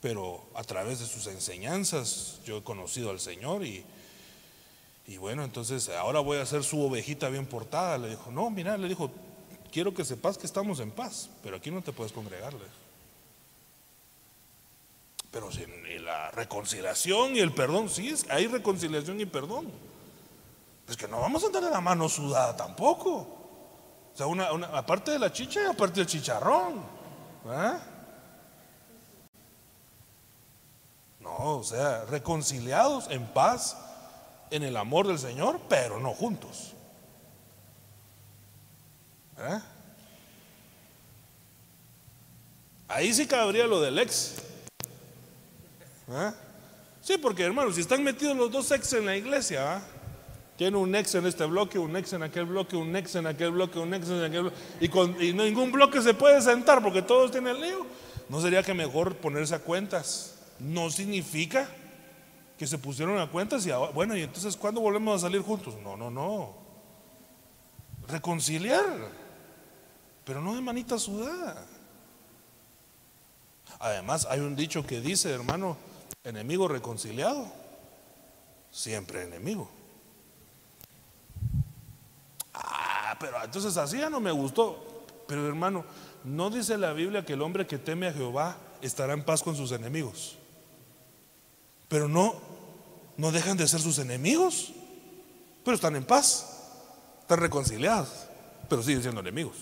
Pero 0.00 0.42
a 0.54 0.64
través 0.64 1.00
de 1.00 1.06
sus 1.06 1.26
enseñanzas 1.26 2.40
yo 2.44 2.58
he 2.58 2.62
conocido 2.62 3.10
al 3.10 3.20
Señor 3.20 3.64
y, 3.64 3.84
y 5.06 5.16
bueno, 5.18 5.44
entonces 5.44 5.88
ahora 5.90 6.20
voy 6.20 6.38
a 6.38 6.46
ser 6.46 6.64
su 6.64 6.80
ovejita 6.80 7.28
bien 7.28 7.46
portada. 7.46 7.98
Le 7.98 8.10
dijo, 8.10 8.30
no, 8.30 8.48
mira, 8.50 8.78
le 8.78 8.88
dijo, 8.88 9.10
quiero 9.70 9.92
que 9.92 10.04
sepas 10.04 10.38
que 10.38 10.46
estamos 10.46 10.80
en 10.80 10.90
paz, 10.90 11.28
pero 11.42 11.56
aquí 11.56 11.70
no 11.70 11.82
te 11.82 11.92
puedes 11.92 12.12
congregarle. 12.12 12.64
Pero 15.30 15.52
si 15.52 15.64
la 16.00 16.30
reconciliación 16.32 17.36
y 17.36 17.40
el 17.40 17.52
perdón, 17.52 17.88
sí, 17.88 18.12
hay 18.30 18.46
reconciliación 18.48 19.20
y 19.20 19.26
perdón. 19.26 19.70
Es 20.88 20.96
que 20.96 21.06
no 21.06 21.20
vamos 21.20 21.44
a 21.44 21.46
andar 21.46 21.62
de 21.62 21.70
la 21.70 21.80
mano 21.80 22.08
sudada 22.08 22.56
tampoco. 22.56 23.12
O 24.12 24.16
sea, 24.16 24.26
una, 24.26 24.46
aparte 24.76 25.12
de 25.12 25.20
la 25.20 25.32
chicha 25.32 25.62
y 25.62 25.66
aparte 25.66 26.00
del 26.00 26.06
chicharrón. 26.06 26.82
No, 31.20 31.58
o 31.58 31.64
sea, 31.64 32.04
reconciliados 32.06 33.10
en 33.10 33.26
paz, 33.26 33.76
en 34.50 34.62
el 34.62 34.76
amor 34.76 35.06
del 35.06 35.18
Señor, 35.18 35.60
pero 35.68 36.00
no 36.00 36.12
juntos. 36.14 36.72
¿Eh? 39.38 39.60
Ahí 42.88 43.14
sí 43.14 43.26
cabría 43.26 43.66
lo 43.66 43.80
del 43.80 43.98
ex. 43.98 44.36
¿Eh? 46.08 46.32
Sí, 47.02 47.18
porque 47.18 47.44
hermanos, 47.44 47.76
si 47.76 47.82
están 47.82 48.02
metidos 48.02 48.36
los 48.36 48.50
dos 48.50 48.70
ex 48.72 48.92
en 48.94 49.06
la 49.06 49.16
iglesia, 49.16 49.80
tiene 50.56 50.76
un 50.76 50.94
ex 50.94 51.14
en 51.14 51.26
este 51.26 51.44
bloque, 51.44 51.78
un 51.78 51.96
ex 51.96 52.12
en 52.12 52.22
aquel 52.22 52.46
bloque, 52.46 52.76
un 52.76 52.94
ex 52.96 53.14
en 53.14 53.26
aquel 53.26 53.52
bloque, 53.52 53.78
un 53.78 53.94
ex 53.94 54.08
en 54.08 54.24
aquel 54.24 54.42
bloque, 54.42 54.56
y, 54.80 54.88
con, 54.88 55.22
y 55.22 55.32
ningún 55.32 55.70
bloque 55.72 56.02
se 56.02 56.14
puede 56.14 56.42
sentar 56.42 56.82
porque 56.82 57.00
todos 57.00 57.30
tienen 57.30 57.56
el 57.56 57.62
lío. 57.62 57.86
¿No 58.28 58.40
sería 58.40 58.62
que 58.62 58.74
mejor 58.74 59.16
ponerse 59.16 59.54
a 59.54 59.58
cuentas? 59.60 60.34
No 60.60 60.90
significa 60.90 61.68
que 62.58 62.66
se 62.66 62.76
pusieron 62.78 63.18
a 63.18 63.30
cuentas 63.30 63.64
y 63.66 63.70
ahora, 63.70 63.92
bueno, 63.92 64.14
y 64.16 64.22
entonces 64.22 64.54
¿cuándo 64.56 64.82
volvemos 64.82 65.16
a 65.16 65.26
salir 65.26 65.40
juntos? 65.40 65.76
No, 65.82 65.96
no, 65.96 66.10
no. 66.10 66.54
Reconciliar, 68.06 68.84
pero 70.24 70.42
no 70.42 70.54
de 70.54 70.60
manita 70.60 70.98
sudada. 70.98 71.66
Además, 73.78 74.26
hay 74.28 74.40
un 74.40 74.56
dicho 74.56 74.86
que 74.86 75.00
dice, 75.00 75.32
hermano, 75.32 75.78
enemigo 76.22 76.68
reconciliado, 76.68 77.50
siempre 78.70 79.22
enemigo. 79.22 79.70
Ah, 82.52 83.16
pero 83.18 83.42
entonces 83.42 83.76
así 83.78 83.98
ya 83.98 84.10
no 84.10 84.20
me 84.20 84.32
gustó. 84.32 85.06
Pero 85.26 85.46
hermano, 85.46 85.84
no 86.24 86.50
dice 86.50 86.76
la 86.76 86.92
Biblia 86.92 87.24
que 87.24 87.32
el 87.32 87.42
hombre 87.42 87.66
que 87.66 87.78
teme 87.78 88.08
a 88.08 88.12
Jehová 88.12 88.56
estará 88.82 89.14
en 89.14 89.24
paz 89.24 89.42
con 89.42 89.56
sus 89.56 89.72
enemigos. 89.72 90.36
Pero 91.90 92.08
no, 92.08 92.40
no 93.16 93.32
dejan 93.32 93.56
de 93.56 93.66
ser 93.68 93.80
sus 93.80 93.98
enemigos. 93.98 94.72
Pero 95.64 95.74
están 95.74 95.96
en 95.96 96.04
paz, 96.04 96.46
están 97.20 97.40
reconciliados, 97.40 98.08
pero 98.68 98.82
siguen 98.82 99.02
siendo 99.02 99.20
enemigos. 99.20 99.56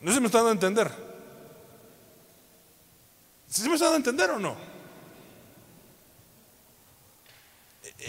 No 0.00 0.12
se 0.12 0.20
me 0.20 0.26
está 0.26 0.38
dando 0.38 0.50
a 0.50 0.52
entender. 0.52 0.90
¿Sí 3.48 3.66
me 3.68 3.76
está 3.76 3.86
dando 3.86 3.94
a 3.94 4.10
entender 4.10 4.30
o 4.30 4.38
no? 4.38 4.56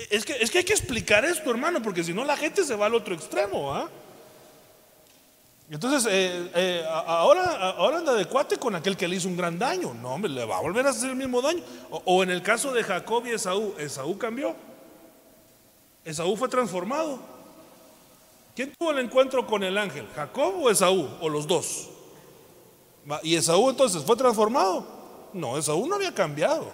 Es 0.09 0.25
que, 0.25 0.33
es 0.33 0.49
que 0.49 0.57
hay 0.57 0.63
que 0.65 0.73
explicar 0.73 1.23
esto, 1.23 1.49
hermano, 1.51 1.81
porque 1.81 2.03
si 2.03 2.13
no 2.13 2.25
la 2.25 2.35
gente 2.35 2.63
se 2.63 2.75
va 2.75 2.87
al 2.87 2.95
otro 2.95 3.13
extremo. 3.13 3.73
¿ah? 3.73 3.89
Entonces, 5.69 6.09
eh, 6.09 6.51
eh, 6.55 6.85
ahora, 6.87 7.71
ahora 7.71 7.97
anda 7.97 8.13
de 8.13 8.25
cuate 8.25 8.57
con 8.57 8.73
aquel 8.75 8.95
que 8.95 9.07
le 9.07 9.17
hizo 9.17 9.27
un 9.27 9.35
gran 9.35 9.59
daño. 9.59 9.93
No, 9.93 10.13
hombre, 10.13 10.31
le 10.31 10.45
va 10.45 10.57
a 10.57 10.61
volver 10.61 10.87
a 10.87 10.91
hacer 10.91 11.09
el 11.09 11.15
mismo 11.15 11.41
daño. 11.41 11.61
O, 11.89 12.01
o 12.05 12.23
en 12.23 12.29
el 12.29 12.41
caso 12.41 12.71
de 12.71 12.83
Jacob 12.83 13.25
y 13.27 13.31
Esaú, 13.31 13.73
Esaú 13.77 14.17
cambió. 14.17 14.55
Esaú 16.05 16.37
fue 16.37 16.47
transformado. 16.47 17.19
¿Quién 18.55 18.73
tuvo 18.77 18.91
el 18.91 18.99
encuentro 18.99 19.45
con 19.45 19.61
el 19.61 19.77
ángel? 19.77 20.07
¿Jacob 20.15 20.63
o 20.63 20.69
Esaú? 20.69 21.09
O 21.19 21.27
los 21.27 21.45
dos. 21.45 21.89
¿Y 23.23 23.35
Esaú 23.35 23.69
entonces 23.69 24.03
fue 24.03 24.15
transformado? 24.15 24.85
No, 25.33 25.57
Esaú 25.57 25.85
no 25.85 25.95
había 25.95 26.13
cambiado. 26.13 26.71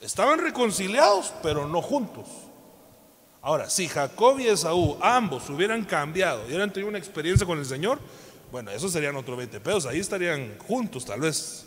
Estaban 0.00 0.38
reconciliados, 0.38 1.32
pero 1.42 1.68
no 1.68 1.82
juntos. 1.82 2.26
Ahora, 3.46 3.70
si 3.70 3.86
Jacob 3.86 4.40
y 4.40 4.48
Esaú 4.48 4.98
ambos 5.00 5.48
hubieran 5.50 5.84
cambiado 5.84 6.42
y 6.42 6.46
hubieran 6.48 6.72
tenido 6.72 6.88
una 6.88 6.98
experiencia 6.98 7.46
con 7.46 7.60
el 7.60 7.64
Señor, 7.64 8.00
bueno, 8.50 8.72
eso 8.72 8.88
serían 8.88 9.14
otros 9.14 9.36
20 9.38 9.60
pesos, 9.60 9.86
ahí 9.86 10.00
estarían 10.00 10.58
juntos 10.66 11.04
tal 11.04 11.20
vez. 11.20 11.64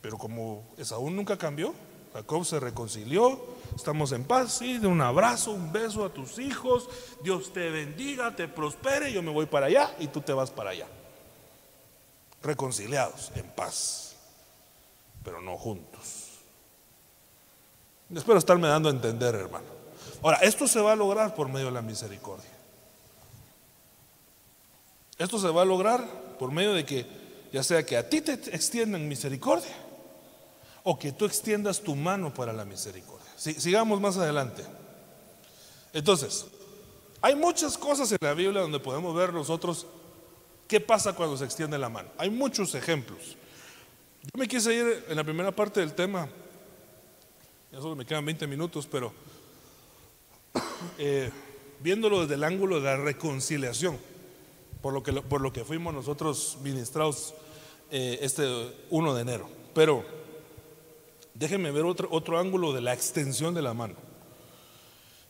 Pero 0.00 0.16
como 0.16 0.66
Esaú 0.78 1.10
nunca 1.10 1.36
cambió, 1.36 1.74
Jacob 2.14 2.42
se 2.46 2.58
reconcilió, 2.58 3.38
estamos 3.76 4.12
en 4.12 4.24
paz, 4.24 4.60
sí, 4.60 4.78
de 4.78 4.86
un 4.86 5.02
abrazo, 5.02 5.50
un 5.50 5.70
beso 5.70 6.06
a 6.06 6.08
tus 6.08 6.38
hijos, 6.38 6.88
Dios 7.22 7.52
te 7.52 7.68
bendiga, 7.68 8.34
te 8.34 8.48
prospere, 8.48 9.12
yo 9.12 9.22
me 9.22 9.30
voy 9.30 9.44
para 9.44 9.66
allá 9.66 9.94
y 9.98 10.06
tú 10.06 10.22
te 10.22 10.32
vas 10.32 10.50
para 10.50 10.70
allá. 10.70 10.86
Reconciliados, 12.42 13.30
en 13.34 13.44
paz, 13.50 14.16
pero 15.22 15.42
no 15.42 15.58
juntos. 15.58 16.28
Espero 18.10 18.38
estarme 18.38 18.68
dando 18.68 18.88
a 18.88 18.92
entender, 18.92 19.34
hermano. 19.34 19.77
Ahora, 20.22 20.38
esto 20.38 20.66
se 20.66 20.80
va 20.80 20.92
a 20.92 20.96
lograr 20.96 21.34
por 21.34 21.48
medio 21.48 21.66
de 21.66 21.72
la 21.72 21.82
misericordia. 21.82 22.50
Esto 25.16 25.38
se 25.38 25.48
va 25.48 25.62
a 25.62 25.64
lograr 25.64 26.06
por 26.38 26.50
medio 26.52 26.72
de 26.72 26.84
que, 26.84 27.06
ya 27.52 27.62
sea 27.62 27.84
que 27.84 27.96
a 27.96 28.08
ti 28.08 28.20
te 28.20 28.32
extiendan 28.32 29.08
misericordia 29.08 29.74
o 30.84 30.98
que 30.98 31.12
tú 31.12 31.24
extiendas 31.24 31.80
tu 31.80 31.94
mano 31.94 32.32
para 32.32 32.52
la 32.52 32.64
misericordia. 32.64 33.26
sigamos 33.36 34.00
más 34.00 34.16
adelante. 34.16 34.64
Entonces, 35.92 36.46
hay 37.20 37.34
muchas 37.34 37.76
cosas 37.76 38.10
en 38.12 38.18
la 38.20 38.34
Biblia 38.34 38.60
donde 38.60 38.80
podemos 38.80 39.14
ver 39.14 39.32
nosotros 39.32 39.86
qué 40.66 40.80
pasa 40.80 41.14
cuando 41.14 41.36
se 41.36 41.44
extiende 41.44 41.78
la 41.78 41.88
mano. 41.88 42.10
Hay 42.18 42.30
muchos 42.30 42.74
ejemplos. 42.74 43.36
Yo 44.22 44.30
me 44.38 44.46
quise 44.46 44.74
ir 44.74 45.04
en 45.08 45.16
la 45.16 45.24
primera 45.24 45.50
parte 45.50 45.80
del 45.80 45.94
tema 45.94 46.28
ya 47.70 47.80
solo 47.80 47.96
me 47.96 48.06
quedan 48.06 48.24
20 48.24 48.46
minutos, 48.46 48.86
pero 48.90 49.12
eh, 50.98 51.30
viéndolo 51.80 52.22
desde 52.22 52.34
el 52.34 52.44
ángulo 52.44 52.76
de 52.80 52.84
la 52.84 52.96
reconciliación, 52.96 53.98
por 54.82 54.92
lo 54.92 55.02
que, 55.02 55.12
por 55.12 55.40
lo 55.40 55.52
que 55.52 55.64
fuimos 55.64 55.94
nosotros 55.94 56.58
ministrados 56.62 57.34
eh, 57.90 58.18
este 58.22 58.46
1 58.90 59.14
de 59.14 59.22
enero. 59.22 59.48
Pero 59.74 60.04
déjenme 61.34 61.70
ver 61.70 61.84
otro, 61.84 62.08
otro 62.10 62.38
ángulo 62.38 62.72
de 62.72 62.80
la 62.80 62.94
extensión 62.94 63.54
de 63.54 63.62
la 63.62 63.74
mano. 63.74 63.94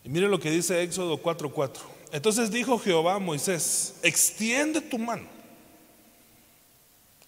Y 0.05 0.09
mire 0.09 0.29
lo 0.29 0.41
que 0.41 0.51
dice 0.51 0.83
Éxodo 0.83 1.23
4:4. 1.23 1.81
Entonces 2.13 2.51
dijo 2.51 2.79
Jehová 2.79 3.17
a 3.17 3.19
Moisés, 3.19 3.97
extiende 4.03 4.81
tu 4.81 4.99
mano 4.99 5.29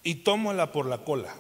y 0.03 0.16
tómala 0.16 0.72
por 0.72 0.86
la 0.86 1.05
cola 1.05 1.34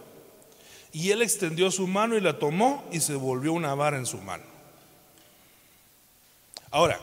y 0.92 1.10
él 1.10 1.22
extendió 1.22 1.70
su 1.70 1.86
mano 1.86 2.16
y 2.16 2.20
la 2.20 2.38
tomó 2.38 2.84
y 2.92 3.00
se 3.00 3.14
volvió 3.14 3.52
una 3.52 3.74
vara 3.74 3.96
en 3.96 4.06
su 4.06 4.18
mano. 4.18 4.44
Ahora, 6.72 7.00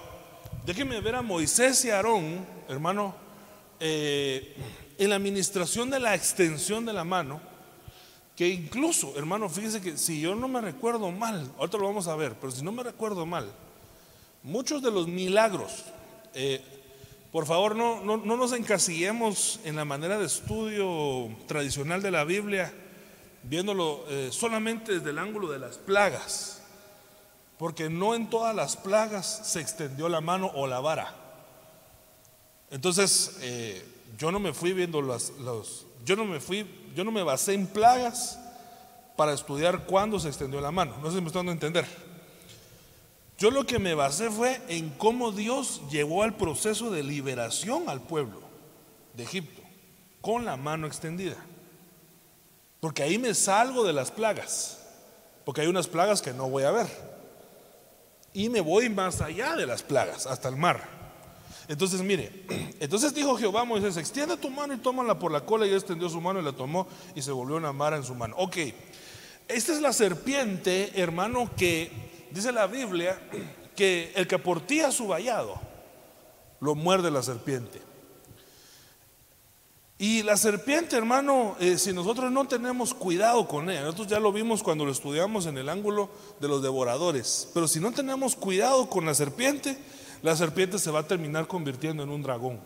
déjenme 0.65 1.01
ver 1.01 1.15
a 1.15 1.21
Moisés 1.21 1.83
y 1.83 1.89
Aarón, 1.89 2.47
hermano, 2.69 3.13
eh, 3.81 4.55
en 4.97 5.09
la 5.09 5.17
administración 5.17 5.89
de 5.89 5.99
la 5.99 6.15
extensión 6.15 6.85
de 6.85 6.93
la 6.93 7.03
mano, 7.03 7.41
que 8.37 8.47
incluso, 8.47 9.17
hermano, 9.17 9.49
fíjese 9.49 9.81
que 9.81 9.97
si 9.97 10.21
yo 10.21 10.35
no 10.35 10.47
me 10.47 10.61
recuerdo 10.61 11.11
mal, 11.11 11.51
ahorita 11.57 11.77
lo 11.79 11.87
vamos 11.87 12.07
a 12.07 12.15
ver, 12.15 12.35
pero 12.39 12.49
si 12.49 12.63
no 12.63 12.71
me 12.71 12.81
recuerdo 12.81 13.25
mal, 13.25 13.51
muchos 14.41 14.81
de 14.81 14.89
los 14.89 15.09
milagros, 15.09 15.83
eh, 16.33 16.61
por 17.33 17.45
favor 17.45 17.75
no, 17.75 18.01
no, 18.05 18.15
no 18.15 18.37
nos 18.37 18.53
encasillemos 18.53 19.59
en 19.65 19.75
la 19.75 19.83
manera 19.83 20.17
de 20.17 20.27
estudio 20.27 21.29
tradicional 21.45 22.01
de 22.01 22.11
la 22.11 22.23
Biblia, 22.23 22.73
viéndolo 23.43 24.05
eh, 24.07 24.29
solamente 24.31 24.93
desde 24.93 25.09
el 25.09 25.19
ángulo 25.19 25.51
de 25.51 25.59
las 25.59 25.77
plagas, 25.77 26.56
porque 27.57 27.89
no 27.89 28.13
en 28.15 28.29
todas 28.29 28.55
las 28.55 28.77
plagas 28.77 29.41
se 29.43 29.59
extendió 29.59 30.09
la 30.09 30.21
mano 30.21 30.51
o 30.53 30.67
la 30.67 30.79
vara. 30.79 31.13
Entonces, 32.69 33.37
eh, 33.41 33.83
yo 34.17 34.31
no 34.31 34.39
me 34.39 34.53
fui 34.53 34.73
viendo 34.73 35.01
los, 35.01 35.33
yo 36.05 36.15
no 36.15 36.25
me 36.25 36.39
fui, 36.39 36.65
yo 36.95 37.03
no 37.03 37.11
me 37.11 37.23
basé 37.23 37.53
en 37.53 37.67
plagas 37.67 38.39
para 39.15 39.33
estudiar 39.33 39.85
cuándo 39.85 40.19
se 40.19 40.27
extendió 40.27 40.61
la 40.61 40.71
mano. 40.71 40.95
No 41.01 41.09
sé 41.09 41.15
si 41.15 41.21
me 41.21 41.27
están 41.27 41.45
dando 41.45 41.51
a 41.51 41.53
entender. 41.53 41.85
Yo 43.37 43.51
lo 43.51 43.65
que 43.65 43.79
me 43.79 43.93
basé 43.93 44.29
fue 44.29 44.61
en 44.67 44.89
cómo 44.91 45.31
Dios 45.31 45.81
llevó 45.91 46.23
al 46.23 46.35
proceso 46.35 46.89
de 46.89 47.03
liberación 47.03 47.87
al 47.87 48.01
pueblo 48.01 48.41
de 49.13 49.23
Egipto 49.23 49.61
con 50.21 50.45
la 50.45 50.57
mano 50.57 50.87
extendida. 50.87 51.37
Porque 52.79 53.03
ahí 53.03 53.17
me 53.17 53.33
salgo 53.33 53.83
de 53.83 53.93
las 53.93 54.11
plagas. 54.11 54.79
Porque 55.45 55.61
hay 55.61 55.67
unas 55.67 55.87
plagas 55.87 56.21
que 56.21 56.33
no 56.33 56.49
voy 56.49 56.63
a 56.63 56.71
ver. 56.71 57.16
Y 58.33 58.49
me 58.49 58.61
voy 58.61 58.89
más 58.89 59.21
allá 59.21 59.55
de 59.55 59.65
las 59.65 59.83
plagas, 59.83 60.27
hasta 60.27 60.49
el 60.49 60.55
mar. 60.57 60.97
Entonces, 61.67 62.01
mire, 62.01 62.45
entonces 62.79 63.13
dijo 63.13 63.37
Jehová 63.37 63.65
Moisés, 63.65 63.97
extiende 63.97 64.37
tu 64.37 64.49
mano 64.49 64.73
y 64.73 64.77
tómala 64.77 65.19
por 65.19 65.31
la 65.31 65.41
cola. 65.41 65.65
Y 65.65 65.69
él 65.69 65.75
extendió 65.75 66.09
su 66.09 66.21
mano 66.21 66.39
y 66.39 66.43
la 66.43 66.53
tomó 66.53 66.87
y 67.15 67.21
se 67.21 67.31
volvió 67.31 67.55
una 67.55 67.73
mara 67.73 67.97
en 67.97 68.03
su 68.03 68.15
mano. 68.15 68.35
Ok, 68.37 68.57
esta 69.47 69.73
es 69.73 69.81
la 69.81 69.93
serpiente, 69.93 70.91
hermano, 70.95 71.49
que 71.55 71.91
dice 72.31 72.51
la 72.51 72.67
Biblia 72.67 73.19
que 73.75 74.11
el 74.15 74.27
que 74.27 74.35
aportía 74.35 74.91
su 74.91 75.07
vallado 75.07 75.59
lo 76.59 76.75
muerde 76.75 77.11
la 77.11 77.23
serpiente. 77.23 77.86
Y 79.99 80.21
la 80.21 80.37
serpiente, 80.37 80.95
hermano, 80.95 81.55
eh, 81.59 81.79
si 81.79 81.91
nosotros 81.91 82.31
no 82.31 82.47
tenemos 82.47 82.93
cuidado 82.93 83.47
con 83.47 83.67
ella, 83.69 83.81
nosotros 83.81 84.07
ya 84.07 84.19
lo 84.19 84.31
vimos 84.31 84.61
cuando 84.61 84.85
lo 84.85 84.91
estudiamos 84.91 85.47
en 85.47 85.57
el 85.57 85.69
ángulo 85.69 86.09
de 86.39 86.47
los 86.47 86.61
devoradores, 86.61 87.49
pero 87.53 87.67
si 87.67 87.79
no 87.79 87.91
tenemos 87.91 88.35
cuidado 88.35 88.89
con 88.89 89.07
la 89.07 89.15
serpiente, 89.15 89.75
la 90.21 90.35
serpiente 90.35 90.77
se 90.77 90.91
va 90.91 90.99
a 90.99 91.07
terminar 91.07 91.47
convirtiendo 91.47 92.03
en 92.03 92.09
un 92.09 92.21
dragón. 92.21 92.59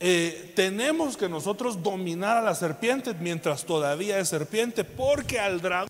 Eh, 0.00 0.52
tenemos 0.56 1.18
que 1.18 1.28
nosotros 1.28 1.82
dominar 1.82 2.38
a 2.38 2.42
la 2.42 2.54
serpiente 2.54 3.12
mientras 3.12 3.66
todavía 3.66 4.18
es 4.18 4.30
serpiente, 4.30 4.84
porque 4.84 5.40
al 5.40 5.60
dragón 5.60 5.88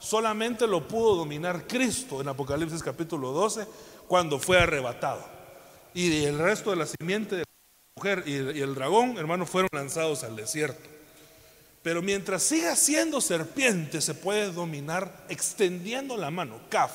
solamente 0.00 0.66
lo 0.66 0.88
pudo 0.88 1.14
dominar 1.14 1.68
Cristo 1.68 2.20
en 2.20 2.26
Apocalipsis 2.26 2.82
capítulo 2.82 3.30
12, 3.30 3.68
cuando 4.08 4.40
fue 4.40 4.58
arrebatado. 4.58 5.24
Y 5.94 6.24
el 6.24 6.40
resto 6.40 6.70
de 6.70 6.76
la 6.76 6.86
simiente 6.86 7.36
de 7.36 7.44
mujer 7.96 8.24
y 8.26 8.60
el, 8.60 8.74
dragón, 8.74 9.18
hermanos, 9.18 9.50
fueron 9.50 9.68
lanzados 9.72 10.24
al 10.24 10.34
desierto. 10.34 10.88
Pero 11.82 12.00
mientras 12.00 12.42
siga 12.42 12.74
siendo 12.74 13.20
serpiente, 13.20 14.00
se 14.00 14.14
puede 14.14 14.50
dominar 14.50 15.24
extendiendo 15.28 16.16
la 16.16 16.30
mano, 16.30 16.60
kaf, 16.68 16.92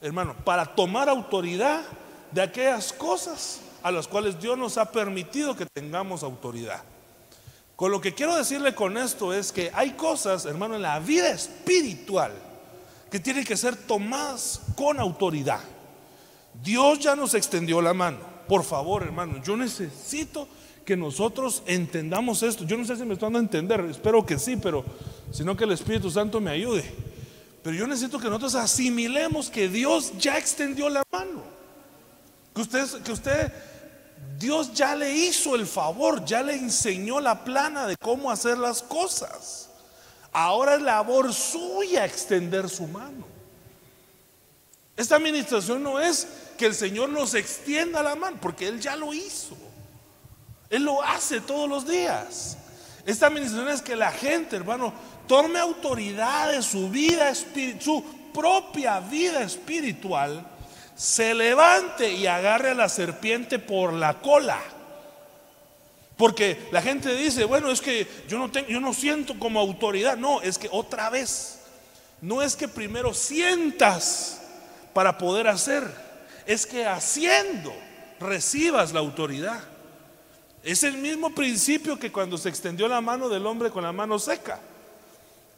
hermano, 0.00 0.34
para 0.44 0.66
tomar 0.66 1.08
autoridad 1.08 1.82
de 2.32 2.42
aquellas 2.42 2.92
cosas 2.92 3.60
a 3.82 3.90
las 3.90 4.06
cuales 4.06 4.38
Dios 4.40 4.58
nos 4.58 4.76
ha 4.76 4.90
permitido 4.90 5.56
que 5.56 5.64
tengamos 5.66 6.22
autoridad. 6.22 6.82
Con 7.76 7.92
lo 7.92 8.00
que 8.00 8.12
quiero 8.12 8.36
decirle 8.36 8.74
con 8.74 8.98
esto 8.98 9.32
es 9.32 9.52
que 9.52 9.70
hay 9.72 9.92
cosas, 9.92 10.44
hermano, 10.44 10.74
en 10.74 10.82
la 10.82 10.98
vida 10.98 11.30
espiritual 11.30 12.32
que 13.10 13.20
tienen 13.20 13.44
que 13.44 13.56
ser 13.56 13.76
tomadas 13.76 14.60
con 14.76 14.98
autoridad. 14.98 15.60
Dios 16.62 16.98
ya 16.98 17.14
nos 17.14 17.34
extendió 17.34 17.80
la 17.80 17.94
mano. 17.94 18.37
Por 18.48 18.64
favor, 18.64 19.02
hermano, 19.02 19.42
yo 19.42 19.56
necesito 19.56 20.48
que 20.84 20.96
nosotros 20.96 21.62
entendamos 21.66 22.42
esto. 22.42 22.64
Yo 22.64 22.78
no 22.78 22.84
sé 22.84 22.96
si 22.96 23.04
me 23.04 23.12
están 23.12 23.34
dando 23.34 23.38
a 23.38 23.42
entender, 23.42 23.80
espero 23.90 24.24
que 24.24 24.38
sí, 24.38 24.56
pero 24.56 24.84
sino 25.30 25.54
que 25.54 25.64
el 25.64 25.72
Espíritu 25.72 26.10
Santo 26.10 26.40
me 26.40 26.50
ayude. 26.50 26.82
Pero 27.62 27.76
yo 27.76 27.86
necesito 27.86 28.18
que 28.18 28.28
nosotros 28.28 28.54
asimilemos 28.54 29.50
que 29.50 29.68
Dios 29.68 30.12
ya 30.18 30.38
extendió 30.38 30.88
la 30.88 31.02
mano. 31.12 31.42
Que 32.54 32.62
usted, 32.62 33.02
que 33.02 33.12
usted, 33.12 33.52
Dios 34.38 34.72
ya 34.72 34.96
le 34.96 35.12
hizo 35.14 35.54
el 35.54 35.66
favor, 35.66 36.24
ya 36.24 36.42
le 36.42 36.54
enseñó 36.54 37.20
la 37.20 37.44
plana 37.44 37.86
de 37.86 37.96
cómo 37.98 38.30
hacer 38.30 38.56
las 38.56 38.82
cosas. 38.82 39.68
Ahora 40.32 40.76
es 40.76 40.82
labor 40.82 41.34
suya 41.34 42.06
extender 42.06 42.68
su 42.70 42.86
mano. 42.86 43.26
Esta 44.96 45.16
administración 45.16 45.82
no 45.82 46.00
es 46.00 46.26
que 46.58 46.66
el 46.66 46.74
Señor 46.74 47.08
nos 47.08 47.32
extienda 47.34 48.02
la 48.02 48.16
mano, 48.16 48.36
porque 48.40 48.68
Él 48.68 48.80
ya 48.80 48.96
lo 48.96 49.14
hizo. 49.14 49.56
Él 50.68 50.84
lo 50.84 51.02
hace 51.02 51.40
todos 51.40 51.68
los 51.68 51.88
días. 51.88 52.58
Esta 53.06 53.28
administración 53.28 53.70
es 53.70 53.80
que 53.80 53.96
la 53.96 54.12
gente, 54.12 54.56
hermano, 54.56 54.92
tome 55.26 55.58
autoridad 55.58 56.52
de 56.52 56.62
su 56.62 56.90
vida, 56.90 57.32
su 57.34 58.04
propia 58.34 59.00
vida 59.00 59.42
espiritual, 59.42 60.46
se 60.94 61.32
levante 61.32 62.10
y 62.12 62.26
agarre 62.26 62.70
a 62.70 62.74
la 62.74 62.88
serpiente 62.88 63.58
por 63.58 63.92
la 63.92 64.20
cola. 64.20 64.60
Porque 66.18 66.68
la 66.72 66.82
gente 66.82 67.14
dice, 67.14 67.44
bueno, 67.44 67.70
es 67.70 67.80
que 67.80 68.06
yo 68.28 68.38
no, 68.38 68.50
tengo, 68.50 68.68
yo 68.68 68.80
no 68.80 68.92
siento 68.92 69.38
como 69.38 69.60
autoridad. 69.60 70.16
No, 70.16 70.42
es 70.42 70.58
que 70.58 70.68
otra 70.72 71.08
vez, 71.08 71.60
no 72.20 72.42
es 72.42 72.56
que 72.56 72.66
primero 72.66 73.14
sientas 73.14 74.42
para 74.92 75.16
poder 75.16 75.46
hacer, 75.46 75.88
es 76.48 76.66
que 76.66 76.86
haciendo 76.86 77.74
recibas 78.18 78.94
la 78.94 79.00
autoridad. 79.00 79.60
Es 80.62 80.82
el 80.82 80.96
mismo 80.96 81.34
principio 81.34 81.98
que 81.98 82.10
cuando 82.10 82.38
se 82.38 82.48
extendió 82.48 82.88
la 82.88 83.02
mano 83.02 83.28
del 83.28 83.46
hombre 83.46 83.70
con 83.70 83.82
la 83.82 83.92
mano 83.92 84.18
seca. 84.18 84.58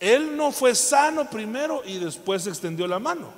Él 0.00 0.36
no 0.36 0.50
fue 0.50 0.74
sano 0.74 1.30
primero 1.30 1.82
y 1.86 1.98
después 1.98 2.44
extendió 2.48 2.88
la 2.88 2.98
mano, 2.98 3.28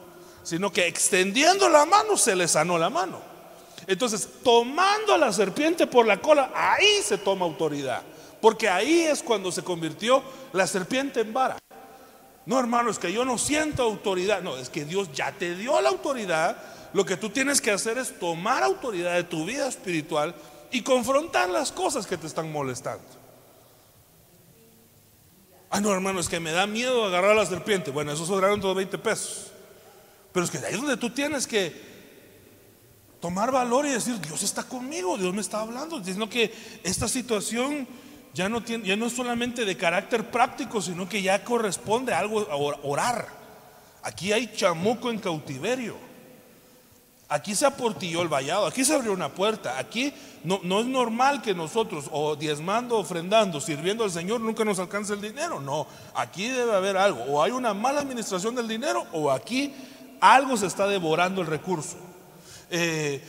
sino 0.43 0.73
que 0.73 0.87
extendiendo 0.87 1.69
la 1.69 1.85
mano 1.85 2.17
se 2.17 2.35
le 2.35 2.49
sanó 2.49 2.79
la 2.79 2.89
mano. 2.89 3.21
Entonces, 3.87 4.27
tomando 4.43 5.13
a 5.13 5.19
la 5.19 5.31
serpiente 5.31 5.87
por 5.87 6.07
la 6.07 6.23
cola, 6.23 6.53
ahí 6.55 7.03
se 7.05 7.19
toma 7.19 7.45
autoridad, 7.45 8.01
porque 8.41 8.67
ahí 8.67 9.03
es 9.03 9.23
cuando 9.23 9.53
se 9.53 9.63
convirtió 9.63 10.23
la 10.55 10.67
serpiente 10.67 11.21
en 11.21 11.35
vara. 11.35 11.59
No, 12.47 12.59
hermano, 12.59 12.91
es 12.91 12.99
que 12.99 13.13
yo 13.13 13.27
no 13.27 13.37
siento 13.37 13.83
autoridad. 13.83 14.41
No, 14.41 14.57
es 14.57 14.71
que 14.71 14.85
Dios 14.85 15.13
ya 15.13 15.33
te 15.33 15.55
dio 15.55 15.81
la 15.81 15.91
autoridad. 15.91 16.57
Lo 16.93 17.05
que 17.05 17.17
tú 17.17 17.31
tienes 17.31 17.61
que 17.61 17.71
hacer 17.71 17.99
es 17.99 18.19
tomar 18.19 18.63
autoridad 18.63 19.15
de 19.15 19.25
tu 19.25 19.45
vida 19.45 19.69
espiritual 19.69 20.35
y 20.71 20.83
confrontar 20.83 21.49
las 21.49 21.73
cosas 21.73 22.07
que 22.07 22.17
te 22.17 22.27
están 22.27 22.51
molestando. 22.51 23.05
Ah, 25.71 25.81
no, 25.81 25.91
hermano, 25.93 26.21
es 26.21 26.29
que 26.29 26.39
me 26.39 26.53
da 26.53 26.67
miedo 26.67 27.07
agarrar 27.07 27.31
a 27.31 27.35
la 27.35 27.47
serpiente. 27.47 27.91
Bueno, 27.91 28.13
eso 28.13 28.27
sobraron 28.27 28.61
todos 28.61 28.77
20 28.77 28.99
pesos. 28.99 29.53
Pero 30.33 30.45
es 30.45 30.51
que 30.51 30.59
ahí 30.59 30.75
es 30.75 30.81
donde 30.81 30.99
tú 30.99 31.11
tienes 31.11 31.47
que 31.47 31.93
tomar 33.21 33.51
valor 33.51 33.87
y 33.87 33.91
decir, 33.91 34.21
Dios 34.21 34.43
está 34.43 34.65
conmigo, 34.65 35.17
Dios 35.17 35.33
me 35.33 35.41
está 35.41 35.61
hablando, 35.61 35.99
diciendo 35.99 36.29
que 36.29 36.53
esta 36.83 37.09
situación 37.09 37.87
ya 38.35 38.49
no, 38.49 38.63
tiene, 38.63 38.87
ya 38.87 38.97
no 38.97 39.07
es 39.07 39.15
solamente 39.15 39.65
de 39.65 39.77
carácter 39.77 40.31
práctico, 40.31 40.83
sino 40.83 41.09
que 41.09 41.23
ya 41.23 41.45
corresponde 41.45 42.13
a 42.13 42.19
algo, 42.19 42.41
a 42.51 42.57
orar. 42.87 43.29
Aquí 44.03 44.33
hay 44.33 44.53
chamuco 44.55 45.11
en 45.11 45.21
cautiverio. 45.21 46.12
Aquí 47.33 47.55
se 47.55 47.65
aportilló 47.65 48.21
el 48.21 48.29
vallado, 48.29 48.67
aquí 48.67 48.85
se 48.85 48.95
abrió 48.95 49.11
una 49.11 49.31
puerta, 49.31 49.79
aquí 49.79 50.13
no, 50.45 50.61
no 50.65 50.81
es 50.81 50.87
normal 50.87 51.41
que 51.41 51.55
nosotros, 51.55 52.05
o 52.13 52.37
diezmando, 52.37 52.99
ofrendando, 52.99 53.59
sirviendo 53.59 54.05
al 54.05 54.11
Señor, 54.11 54.43
nunca 54.43 54.67
nos 54.67 54.79
alcance 54.79 55.15
el 55.15 55.23
dinero. 55.23 55.59
No, 55.59 55.87
aquí 56.15 56.49
debe 56.49 56.75
haber 56.75 56.99
algo. 56.99 57.23
O 57.25 57.43
hay 57.43 57.53
una 57.53 57.73
mala 57.73 58.01
administración 58.01 58.55
del 58.55 58.69
dinero, 58.69 59.07
o 59.13 59.31
aquí 59.31 59.73
algo 60.21 60.59
se 60.59 60.67
está 60.67 60.87
devorando 60.87 61.41
el 61.41 61.47
recurso. 61.47 61.97
Eh, 62.69 63.23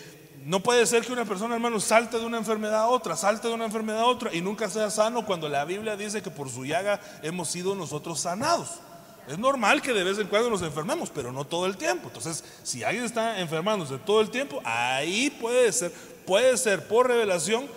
no 0.43 0.60
puede 0.60 0.86
ser 0.86 1.06
que 1.06 1.14
una 1.14 1.24
persona, 1.24 1.56
hermano, 1.56 1.80
salte 1.80 2.20
de 2.20 2.26
una 2.26 2.39
enfermedad 2.39 2.82
a 2.82 2.88
otra, 2.88 3.16
salte 3.16 3.47
de 3.47 3.54
una 3.54 3.66
enfermedad 3.66 4.01
a 4.01 4.06
otra 4.06 4.34
y 4.34 4.41
nunca 4.41 4.70
sea 4.70 4.89
sano 4.89 5.26
cuando 5.26 5.47
la 5.47 5.64
Biblia 5.64 5.95
dice 5.95 6.22
que 6.22 6.30
por 6.30 6.49
su 6.49 6.66
llaga 6.66 6.99
hemos 7.22 7.47
sido 7.47 7.74
nosotros 7.74 8.20
sanados. 8.20 8.82
Es 9.28 9.38
normal 9.38 9.82
que 9.82 9.94
de 9.94 10.04
vez 10.04 10.20
en 10.20 10.28
cuando 10.28 10.50
nos 10.50 10.62
enfermemos, 10.62 11.10
pero 11.10 11.32
no 11.32 11.46
todo 11.46 11.66
el 11.66 11.78
tiempo. 11.78 12.08
Entonces, 12.08 12.44
si 12.64 12.84
alguien 12.84 13.06
está 13.06 13.40
enfermándose 13.40 13.98
todo 13.98 14.20
el 14.20 14.30
tiempo, 14.30 14.62
ahí 14.66 15.30
puede 15.30 15.72
ser, 15.72 15.92
puede 16.26 16.58
ser 16.58 16.88
por 16.88 17.08
revelación, 17.08 17.68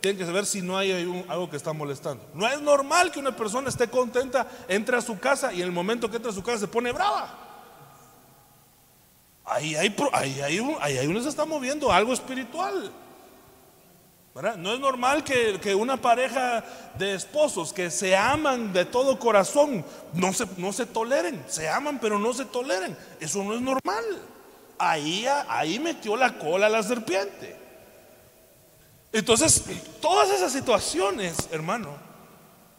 tienen 0.00 0.18
que 0.18 0.24
saber 0.24 0.46
si 0.46 0.62
no 0.62 0.78
hay 0.78 1.24
algo 1.28 1.50
que 1.50 1.56
está 1.56 1.72
molestando. 1.72 2.24
No 2.34 2.46
es 2.48 2.60
normal 2.60 3.10
que 3.10 3.20
una 3.20 3.36
persona 3.36 3.68
esté 3.68 3.88
contenta, 3.88 4.48
entre 4.68 4.96
a 4.96 5.02
su 5.02 5.18
casa 5.18 5.52
y 5.52 5.60
en 5.60 5.66
el 5.66 5.72
momento 5.72 6.10
que 6.10 6.16
entra 6.16 6.30
a 6.30 6.34
su 6.34 6.42
casa 6.42 6.60
se 6.60 6.68
pone 6.68 6.92
brava. 6.92 7.38
Ahí, 9.44 9.76
hay, 9.76 9.94
ahí, 10.12 10.40
ahí, 10.40 10.98
ahí 10.98 11.06
uno 11.06 11.20
se 11.20 11.28
está 11.28 11.44
moviendo 11.44 11.92
algo 11.92 12.14
espiritual. 12.14 12.90
No 14.34 14.74
es 14.74 14.80
normal 14.80 15.22
que, 15.22 15.74
una 15.76 15.96
pareja 15.96 16.64
de 16.98 17.14
esposos 17.14 17.72
que 17.72 17.88
se 17.88 18.16
aman 18.16 18.72
de 18.72 18.84
todo 18.84 19.16
corazón 19.16 19.84
no 20.12 20.32
se, 20.32 20.44
no 20.56 20.72
se 20.72 20.86
toleren. 20.86 21.44
Se 21.46 21.68
aman 21.68 22.00
pero 22.00 22.18
no 22.18 22.34
se 22.34 22.44
toleren. 22.44 22.96
Eso 23.20 23.44
no 23.44 23.54
es 23.54 23.60
normal. 23.60 24.04
Ahí, 24.76 25.24
ahí 25.48 25.78
metió 25.78 26.16
la 26.16 26.36
cola 26.36 26.68
la 26.68 26.82
serpiente. 26.82 27.56
Entonces, 29.12 29.62
todas 30.00 30.28
esas 30.30 30.52
situaciones, 30.52 31.36
hermano, 31.52 31.96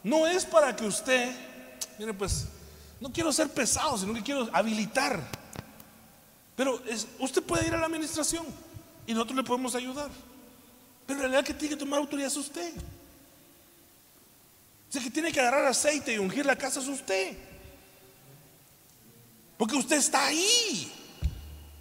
no 0.03 0.27
es 0.27 0.45
para 0.45 0.75
que 0.75 0.85
usted, 0.85 1.33
mire 1.97 2.13
pues, 2.13 2.49
no 2.99 3.13
quiero 3.13 3.31
ser 3.31 3.47
pesado, 3.47 3.97
sino 3.97 4.13
que 4.13 4.23
quiero 4.23 4.49
habilitar. 4.51 5.21
Pero 6.57 6.81
usted 7.19 7.41
puede 7.41 7.65
ir 7.65 7.73
a 7.73 7.77
la 7.77 7.85
administración 7.85 8.45
y 9.07 9.13
nosotros 9.13 9.37
le 9.37 9.43
podemos 9.43 9.73
ayudar. 9.73 10.09
Pero 11.05 11.19
en 11.19 11.23
realidad 11.23 11.45
que 11.45 11.53
tiene 11.53 11.75
que 11.75 11.79
tomar 11.79 11.99
autoridad 11.99 12.27
es 12.27 12.37
usted. 12.37 12.73
O 14.89 14.91
sea, 14.91 15.01
que 15.01 15.11
tiene 15.11 15.31
que 15.31 15.39
agarrar 15.39 15.65
aceite 15.65 16.13
y 16.13 16.17
ungir 16.17 16.45
la 16.45 16.55
casa 16.55 16.79
es 16.79 16.87
usted. 16.87 17.37
Porque 19.57 19.75
usted 19.75 19.97
está 19.97 20.25
ahí. 20.25 20.91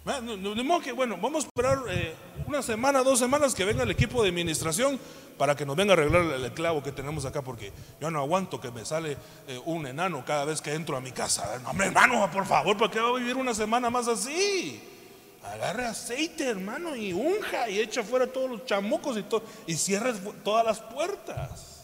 De 0.05 0.63
modo 0.63 0.81
que, 0.81 0.91
bueno, 0.91 1.17
vamos 1.17 1.45
a 1.45 1.47
esperar 1.47 1.79
eh, 1.89 2.13
una 2.45 2.61
semana, 2.61 3.03
dos 3.03 3.17
semanas 3.17 3.55
que 3.55 3.65
venga 3.65 3.83
el 3.83 3.91
equipo 3.91 4.21
de 4.21 4.29
administración 4.29 4.99
para 5.37 5.55
que 5.55 5.65
nos 5.65 5.75
venga 5.75 5.93
a 5.93 5.97
arreglar 5.97 6.21
el 6.21 6.51
clavo 6.53 6.83
que 6.83 6.91
tenemos 6.91 7.25
acá, 7.25 7.41
porque 7.41 7.73
yo 7.99 8.11
no 8.11 8.19
aguanto 8.19 8.61
que 8.61 8.71
me 8.71 8.85
sale 8.85 9.17
eh, 9.47 9.59
un 9.65 9.87
enano 9.87 10.23
cada 10.23 10.45
vez 10.45 10.61
que 10.61 10.73
entro 10.73 10.95
a 10.95 11.01
mi 11.01 11.11
casa. 11.11 11.59
No, 11.59 11.83
hermano, 11.83 12.29
por 12.31 12.45
favor, 12.45 12.77
¿por 12.77 12.91
qué 12.91 12.99
va 12.99 13.09
a 13.09 13.13
vivir 13.13 13.35
una 13.35 13.53
semana 13.53 13.89
más 13.89 14.07
así? 14.07 14.81
Agarre 15.53 15.85
aceite, 15.85 16.47
hermano, 16.47 16.95
y 16.95 17.13
unja 17.13 17.69
y 17.69 17.79
echa 17.79 18.03
fuera 18.03 18.27
todos 18.27 18.49
los 18.49 18.65
chamucos 18.65 19.17
y, 19.17 19.23
todo, 19.23 19.43
y 19.67 19.75
cierre 19.75 20.13
todas 20.43 20.65
las 20.65 20.79
puertas. 20.79 21.75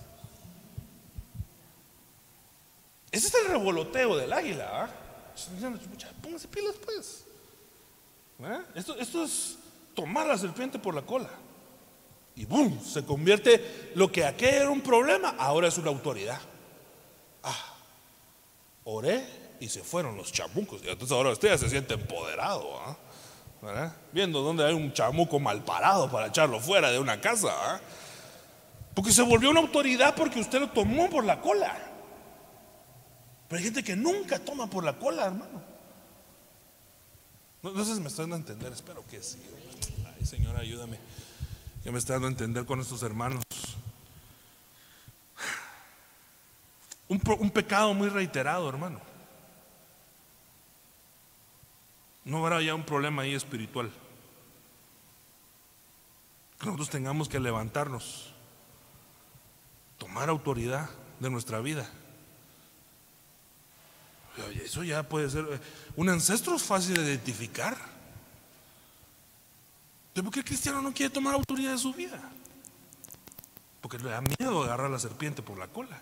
Ese 3.11 3.27
es 3.27 3.35
el 3.35 3.47
revoloteo 3.51 4.17
del 4.17 4.31
águila. 4.31 4.83
¿ah? 4.83 4.89
Póngase 6.21 6.47
pilas, 6.47 6.75
pues. 6.83 7.25
¿Eh? 8.43 8.61
Esto, 8.75 9.23
es 9.23 9.57
tomar 9.93 10.27
la 10.27 10.37
serpiente 10.37 10.79
por 10.79 10.95
la 10.95 11.01
cola. 11.01 11.29
Y 12.35 12.45
¡boom! 12.45 12.83
Se 12.83 13.05
convierte 13.05 13.91
lo 13.95 14.11
que 14.11 14.25
aquel 14.25 14.55
era 14.55 14.69
un 14.69 14.81
problema, 14.81 15.35
ahora 15.37 15.67
es 15.67 15.77
una 15.77 15.89
autoridad. 15.89 16.39
Ah, 17.43 17.75
oré 18.85 19.57
y 19.59 19.67
se 19.67 19.83
fueron 19.83 20.15
los 20.15 20.31
chamucos. 20.31 20.81
Entonces 20.83 21.11
ahora 21.11 21.31
usted 21.31 21.49
ya 21.49 21.57
se 21.57 21.69
siente 21.69 21.93
empoderado. 21.93 22.79
¿ah? 22.79 22.97
Viendo 24.11 24.41
dónde 24.41 24.65
hay 24.65 24.73
un 24.73 24.91
chamuco 24.91 25.39
mal 25.39 25.63
parado 25.63 26.09
para 26.09 26.27
echarlo 26.27 26.59
fuera 26.59 26.89
de 26.89 26.97
una 26.97 27.21
casa. 27.21 27.49
¿ah? 27.51 27.79
Porque 28.95 29.11
se 29.11 29.21
volvió 29.21 29.51
una 29.51 29.59
autoridad 29.59 30.15
porque 30.15 30.39
usted 30.39 30.59
lo 30.59 30.69
tomó 30.69 31.09
por 31.09 31.23
la 31.23 31.39
cola. 31.39 31.77
Pero 33.47 33.57
hay 33.59 33.63
gente 33.65 33.83
que 33.83 33.95
nunca 33.95 34.39
toma 34.39 34.67
por 34.67 34.83
la 34.83 34.97
cola, 34.97 35.25
hermano. 35.25 35.61
No, 37.61 37.85
sé 37.85 37.93
si 37.93 38.01
me 38.01 38.07
está 38.07 38.23
dando 38.23 38.35
a 38.35 38.39
entender, 38.39 38.73
espero 38.73 39.05
que 39.05 39.21
sí. 39.21 39.37
Ay, 40.17 40.25
Señor, 40.25 40.55
ayúdame. 40.55 40.97
Que 41.83 41.91
me 41.91 41.99
está 41.99 42.13
dando 42.13 42.27
a 42.27 42.31
entender 42.31 42.65
con 42.65 42.79
estos 42.79 43.03
hermanos. 43.03 43.43
un 47.07 47.51
pecado 47.51 47.93
muy 47.93 48.07
reiterado, 48.07 48.67
hermano. 48.69 49.10
No 52.23 52.37
habrá 52.45 52.61
ya 52.61 52.75
un 52.75 52.83
problema 52.83 53.23
ahí 53.23 53.33
espiritual. 53.33 53.91
Que 56.59 56.65
nosotros 56.65 56.89
tengamos 56.89 57.27
que 57.27 57.39
levantarnos, 57.39 58.33
tomar 59.97 60.29
autoridad 60.29 60.89
de 61.19 61.29
nuestra 61.29 61.59
vida. 61.59 61.89
Eso 64.63 64.83
ya 64.83 65.03
puede 65.03 65.29
ser. 65.29 65.45
Eh, 65.51 65.59
un 65.95 66.09
ancestro 66.09 66.55
es 66.55 66.63
fácil 66.63 66.95
de 66.95 67.03
identificar. 67.03 67.77
¿Por 70.13 70.31
qué 70.31 70.39
el 70.39 70.45
cristiano 70.45 70.81
no 70.81 70.93
quiere 70.93 71.11
tomar 71.11 71.33
autoridad 71.33 71.71
de 71.71 71.77
su 71.77 71.93
vida? 71.93 72.19
Porque 73.81 73.97
le 73.97 74.09
da 74.09 74.21
miedo 74.21 74.63
agarrar 74.63 74.87
a 74.87 74.89
la 74.89 74.99
serpiente 74.99 75.41
por 75.41 75.57
la 75.57 75.67
cola. 75.67 76.01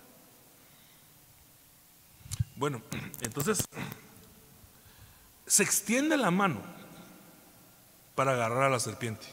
Bueno, 2.56 2.82
entonces 3.22 3.64
se 5.50 5.64
extiende 5.64 6.16
la 6.16 6.30
mano 6.30 6.62
para 8.14 8.34
agarrar 8.34 8.64
a 8.64 8.70
la 8.70 8.80
serpiente. 8.80 9.26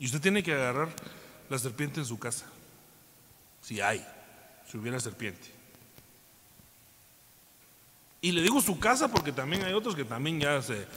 Y 0.00 0.06
usted 0.06 0.20
tiene 0.20 0.42
que 0.42 0.52
agarrar 0.52 0.88
la 1.48 1.56
serpiente 1.56 2.00
en 2.00 2.06
su 2.06 2.18
casa. 2.18 2.46
Si 3.62 3.80
hay, 3.80 4.04
si 4.68 4.76
hubiera 4.76 4.98
serpiente. 4.98 5.48
Y 8.20 8.32
le 8.32 8.42
digo 8.42 8.60
su 8.60 8.76
casa 8.80 9.06
porque 9.06 9.30
también 9.30 9.62
hay 9.62 9.72
otros 9.72 9.94
que 9.94 10.04
también 10.04 10.40
ya 10.40 10.60
se, 10.60 10.88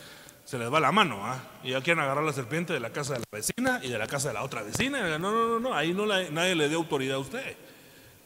se 0.45 0.57
les 0.57 0.73
va 0.73 0.79
la 0.79 0.91
mano, 0.91 1.23
¿ah? 1.23 1.39
y 1.63 1.71
ya 1.71 1.81
quieren 1.81 2.03
agarrar 2.03 2.23
la 2.23 2.33
serpiente 2.33 2.73
de 2.73 2.79
la 2.79 2.91
casa 2.91 3.13
de 3.13 3.19
la 3.19 3.25
vecina 3.31 3.81
y 3.83 3.89
de 3.89 3.99
la 3.99 4.07
casa 4.07 4.29
de 4.29 4.33
la 4.33 4.43
otra 4.43 4.63
vecina. 4.63 5.19
No, 5.19 5.31
no, 5.31 5.47
no, 5.47 5.59
no, 5.59 5.75
ahí 5.75 5.93
no 5.93 6.07
nadie 6.07 6.55
le 6.55 6.69
dé 6.69 6.73
autoridad 6.73 7.17
a 7.17 7.19
usted, 7.19 7.55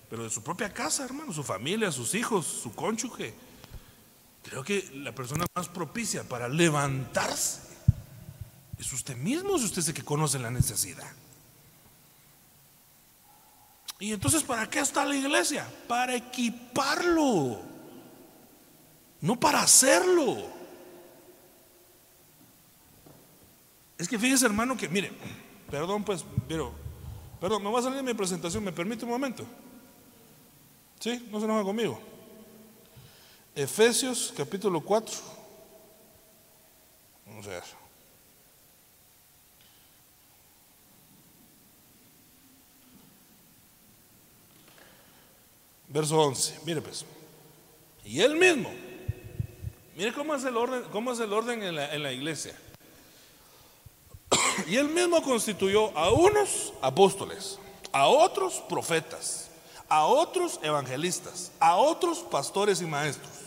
pero 0.10 0.24
de 0.24 0.30
su 0.30 0.42
propia 0.42 0.74
casa, 0.74 1.04
hermano, 1.04 1.34
su 1.34 1.44
familia, 1.44 1.92
sus 1.92 2.16
hijos, 2.16 2.46
su 2.46 2.74
cónyuge. 2.74 3.43
Creo 4.44 4.64
que 4.64 4.90
la 4.96 5.14
persona 5.14 5.46
más 5.56 5.70
propicia 5.70 6.24
para 6.24 6.48
levantarse 6.48 7.62
es 8.78 8.92
usted 8.92 9.16
mismo, 9.16 9.58
si 9.58 9.66
usted 9.66 9.80
es 9.80 9.88
el 9.88 9.94
que 9.94 10.04
conoce 10.04 10.38
la 10.38 10.52
necesidad. 10.52 11.12
Y 14.00 14.12
entonces, 14.12 14.44
¿para 14.44 14.70
qué 14.70 14.80
está 14.80 15.06
la 15.06 15.16
iglesia? 15.16 15.66
Para 15.88 16.16
equiparlo, 16.16 17.62
no 19.22 19.40
para 19.40 19.62
hacerlo. 19.62 20.38
Es 23.98 24.10
que 24.10 24.20
fíjese, 24.20 24.46
hermano, 24.46 24.76
que 24.76 24.90
mire, 24.90 25.14
perdón, 25.72 26.04
pues, 26.04 26.26
pero, 26.50 26.74
perdón, 27.40 27.64
me 27.64 27.72
va 27.72 27.80
a 27.80 27.84
salir 27.84 27.98
de 27.98 28.04
mi 28.04 28.14
presentación, 28.14 28.62
¿me 28.66 28.74
permite 28.74 29.06
un 29.06 29.12
momento? 29.12 29.46
¿Sí? 31.00 31.30
No 31.32 31.40
se 31.40 31.46
enoja 31.46 31.64
conmigo. 31.64 32.13
Efesios 33.56 34.34
capítulo 34.36 34.82
4. 34.82 35.16
Vamos 37.28 37.46
a 37.48 37.50
ver. 37.50 37.64
Verso 45.88 46.20
11. 46.20 46.60
Mire 46.66 46.82
pues. 46.82 47.06
Y 48.04 48.22
él 48.22 48.36
mismo. 48.36 48.72
Mire 49.96 50.12
cómo 50.14 50.34
es 50.34 50.44
el 50.44 50.58
orden, 50.58 50.84
cómo 50.92 51.12
es 51.12 51.20
el 51.20 51.32
orden 51.32 51.62
en 51.62 51.76
la, 51.76 51.94
en 51.94 52.02
la 52.02 52.12
iglesia. 52.12 52.56
Y 54.68 54.78
él 54.78 54.90
mismo 54.90 55.22
constituyó 55.22 55.96
a 55.96 56.12
unos 56.12 56.74
apóstoles, 56.82 57.60
a 57.92 58.08
otros 58.08 58.64
profetas, 58.68 59.52
a 59.88 60.06
otros 60.06 60.60
evangelistas, 60.64 61.52
a 61.60 61.76
otros 61.76 62.20
pastores 62.20 62.82
y 62.82 62.86
maestros, 62.86 63.43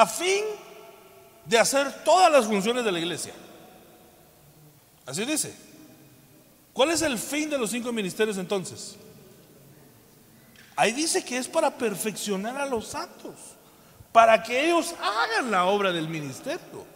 a 0.00 0.06
fin 0.06 0.44
de 1.44 1.58
hacer 1.58 2.04
todas 2.04 2.30
las 2.30 2.46
funciones 2.46 2.84
de 2.84 2.92
la 2.92 2.98
iglesia. 2.98 3.32
Así 5.06 5.24
dice. 5.24 5.54
¿Cuál 6.72 6.92
es 6.92 7.02
el 7.02 7.18
fin 7.18 7.50
de 7.50 7.58
los 7.58 7.70
cinco 7.70 7.92
ministerios 7.92 8.38
entonces? 8.38 8.94
Ahí 10.76 10.92
dice 10.92 11.24
que 11.24 11.36
es 11.36 11.48
para 11.48 11.76
perfeccionar 11.76 12.56
a 12.56 12.66
los 12.66 12.86
santos, 12.86 13.34
para 14.12 14.40
que 14.40 14.66
ellos 14.66 14.94
hagan 15.02 15.50
la 15.50 15.64
obra 15.64 15.90
del 15.90 16.08
ministerio 16.08 16.86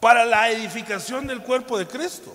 para 0.00 0.24
la 0.24 0.50
edificación 0.50 1.26
del 1.26 1.42
cuerpo 1.42 1.78
de 1.78 1.86
Cristo. 1.86 2.34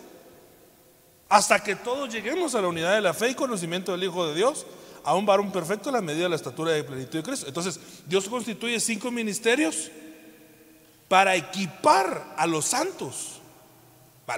Hasta 1.28 1.62
que 1.64 1.76
todos 1.76 2.14
lleguemos 2.14 2.54
a 2.54 2.62
la 2.62 2.68
unidad 2.68 2.94
de 2.94 3.02
la 3.02 3.14
fe 3.14 3.30
y 3.30 3.36
conocimiento 3.36 3.92
del 3.92 4.04
Hijo 4.04 4.28
de 4.28 4.36
Dios, 4.36 4.66
a 5.06 5.14
un 5.14 5.26
varón 5.26 5.52
perfecto 5.52 5.92
la 5.92 6.02
medida 6.02 6.24
de 6.24 6.30
la 6.30 6.36
estatura 6.36 6.72
de 6.72 6.84
plenitud 6.84 7.20
de 7.20 7.24
Cristo. 7.24 7.48
Entonces, 7.48 7.80
Dios 8.08 8.28
constituye 8.28 8.80
cinco 8.80 9.12
ministerios 9.12 9.92
para 11.08 11.36
equipar 11.36 12.34
a 12.36 12.48
los 12.48 12.66
santos. 12.66 13.40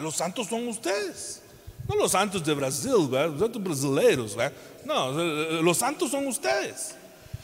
Los 0.02 0.18
santos 0.18 0.48
son 0.48 0.68
ustedes. 0.68 1.42
No 1.88 1.96
los 1.96 2.12
santos 2.12 2.44
de 2.44 2.54
Brasil, 2.54 2.92
los 2.92 3.40
santos 3.40 3.64
brasileños. 3.64 4.36
No, 4.84 5.12
los 5.12 5.78
santos 5.78 6.12
son 6.12 6.28
ustedes. 6.28 6.96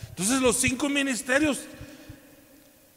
Entonces 0.10 0.42
los 0.42 0.58
cinco 0.58 0.90
ministerios 0.90 1.62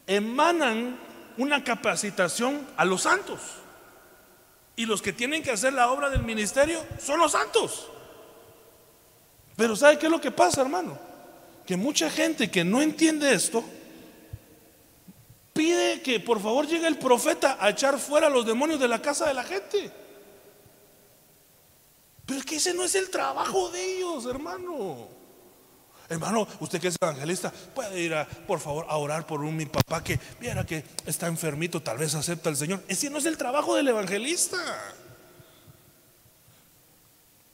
emanan 0.05 0.99
una 1.37 1.63
capacitación 1.63 2.67
a 2.75 2.83
los 2.83 3.03
santos. 3.03 3.39
Y 4.75 4.85
los 4.85 5.01
que 5.01 5.13
tienen 5.13 5.41
que 5.41 5.51
hacer 5.51 5.73
la 5.73 5.89
obra 5.89 6.09
del 6.09 6.23
ministerio 6.23 6.83
son 6.99 7.19
los 7.19 7.31
santos. 7.31 7.87
Pero 9.57 9.75
¿sabe 9.75 9.97
qué 9.97 10.05
es 10.05 10.11
lo 10.11 10.21
que 10.21 10.31
pasa, 10.31 10.61
hermano? 10.61 10.97
Que 11.65 11.75
mucha 11.75 12.09
gente 12.09 12.49
que 12.49 12.63
no 12.63 12.81
entiende 12.81 13.33
esto 13.33 13.63
pide 15.51 16.01
que 16.03 16.19
por 16.19 16.39
favor 16.39 16.67
llegue 16.67 16.85
el 16.85 16.99
profeta 16.99 17.57
a 17.59 17.71
echar 17.71 17.97
fuera 17.97 18.27
a 18.27 18.29
los 18.29 18.45
demonios 18.45 18.79
de 18.79 18.87
la 18.87 19.01
casa 19.01 19.27
de 19.27 19.33
la 19.33 19.43
gente. 19.43 19.91
Pero 22.27 22.39
es 22.39 22.45
que 22.45 22.57
ese 22.57 22.73
no 22.75 22.83
es 22.83 22.93
el 22.93 23.09
trabajo 23.09 23.69
de 23.71 23.97
ellos, 23.97 24.27
hermano. 24.27 25.07
Hermano, 26.07 26.47
usted 26.59 26.79
que 26.79 26.89
es 26.89 26.95
evangelista, 27.01 27.51
puede 27.51 27.99
ir 27.99 28.13
a, 28.13 28.25
por 28.25 28.59
favor, 28.59 28.85
a 28.87 28.97
orar 28.97 29.25
por 29.25 29.41
un 29.41 29.57
mi 29.57 29.65
papá 29.65 30.03
que 30.03 30.19
viera 30.39 30.65
que 30.65 30.83
está 31.05 31.27
enfermito, 31.27 31.81
tal 31.81 31.97
vez 31.97 32.13
acepta 32.13 32.49
al 32.49 32.55
Señor. 32.55 32.83
Ese 32.87 33.09
no 33.09 33.17
es 33.17 33.25
el 33.25 33.37
trabajo 33.37 33.75
del 33.75 33.87
evangelista. 33.87 34.57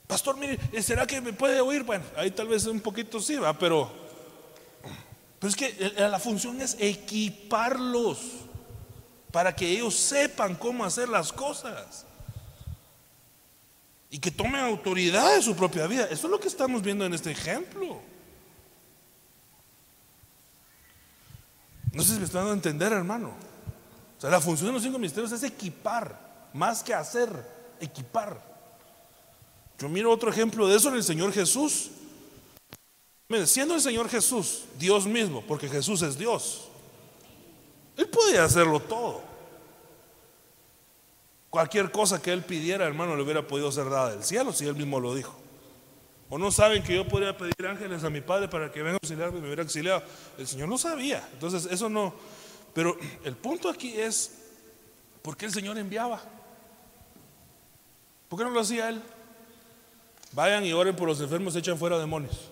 Pastor, 0.06 0.36
mire, 0.36 0.58
¿será 0.82 1.06
que 1.06 1.20
me 1.20 1.32
puede 1.32 1.60
oír? 1.60 1.82
Bueno, 1.82 2.04
ahí 2.16 2.30
tal 2.30 2.48
vez 2.48 2.66
un 2.66 2.80
poquito 2.80 3.20
sí, 3.20 3.36
va, 3.36 3.58
pero, 3.58 3.90
pero 5.38 5.48
es 5.48 5.56
que 5.56 5.94
la 5.96 6.18
función 6.18 6.60
es 6.60 6.76
equiparlos 6.78 8.18
para 9.32 9.54
que 9.54 9.68
ellos 9.68 9.94
sepan 9.94 10.54
cómo 10.54 10.84
hacer 10.84 11.08
las 11.08 11.32
cosas 11.32 12.06
y 14.10 14.18
que 14.18 14.30
tomen 14.30 14.60
autoridad 14.60 15.34
de 15.34 15.42
su 15.42 15.56
propia 15.56 15.88
vida. 15.88 16.04
Eso 16.04 16.28
es 16.28 16.30
lo 16.30 16.38
que 16.38 16.46
estamos 16.46 16.82
viendo 16.82 17.04
en 17.04 17.14
este 17.14 17.32
ejemplo. 17.32 18.00
No 21.92 22.02
sé 22.02 22.12
si 22.12 22.18
me 22.18 22.26
están 22.26 22.42
dando 22.42 22.52
a 22.52 22.54
entender, 22.54 22.92
hermano. 22.92 23.32
O 24.16 24.20
sea, 24.20 24.30
la 24.30 24.40
función 24.40 24.68
de 24.68 24.74
los 24.74 24.82
cinco 24.82 24.98
ministerios 24.98 25.32
es 25.32 25.42
equipar, 25.42 26.50
más 26.52 26.84
que 26.84 26.94
hacer, 26.94 27.28
equipar. 27.80 28.53
Yo 29.78 29.88
miro 29.88 30.10
otro 30.10 30.30
ejemplo 30.30 30.68
de 30.68 30.76
eso 30.76 30.88
en 30.88 30.96
el 30.96 31.04
Señor 31.04 31.32
Jesús. 31.32 31.90
Siendo 33.46 33.74
el 33.74 33.80
Señor 33.80 34.08
Jesús 34.08 34.64
Dios 34.78 35.06
mismo, 35.06 35.42
porque 35.42 35.68
Jesús 35.68 36.02
es 36.02 36.16
Dios, 36.16 36.68
Él 37.96 38.06
podía 38.08 38.44
hacerlo 38.44 38.80
todo. 38.80 39.22
Cualquier 41.50 41.90
cosa 41.90 42.20
que 42.20 42.32
Él 42.32 42.42
pidiera, 42.42 42.84
hermano, 42.84 43.16
le 43.16 43.22
hubiera 43.22 43.46
podido 43.46 43.72
ser 43.72 43.88
dada 43.88 44.10
del 44.10 44.24
cielo 44.24 44.52
si 44.52 44.66
Él 44.66 44.76
mismo 44.76 45.00
lo 45.00 45.14
dijo. 45.14 45.34
¿O 46.28 46.38
no 46.38 46.50
saben 46.50 46.82
que 46.82 46.96
yo 46.96 47.06
podría 47.06 47.36
pedir 47.36 47.54
ángeles 47.66 48.02
a 48.02 48.10
mi 48.10 48.20
padre 48.20 48.48
para 48.48 48.72
que 48.72 48.82
venga 48.82 48.94
a 48.96 48.98
auxiliarme 49.02 49.38
y 49.38 49.40
me 49.40 49.46
hubiera 49.46 49.62
auxiliado? 49.62 50.02
El 50.36 50.46
Señor 50.46 50.68
no 50.68 50.78
sabía. 50.78 51.28
Entonces, 51.32 51.66
eso 51.70 51.88
no. 51.88 52.14
Pero 52.72 52.96
el 53.24 53.36
punto 53.36 53.68
aquí 53.68 53.96
es, 53.96 54.32
¿por 55.22 55.36
qué 55.36 55.46
el 55.46 55.52
Señor 55.52 55.78
enviaba? 55.78 56.20
¿Por 58.28 58.38
qué 58.38 58.44
no 58.44 58.50
lo 58.50 58.60
hacía 58.60 58.88
Él? 58.88 59.00
Vayan 60.34 60.64
y 60.64 60.72
oren 60.72 60.96
por 60.96 61.08
los 61.08 61.20
enfermos, 61.20 61.54
echan 61.54 61.78
fuera 61.78 61.98
demonios. 61.98 62.50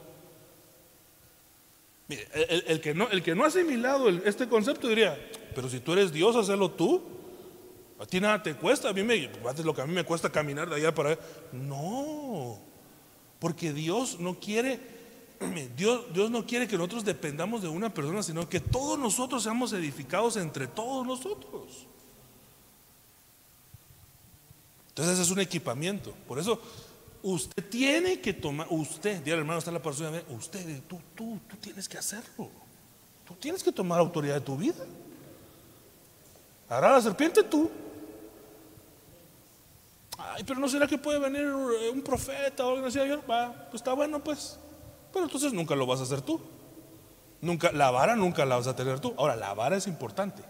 El, 2.08 2.80
que 2.80 2.94
no, 2.94 3.08
el 3.08 3.22
que 3.22 3.34
no 3.34 3.44
ha 3.44 3.46
asimilado 3.46 4.08
este 4.08 4.48
concepto 4.48 4.86
diría, 4.86 5.18
pero 5.54 5.68
si 5.68 5.80
tú 5.80 5.92
eres 5.92 6.12
Dios, 6.12 6.36
hazlo 6.36 6.70
tú. 6.70 7.02
A 7.98 8.06
ti 8.06 8.20
nada 8.20 8.42
te 8.42 8.54
cuesta, 8.54 8.88
a 8.88 8.92
mí 8.92 9.02
me, 9.02 9.30
lo 9.64 9.74
que 9.74 9.80
a 9.80 9.86
mí 9.86 9.92
me 9.92 10.04
cuesta 10.04 10.30
caminar 10.30 10.68
de 10.68 10.76
allá 10.76 10.94
para 10.94 11.10
allá. 11.10 11.20
No. 11.52 12.58
Porque 13.38 13.72
Dios 13.72 14.20
no 14.20 14.38
quiere, 14.38 14.78
Dios, 15.76 16.12
Dios 16.12 16.30
no 16.30 16.44
quiere 16.46 16.68
que 16.68 16.76
nosotros 16.76 17.04
dependamos 17.04 17.62
de 17.62 17.68
una 17.68 17.92
persona, 17.92 18.22
sino 18.22 18.48
que 18.48 18.60
todos 18.60 18.98
nosotros 18.98 19.42
seamos 19.42 19.72
edificados 19.72 20.36
entre 20.36 20.66
todos 20.66 21.06
nosotros. 21.06 21.86
Entonces 24.88 25.18
es 25.18 25.30
un 25.30 25.40
equipamiento. 25.40 26.12
Por 26.28 26.38
eso 26.38 26.60
Usted 27.22 27.64
tiene 27.68 28.20
que 28.20 28.32
tomar, 28.32 28.66
usted, 28.70 29.22
dígale 29.22 29.40
hermano, 29.40 29.60
está 29.60 29.70
la 29.70 29.80
persona, 29.80 30.20
usted, 30.30 30.82
tú, 30.88 31.00
tú, 31.14 31.38
tú 31.48 31.56
tienes 31.56 31.88
que 31.88 31.98
hacerlo. 31.98 32.50
Tú 33.24 33.34
tienes 33.34 33.62
que 33.62 33.70
tomar 33.70 34.00
autoridad 34.00 34.34
de 34.34 34.40
tu 34.40 34.56
vida. 34.56 34.84
Hará 36.68 36.92
la 36.92 37.00
serpiente 37.00 37.42
tú. 37.42 37.70
Ay, 40.18 40.42
pero 40.44 40.58
no 40.58 40.68
será 40.68 40.86
que 40.86 40.98
puede 40.98 41.18
venir 41.18 41.46
un 41.46 42.02
profeta 42.02 42.66
o 42.66 42.74
algo 42.74 42.86
así. 42.86 42.98
Va, 42.98 43.52
pues 43.70 43.74
está 43.74 43.92
bueno, 43.92 44.22
pues. 44.22 44.58
Pero 45.12 45.26
entonces 45.26 45.52
nunca 45.52 45.76
lo 45.76 45.86
vas 45.86 46.00
a 46.00 46.04
hacer 46.04 46.22
tú. 46.22 46.40
Nunca, 47.40 47.72
la 47.72 47.90
vara 47.90 48.16
nunca 48.16 48.44
la 48.44 48.56
vas 48.56 48.66
a 48.66 48.74
tener 48.74 49.00
tú. 49.00 49.14
Ahora, 49.16 49.36
la 49.36 49.52
vara 49.54 49.76
es 49.76 49.86
importante. 49.86 50.42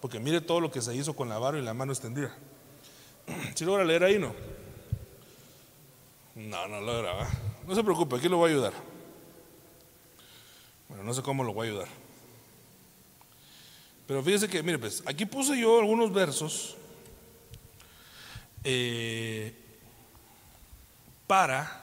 Porque 0.00 0.20
mire 0.20 0.40
todo 0.40 0.60
lo 0.60 0.70
que 0.70 0.82
se 0.82 0.94
hizo 0.94 1.14
con 1.16 1.28
la 1.28 1.38
vara 1.38 1.58
y 1.58 1.62
la 1.62 1.74
mano 1.74 1.92
extendida. 1.92 2.34
Si 3.54 3.64
logra 3.64 3.84
leer 3.84 4.04
ahí, 4.04 4.18
no. 4.18 4.34
No, 6.34 6.66
no 6.66 6.80
logra. 6.80 7.28
No 7.66 7.74
se 7.74 7.82
preocupe, 7.84 8.16
aquí 8.16 8.28
lo 8.28 8.38
voy 8.38 8.50
a 8.50 8.54
ayudar. 8.54 8.72
Bueno, 10.88 11.04
no 11.04 11.14
sé 11.14 11.22
cómo 11.22 11.44
lo 11.44 11.52
voy 11.52 11.68
a 11.68 11.70
ayudar. 11.70 11.88
Pero 14.06 14.22
fíjese 14.22 14.48
que, 14.48 14.62
mire, 14.62 14.78
pues, 14.78 15.02
aquí 15.06 15.24
puse 15.24 15.58
yo 15.58 15.78
algunos 15.78 16.12
versos 16.12 16.76
eh, 18.62 19.54
para 21.26 21.80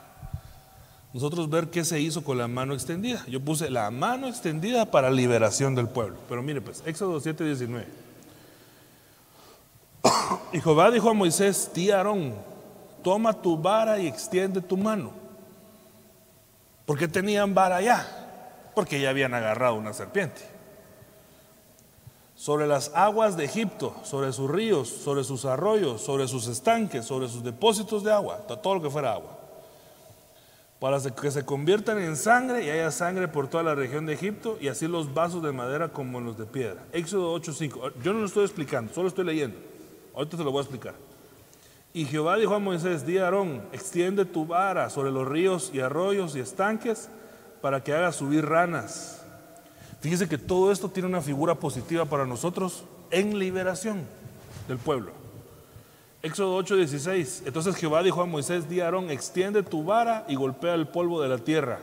nosotros 1.12 1.50
ver 1.50 1.68
qué 1.68 1.84
se 1.84 2.00
hizo 2.00 2.22
con 2.22 2.38
la 2.38 2.46
mano 2.46 2.74
extendida. 2.74 3.24
Yo 3.26 3.40
puse 3.40 3.70
la 3.70 3.90
mano 3.90 4.28
extendida 4.28 4.90
para 4.90 5.10
liberación 5.10 5.74
del 5.74 5.88
pueblo. 5.88 6.16
Pero 6.28 6.42
mire, 6.42 6.60
pues, 6.60 6.82
Éxodo 6.86 7.20
7, 7.20 7.44
19. 7.44 7.86
Y 10.52 10.60
Jehová 10.60 10.90
dijo 10.90 11.08
a 11.08 11.14
Moisés, 11.14 11.70
di 11.74 11.90
Aarón, 11.90 12.51
toma 13.02 13.32
tu 13.32 13.56
vara 13.56 13.98
y 13.98 14.06
extiende 14.06 14.60
tu 14.60 14.76
mano. 14.76 15.12
¿Por 16.86 16.98
qué 16.98 17.08
tenían 17.08 17.54
vara 17.54 17.80
ya? 17.80 18.06
Porque 18.74 19.00
ya 19.00 19.10
habían 19.10 19.34
agarrado 19.34 19.74
una 19.74 19.92
serpiente. 19.92 20.42
Sobre 22.34 22.66
las 22.66 22.90
aguas 22.94 23.36
de 23.36 23.44
Egipto, 23.44 23.94
sobre 24.02 24.32
sus 24.32 24.50
ríos, 24.50 24.88
sobre 24.88 25.22
sus 25.22 25.44
arroyos, 25.44 26.00
sobre 26.00 26.26
sus 26.26 26.48
estanques, 26.48 27.04
sobre 27.04 27.28
sus 27.28 27.44
depósitos 27.44 28.02
de 28.02 28.12
agua, 28.12 28.38
todo 28.46 28.74
lo 28.74 28.82
que 28.82 28.90
fuera 28.90 29.12
agua. 29.12 29.38
Para 30.80 31.00
que 31.00 31.30
se 31.30 31.44
conviertan 31.44 31.98
en 32.02 32.16
sangre 32.16 32.64
y 32.64 32.70
haya 32.70 32.90
sangre 32.90 33.28
por 33.28 33.46
toda 33.46 33.62
la 33.62 33.76
región 33.76 34.04
de 34.06 34.14
Egipto 34.14 34.58
y 34.60 34.66
así 34.66 34.88
los 34.88 35.14
vasos 35.14 35.40
de 35.40 35.52
madera 35.52 35.90
como 35.90 36.20
los 36.20 36.36
de 36.36 36.46
piedra. 36.46 36.82
Éxodo 36.92 37.32
8:5. 37.32 37.92
Yo 38.02 38.12
no 38.12 38.18
lo 38.18 38.26
estoy 38.26 38.44
explicando, 38.44 38.92
solo 38.92 39.06
estoy 39.06 39.24
leyendo. 39.24 39.56
Ahorita 40.12 40.36
te 40.36 40.42
lo 40.42 40.50
voy 40.50 40.58
a 40.58 40.62
explicar. 40.62 41.11
Y 41.94 42.06
Jehová 42.06 42.36
dijo 42.36 42.54
a 42.54 42.58
Moisés, 42.58 43.04
di 43.04 43.18
a 43.18 43.24
Aarón, 43.24 43.62
extiende 43.72 44.24
tu 44.24 44.46
vara 44.46 44.88
sobre 44.88 45.10
los 45.10 45.28
ríos 45.28 45.70
y 45.74 45.80
arroyos 45.80 46.34
y 46.34 46.40
estanques 46.40 47.10
para 47.60 47.84
que 47.84 47.92
haga 47.92 48.12
subir 48.12 48.46
ranas. 48.46 49.22
Fíjese 50.00 50.28
que 50.28 50.38
todo 50.38 50.72
esto 50.72 50.88
tiene 50.88 51.08
una 51.08 51.20
figura 51.20 51.54
positiva 51.54 52.06
para 52.06 52.24
nosotros 52.24 52.84
en 53.10 53.38
liberación 53.38 54.06
del 54.68 54.78
pueblo. 54.78 55.12
Éxodo 56.22 56.56
8:16. 56.56 57.42
Entonces 57.46 57.76
Jehová 57.76 58.02
dijo 58.02 58.22
a 58.22 58.26
Moisés, 58.26 58.68
di 58.68 58.80
a 58.80 58.86
Aarón, 58.86 59.10
extiende 59.10 59.62
tu 59.62 59.84
vara 59.84 60.24
y 60.28 60.34
golpea 60.34 60.74
el 60.74 60.88
polvo 60.88 61.20
de 61.20 61.28
la 61.28 61.38
tierra 61.38 61.80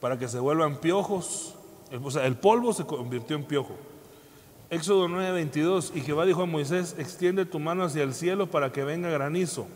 para 0.00 0.18
que 0.18 0.28
se 0.28 0.38
vuelvan 0.38 0.76
piojos. 0.76 1.56
O 2.02 2.10
sea, 2.10 2.26
el 2.26 2.36
polvo 2.36 2.72
se 2.72 2.86
convirtió 2.86 3.36
en 3.36 3.44
piojo. 3.44 3.76
Éxodo 4.70 5.08
9:22, 5.08 5.90
y 5.96 6.00
Jehová 6.00 6.24
dijo 6.24 6.42
a 6.42 6.46
Moisés, 6.46 6.94
extiende 6.96 7.44
tu 7.44 7.58
mano 7.58 7.82
hacia 7.82 8.04
el 8.04 8.14
cielo 8.14 8.48
para 8.48 8.70
que 8.70 8.84
venga 8.84 9.10
granizo. 9.10 9.66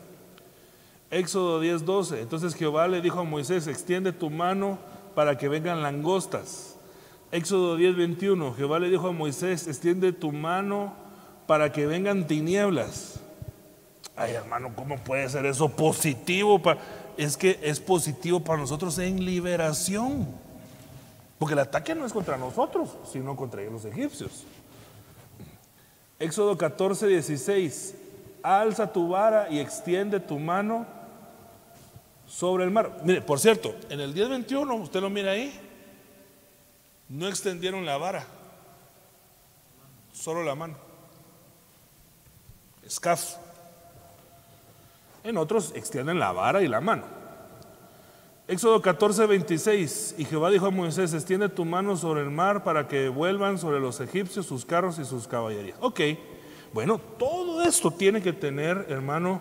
Éxodo 1.11 1.61
10:12, 1.61 2.21
entonces 2.21 2.55
Jehová 2.55 2.87
le 2.87 3.01
dijo 3.01 3.19
a 3.19 3.25
Moisés, 3.25 3.67
extiende 3.67 4.13
tu 4.13 4.31
mano 4.31 4.79
para 5.17 5.37
que 5.37 5.49
vengan 5.49 5.83
langostas. 5.83 6.77
Éxodo 7.33 7.77
10:21, 7.77 8.55
Jehová 8.55 8.79
le 8.79 8.89
dijo 8.89 9.09
a 9.09 9.13
Moisés, 9.13 9.67
extiende 9.67 10.13
tu 10.13 10.31
mano 10.31 10.95
para 11.49 11.73
que 11.73 11.87
vengan 11.87 12.29
tinieblas. 12.29 13.19
Ay 14.15 14.35
hermano, 14.35 14.73
¿cómo 14.77 14.99
puede 14.99 15.29
ser 15.29 15.45
eso 15.47 15.69
positivo? 15.71 16.63
Es 17.17 17.37
que 17.37 17.59
es 17.65 17.81
positivo 17.81 18.39
para 18.39 18.61
nosotros 18.61 18.97
en 19.01 19.25
liberación. 19.25 20.29
Porque 21.37 21.55
el 21.55 21.59
ataque 21.59 21.97
no 21.97 22.07
es 22.07 22.13
contra 22.13 22.37
nosotros, 22.37 22.97
sino 23.13 23.35
contra 23.35 23.61
los 23.65 23.85
egipcios. 23.85 24.45
Éxodo 26.25 26.57
14, 26.57 27.07
16. 27.07 27.95
Alza 28.43 28.93
tu 28.93 29.09
vara 29.09 29.49
y 29.51 29.61
extiende 29.61 30.21
tu 30.21 30.39
mano 30.39 30.87
sobre 32.27 32.65
el 32.65 32.71
mar. 32.71 33.01
Mire, 33.05 33.21
por 33.21 33.39
cierto, 33.39 33.75
en 33.91 34.01
el 34.01 34.15
10.21, 34.15 34.83
usted 34.83 35.01
lo 35.01 35.11
mira 35.11 35.33
ahí, 35.33 35.53
no 37.09 37.29
extendieron 37.29 37.85
la 37.85 37.99
vara, 37.99 38.27
solo 40.13 40.43
la 40.43 40.55
mano. 40.55 40.77
Escaf. 42.85 43.37
En 45.23 45.39
otros 45.39 45.73
extienden 45.75 46.19
la 46.19 46.33
vara 46.33 46.63
y 46.63 46.69
la 46.69 46.81
mano. 46.81 47.05
Éxodo 48.47 48.83
14, 48.83 49.27
26. 49.27 50.17
Y 50.19 50.25
Jehová 50.27 50.51
dijo 50.51 50.67
a 50.67 50.71
Moisés, 50.71 51.15
extiende 51.15 51.49
tu 51.49 51.65
mano 51.65 51.97
sobre 51.97 52.21
el 52.21 52.31
mar 52.31 52.63
para 52.63 52.89
que 52.89 53.09
vuelvan 53.09 53.59
sobre 53.59 53.81
los 53.81 54.01
egipcios 54.01 54.47
sus 54.47 54.67
carros 54.67 54.99
y 54.99 55.05
sus 55.05 55.27
caballerías. 55.27 55.79
Ok, 55.81 56.01
bueno, 56.73 56.99
todo 57.19 57.63
esto 57.63 57.91
tiene 57.91 58.21
que 58.21 58.35
tener, 58.35 58.87
hermano, 58.91 59.41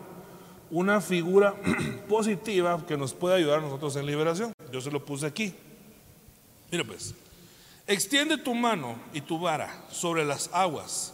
una 0.71 1.01
figura 1.01 1.53
positiva 2.07 2.85
que 2.87 2.95
nos 2.95 3.13
pueda 3.13 3.35
ayudar 3.35 3.59
a 3.59 3.63
nosotros 3.63 3.95
en 3.97 4.05
liberación. 4.05 4.53
Yo 4.71 4.79
se 4.79 4.89
lo 4.89 5.03
puse 5.03 5.25
aquí. 5.25 5.53
Mira 6.71 6.85
pues, 6.85 7.13
extiende 7.85 8.37
tu 8.37 8.55
mano 8.55 8.95
y 9.13 9.21
tu 9.21 9.37
vara 9.37 9.85
sobre 9.91 10.23
las 10.23 10.49
aguas 10.53 11.13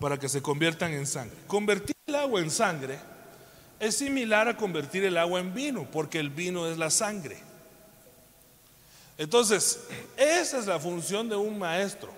para 0.00 0.18
que 0.18 0.28
se 0.28 0.40
conviertan 0.40 0.92
en 0.92 1.06
sangre. 1.06 1.36
Convertir 1.46 1.94
el 2.06 2.14
agua 2.14 2.40
en 2.40 2.50
sangre 2.50 2.98
es 3.78 3.96
similar 3.96 4.48
a 4.48 4.56
convertir 4.56 5.04
el 5.04 5.18
agua 5.18 5.40
en 5.40 5.54
vino, 5.54 5.86
porque 5.90 6.18
el 6.18 6.30
vino 6.30 6.66
es 6.66 6.78
la 6.78 6.90
sangre. 6.90 7.38
Entonces, 9.18 9.86
esa 10.16 10.58
es 10.58 10.66
la 10.66 10.78
función 10.78 11.28
de 11.28 11.36
un 11.36 11.58
maestro, 11.58 12.12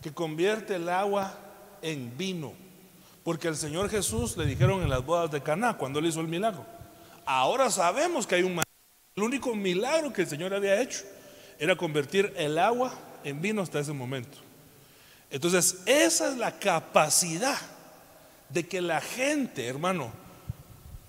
que 0.00 0.12
convierte 0.12 0.76
el 0.76 0.88
agua 0.88 1.34
en 1.82 2.16
vino. 2.16 2.54
Porque 3.22 3.48
al 3.48 3.56
Señor 3.56 3.90
Jesús 3.90 4.36
le 4.36 4.46
dijeron 4.46 4.82
en 4.82 4.90
las 4.90 5.04
bodas 5.04 5.30
de 5.30 5.42
Caná, 5.42 5.76
cuando 5.76 5.98
él 5.98 6.06
hizo 6.06 6.20
el 6.20 6.28
milagro. 6.28 6.64
Ahora 7.26 7.70
sabemos 7.70 8.26
que 8.26 8.36
hay 8.36 8.42
un 8.42 8.54
maestro. 8.54 8.70
El 9.16 9.22
único 9.24 9.54
milagro 9.54 10.12
que 10.12 10.22
el 10.22 10.28
Señor 10.28 10.54
había 10.54 10.80
hecho 10.80 11.04
era 11.58 11.76
convertir 11.76 12.32
el 12.36 12.58
agua 12.58 12.94
en 13.22 13.40
vino 13.42 13.60
hasta 13.60 13.80
ese 13.80 13.92
momento. 13.92 14.38
Entonces, 15.30 15.82
esa 15.84 16.28
es 16.28 16.38
la 16.38 16.58
capacidad 16.58 17.58
de 18.48 18.66
que 18.66 18.80
la 18.80 19.00
gente, 19.00 19.66
hermano, 19.66 20.12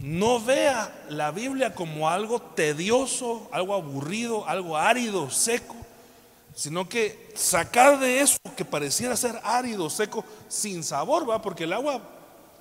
no 0.02 0.40
vea 0.40 1.06
la 1.10 1.32
Biblia 1.32 1.76
como 1.76 2.10
algo 2.10 2.42
tedioso, 2.42 3.48
algo 3.52 3.76
aburrido, 3.76 4.48
algo 4.48 4.76
árido, 4.76 5.30
seco, 5.30 5.76
sino 6.56 6.90
que 6.90 7.32
sacar 7.36 8.00
de 8.00 8.20
eso 8.20 8.38
que 8.58 8.66
pareciera 8.66 9.16
ser 9.16 9.40
árido, 9.44 9.90
seco, 9.90 10.26
sin 10.48 10.84
sabor, 10.84 11.30
va, 11.30 11.42
porque 11.42 11.66
el 11.66 11.74
agua, 11.74 12.02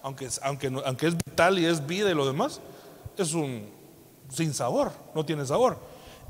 aunque, 0.03 0.28
aunque, 0.43 0.66
aunque 0.84 1.07
es 1.07 1.16
vital 1.16 1.59
y 1.59 1.64
es 1.64 1.86
vida 1.86 2.11
y 2.11 2.14
lo 2.14 2.26
demás, 2.26 2.61
es 3.16 3.32
un 3.32 3.68
sin 4.30 4.53
sabor, 4.55 4.93
no 5.14 5.24
tiene 5.24 5.47
sabor. 5.47 5.78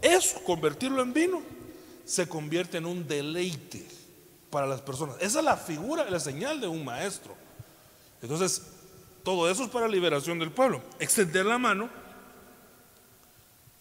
Eso, 0.01 0.43
convertirlo 0.45 1.03
en 1.03 1.13
vino, 1.13 1.43
se 2.05 2.29
convierte 2.29 2.79
en 2.79 2.87
un 2.87 3.07
deleite 3.07 3.87
para 4.49 4.67
las 4.67 4.81
personas. 4.81 5.17
Esa 5.21 5.41
es 5.41 5.45
la 5.45 5.57
figura, 5.57 6.09
la 6.09 6.21
señal 6.21 6.61
de 6.61 6.69
un 6.69 6.85
maestro. 6.85 7.35
Entonces, 8.23 8.63
todo 9.23 9.51
eso 9.51 9.65
es 9.65 9.71
para 9.71 9.89
liberación 9.89 10.39
del 10.39 10.51
pueblo. 10.51 10.83
Extender 10.99 11.47
la 11.47 11.59
mano 11.59 11.89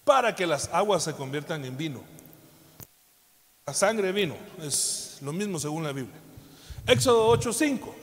para 0.03 0.35
que 0.35 0.47
las 0.47 0.69
aguas 0.73 1.03
se 1.03 1.13
conviertan 1.13 1.63
en 1.65 1.77
vino. 1.77 2.03
La 3.65 3.73
sangre 3.73 4.11
vino, 4.11 4.35
es 4.61 5.19
lo 5.21 5.31
mismo 5.31 5.59
según 5.59 5.83
la 5.83 5.91
Biblia. 5.91 6.15
Éxodo 6.87 7.29
8:5. 7.29 7.93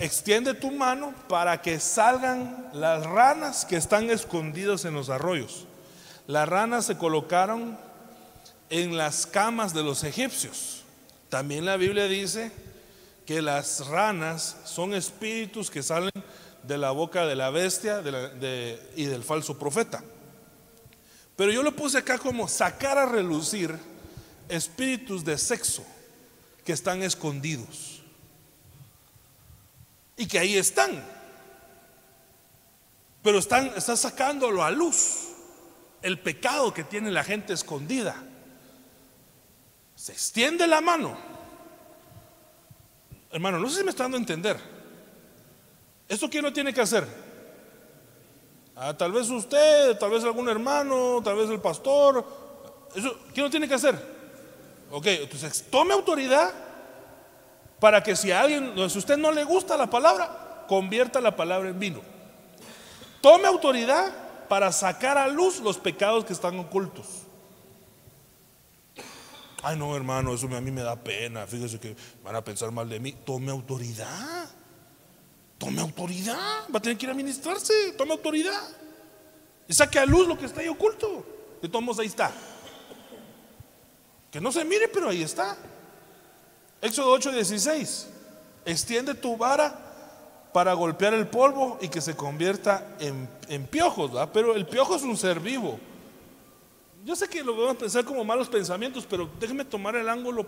Extiende 0.00 0.54
tu 0.54 0.70
mano 0.70 1.14
para 1.28 1.62
que 1.62 1.80
salgan 1.80 2.68
las 2.74 3.06
ranas 3.06 3.64
que 3.64 3.76
están 3.76 4.10
escondidas 4.10 4.84
en 4.84 4.94
los 4.94 5.08
arroyos. 5.08 5.66
Las 6.26 6.48
ranas 6.48 6.84
se 6.84 6.98
colocaron 6.98 7.78
en 8.70 8.96
las 8.96 9.26
camas 9.26 9.72
de 9.72 9.82
los 9.82 10.04
egipcios. 10.04 10.82
También 11.28 11.64
la 11.64 11.76
Biblia 11.76 12.06
dice 12.08 12.52
que 13.26 13.42
las 13.42 13.86
ranas 13.86 14.56
son 14.64 14.94
espíritus 14.94 15.70
que 15.70 15.82
salen 15.82 16.10
de 16.62 16.78
la 16.78 16.90
boca 16.90 17.26
de 17.26 17.36
la 17.36 17.50
bestia 17.50 18.02
y 18.96 19.04
del 19.04 19.22
falso 19.22 19.58
profeta. 19.58 20.02
Pero 21.36 21.52
yo 21.52 21.62
lo 21.62 21.74
puse 21.74 21.98
acá 21.98 22.18
como 22.18 22.46
sacar 22.48 22.98
a 22.98 23.06
relucir 23.06 23.76
espíritus 24.48 25.24
de 25.24 25.38
sexo 25.38 25.84
que 26.64 26.72
están 26.72 27.02
escondidos 27.02 28.02
y 30.16 30.26
que 30.26 30.38
ahí 30.38 30.56
están. 30.56 31.02
Pero 33.22 33.38
están, 33.38 33.72
está 33.76 33.96
sacándolo 33.96 34.62
a 34.62 34.70
luz. 34.70 35.28
El 36.02 36.18
pecado 36.18 36.74
que 36.74 36.84
tiene 36.84 37.10
la 37.10 37.22
gente 37.22 37.52
escondida. 37.52 38.16
Se 39.94 40.12
extiende 40.12 40.66
la 40.66 40.80
mano. 40.80 41.16
Hermano, 43.32 43.58
no 43.58 43.68
sé 43.68 43.78
si 43.78 43.84
me 43.84 43.90
está 43.90 44.04
dando 44.04 44.18
a 44.18 44.20
entender. 44.20 44.56
¿Esto 46.08 46.28
quién 46.28 46.44
lo 46.44 46.52
tiene 46.52 46.74
que 46.74 46.82
hacer? 46.82 47.06
Ah, 48.76 48.94
tal 48.96 49.12
vez 49.12 49.30
usted, 49.30 49.96
tal 49.98 50.10
vez 50.10 50.22
algún 50.24 50.48
hermano, 50.48 51.20
tal 51.24 51.36
vez 51.36 51.48
el 51.48 51.60
pastor. 51.60 52.24
¿Eso, 52.94 53.18
¿Quién 53.32 53.44
lo 53.44 53.50
tiene 53.50 53.66
que 53.66 53.74
hacer? 53.74 53.94
Ok, 54.90 55.06
entonces 55.06 55.64
tome 55.70 55.94
autoridad 55.94 56.52
para 57.80 58.02
que 58.02 58.14
si 58.14 58.30
a 58.30 58.40
alguien, 58.40 58.74
si 58.90 58.98
usted 58.98 59.16
no 59.16 59.32
le 59.32 59.44
gusta 59.44 59.76
la 59.76 59.88
palabra, 59.88 60.64
convierta 60.68 61.20
la 61.20 61.34
palabra 61.34 61.70
en 61.70 61.78
vino. 61.78 62.00
Tome 63.22 63.46
autoridad 63.46 64.12
para 64.48 64.70
sacar 64.70 65.16
a 65.16 65.28
luz 65.28 65.60
los 65.60 65.78
pecados 65.78 66.26
que 66.26 66.34
están 66.34 66.58
ocultos. 66.58 67.21
Ay, 69.62 69.78
no, 69.78 69.96
hermano, 69.96 70.34
eso 70.34 70.46
a 70.46 70.60
mí 70.60 70.70
me 70.72 70.82
da 70.82 70.96
pena. 70.96 71.46
Fíjese 71.46 71.78
que 71.78 71.94
van 72.24 72.34
a 72.34 72.42
pensar 72.42 72.70
mal 72.72 72.88
de 72.88 72.98
mí. 72.98 73.12
Tome 73.24 73.52
autoridad. 73.52 74.50
Tome 75.56 75.80
autoridad. 75.80 76.64
Va 76.74 76.78
a 76.78 76.82
tener 76.82 76.98
que 76.98 77.06
ir 77.06 77.12
a 77.12 77.14
ministrarse. 77.14 77.92
Tome 77.96 78.12
autoridad. 78.12 78.60
Y 79.68 79.72
saque 79.72 80.00
a 80.00 80.04
luz 80.04 80.26
lo 80.26 80.36
que 80.36 80.46
está 80.46 80.60
ahí 80.60 80.68
oculto. 80.68 81.24
De 81.62 81.68
todos 81.68 81.98
ahí 82.00 82.08
está. 82.08 82.32
Que 84.32 84.40
no 84.40 84.50
se 84.50 84.64
mire, 84.64 84.88
pero 84.88 85.08
ahí 85.08 85.22
está. 85.22 85.56
Éxodo 86.80 87.16
8:16. 87.16 88.08
Extiende 88.64 89.14
tu 89.14 89.36
vara 89.36 89.92
para 90.52 90.74
golpear 90.74 91.14
el 91.14 91.28
polvo 91.28 91.78
y 91.80 91.88
que 91.88 92.00
se 92.00 92.16
convierta 92.16 92.96
en, 92.98 93.66
piojos, 93.66 94.12
¿verdad? 94.12 94.30
Pero 94.32 94.54
el 94.54 94.66
piojo 94.66 94.96
es 94.96 95.02
un 95.02 95.16
ser 95.16 95.38
vivo. 95.38 95.78
Yo 97.04 97.16
sé 97.16 97.28
que 97.28 97.42
lo 97.42 97.56
vamos 97.56 97.74
a 97.74 97.78
pensar 97.78 98.04
como 98.04 98.24
malos 98.24 98.48
pensamientos, 98.48 99.06
pero 99.08 99.28
déjeme 99.40 99.64
tomar 99.64 99.96
el 99.96 100.08
ángulo. 100.08 100.46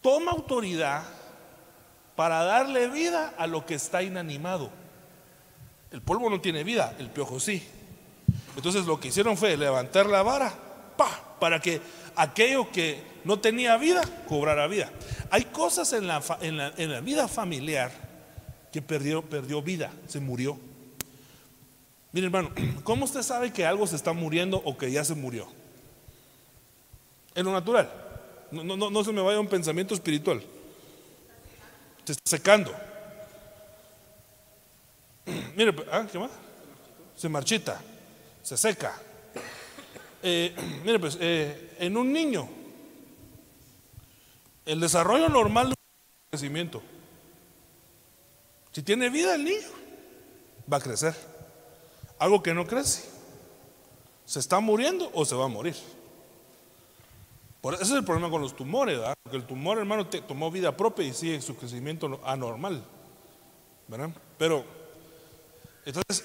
Toma 0.00 0.32
autoridad 0.32 1.04
para 2.16 2.42
darle 2.42 2.88
vida 2.88 3.34
a 3.38 3.46
lo 3.46 3.64
que 3.64 3.74
está 3.74 4.02
inanimado. 4.02 4.70
El 5.92 6.02
polvo 6.02 6.28
no 6.28 6.40
tiene 6.40 6.64
vida, 6.64 6.94
el 6.98 7.08
piojo 7.10 7.38
sí. 7.38 7.62
Entonces 8.56 8.86
lo 8.86 8.98
que 8.98 9.08
hicieron 9.08 9.36
fue 9.36 9.56
levantar 9.56 10.06
la 10.06 10.22
vara, 10.22 10.52
pa, 10.96 11.36
para 11.38 11.60
que 11.60 11.80
aquello 12.16 12.70
que 12.70 13.02
no 13.24 13.38
tenía 13.38 13.76
vida 13.76 14.02
cobrara 14.28 14.66
vida. 14.66 14.90
Hay 15.30 15.44
cosas 15.46 15.92
en 15.92 16.06
la, 16.06 16.20
vida 17.00 17.28
familiar 17.28 17.92
que 18.72 18.82
perdió 18.82 19.62
vida, 19.62 19.92
se 20.06 20.18
murió. 20.18 20.58
Mire 22.12 22.26
hermano, 22.26 22.50
¿cómo 22.84 23.04
usted 23.04 23.22
sabe 23.22 23.52
que 23.52 23.64
algo 23.64 23.86
se 23.86 23.96
está 23.96 24.12
muriendo 24.12 24.60
o 24.64 24.76
que 24.76 24.90
ya 24.90 25.04
se 25.04 25.14
murió? 25.14 25.46
En 27.34 27.44
lo 27.44 27.52
natural. 27.52 27.90
No, 28.50 28.64
no, 28.64 28.90
no 28.90 29.04
se 29.04 29.12
me 29.12 29.20
vaya 29.20 29.38
un 29.38 29.46
pensamiento 29.46 29.94
espiritual. 29.94 30.42
Se 32.04 32.12
está 32.12 32.30
secando. 32.30 32.74
Mire, 35.56 35.74
¿ah, 35.92 36.06
¿qué 36.10 36.18
más? 36.18 36.30
Se 37.16 37.28
marchita, 37.28 37.80
se 38.42 38.56
seca. 38.56 38.94
Eh, 40.22 40.54
mire, 40.84 40.98
pues, 40.98 41.16
eh, 41.20 41.76
en 41.78 41.96
un 41.96 42.12
niño, 42.12 42.48
el 44.66 44.80
desarrollo 44.80 45.28
normal 45.28 45.68
del 45.68 45.76
crecimiento, 46.30 46.82
si 48.72 48.82
tiene 48.82 49.10
vida 49.10 49.34
el 49.34 49.44
niño, 49.44 49.68
va 50.70 50.76
a 50.76 50.80
crecer. 50.80 51.14
Algo 52.20 52.42
que 52.42 52.52
no 52.52 52.66
crece, 52.66 53.08
se 54.26 54.38
está 54.38 54.60
muriendo 54.60 55.10
o 55.14 55.24
se 55.24 55.34
va 55.34 55.46
a 55.46 55.48
morir. 55.48 55.74
Por 57.62 57.72
ese 57.72 57.84
es 57.84 57.90
el 57.92 58.04
problema 58.04 58.28
con 58.28 58.42
los 58.42 58.54
tumores, 58.54 58.98
¿verdad? 58.98 59.14
Porque 59.22 59.38
el 59.38 59.46
tumor, 59.46 59.78
hermano, 59.78 60.06
tomó 60.06 60.50
vida 60.50 60.76
propia 60.76 61.06
y 61.06 61.14
sigue 61.14 61.40
su 61.40 61.56
crecimiento 61.56 62.20
anormal. 62.22 62.84
¿Verdad? 63.88 64.10
Pero, 64.36 64.66
entonces, 65.86 66.24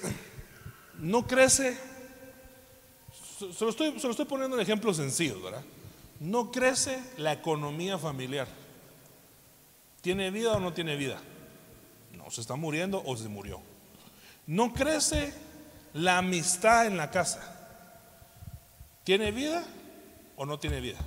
no 0.98 1.26
crece. 1.26 1.78
Se 3.38 3.64
lo, 3.64 3.70
estoy, 3.70 3.98
se 3.98 4.06
lo 4.06 4.10
estoy 4.10 4.26
poniendo 4.26 4.56
en 4.56 4.62
ejemplos 4.62 4.98
sencillos, 4.98 5.42
¿verdad? 5.42 5.64
No 6.20 6.52
crece 6.52 7.02
la 7.16 7.32
economía 7.32 7.96
familiar. 7.96 8.48
¿Tiene 10.02 10.30
vida 10.30 10.52
o 10.52 10.60
no 10.60 10.74
tiene 10.74 10.94
vida? 10.96 11.22
No, 12.12 12.30
se 12.30 12.42
está 12.42 12.54
muriendo 12.54 13.02
o 13.06 13.16
se 13.16 13.28
murió. 13.30 13.62
No 14.46 14.74
crece 14.74 15.45
la 15.96 16.18
amistad 16.18 16.86
en 16.86 16.96
la 16.96 17.10
casa. 17.10 17.40
¿Tiene 19.02 19.30
vida 19.30 19.64
o 20.36 20.44
no 20.44 20.58
tiene 20.58 20.80
vida? 20.80 20.98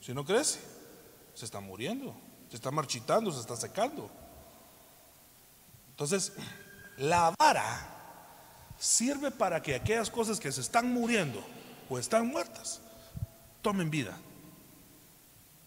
Si 0.00 0.14
no 0.14 0.24
crece, 0.24 0.60
se 1.34 1.44
está 1.44 1.60
muriendo, 1.60 2.14
se 2.48 2.56
está 2.56 2.70
marchitando, 2.70 3.30
se 3.30 3.40
está 3.40 3.54
secando. 3.56 4.10
Entonces, 5.90 6.32
la 6.96 7.34
vara 7.38 7.88
sirve 8.78 9.30
para 9.30 9.62
que 9.62 9.74
aquellas 9.74 10.10
cosas 10.10 10.40
que 10.40 10.50
se 10.50 10.62
están 10.62 10.92
muriendo 10.92 11.44
o 11.88 11.98
están 11.98 12.28
muertas, 12.28 12.80
tomen 13.60 13.90
vida 13.90 14.16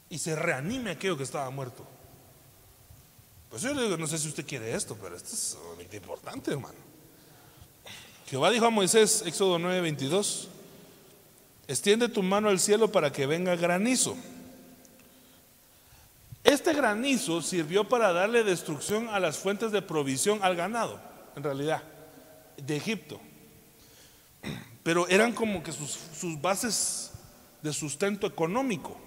y 0.09 0.17
se 0.17 0.35
reanime 0.35 0.91
aquello 0.91 1.15
que 1.15 1.23
estaba 1.23 1.49
muerto. 1.51 1.85
Pues 3.49 3.61
yo 3.61 3.73
le 3.73 3.83
digo, 3.83 3.97
no 3.97 4.07
sé 4.07 4.17
si 4.17 4.27
usted 4.27 4.45
quiere 4.45 4.73
esto, 4.73 4.97
pero 4.99 5.15
esto 5.15 5.35
es 5.35 5.93
importante, 5.93 6.51
hermano. 6.51 6.94
Jehová 8.27 8.49
dijo 8.49 8.65
a 8.65 8.71
Moisés, 8.71 9.23
Éxodo 9.25 9.59
9, 9.59 9.81
22, 9.81 10.47
extiende 11.67 12.09
tu 12.09 12.23
mano 12.23 12.49
al 12.49 12.59
cielo 12.59 12.91
para 12.91 13.11
que 13.11 13.27
venga 13.27 13.55
granizo. 13.55 14.17
Este 16.43 16.73
granizo 16.73 17.41
sirvió 17.41 17.87
para 17.87 18.13
darle 18.13 18.43
destrucción 18.43 19.09
a 19.09 19.19
las 19.19 19.37
fuentes 19.37 19.71
de 19.71 19.81
provisión 19.83 20.39
al 20.41 20.55
ganado, 20.55 20.99
en 21.35 21.43
realidad, 21.43 21.83
de 22.57 22.77
Egipto. 22.77 23.19
Pero 24.81 25.07
eran 25.07 25.33
como 25.33 25.61
que 25.61 25.71
sus, 25.71 25.99
bases 26.41 27.11
de 27.61 27.73
sustento 27.73 28.25
económico. 28.25 28.97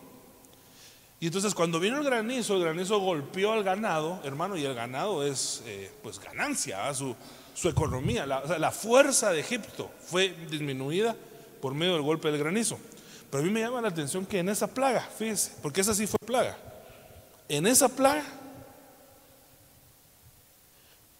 Y 1.20 1.26
entonces 1.26 1.54
cuando 1.54 1.80
vino 1.80 1.98
el 1.98 2.04
granizo, 2.04 2.54
el 2.54 2.62
granizo 2.62 3.00
golpeó 3.00 3.52
al 3.52 3.64
ganado, 3.64 4.20
hermano, 4.22 4.56
y 4.56 4.64
el 4.64 4.74
ganado 4.74 5.24
es 5.24 5.62
eh, 5.66 5.90
pues 6.02 6.20
ganancia, 6.20 6.92
su, 6.94 7.16
su 7.58 7.68
economía, 7.68 8.24
la, 8.24 8.56
la 8.56 8.70
fuerza 8.70 9.32
de 9.32 9.40
Egipto 9.40 9.90
fue 10.00 10.28
disminuida 10.48 11.16
por 11.60 11.74
medio 11.74 11.94
del 11.94 12.02
golpe 12.02 12.30
del 12.30 12.38
granizo. 12.38 12.78
Pero 13.28 13.42
a 13.42 13.46
mí 13.46 13.52
me 13.52 13.58
llama 13.60 13.80
la 13.80 13.88
atención 13.88 14.24
que 14.24 14.38
en 14.38 14.48
esa 14.48 14.68
plaga, 14.68 15.00
fíjese, 15.00 15.54
porque 15.60 15.80
esa 15.80 15.92
sí 15.92 16.06
fue 16.06 16.18
plaga, 16.24 16.56
en 17.48 17.66
esa 17.66 17.88
plaga 17.88 18.24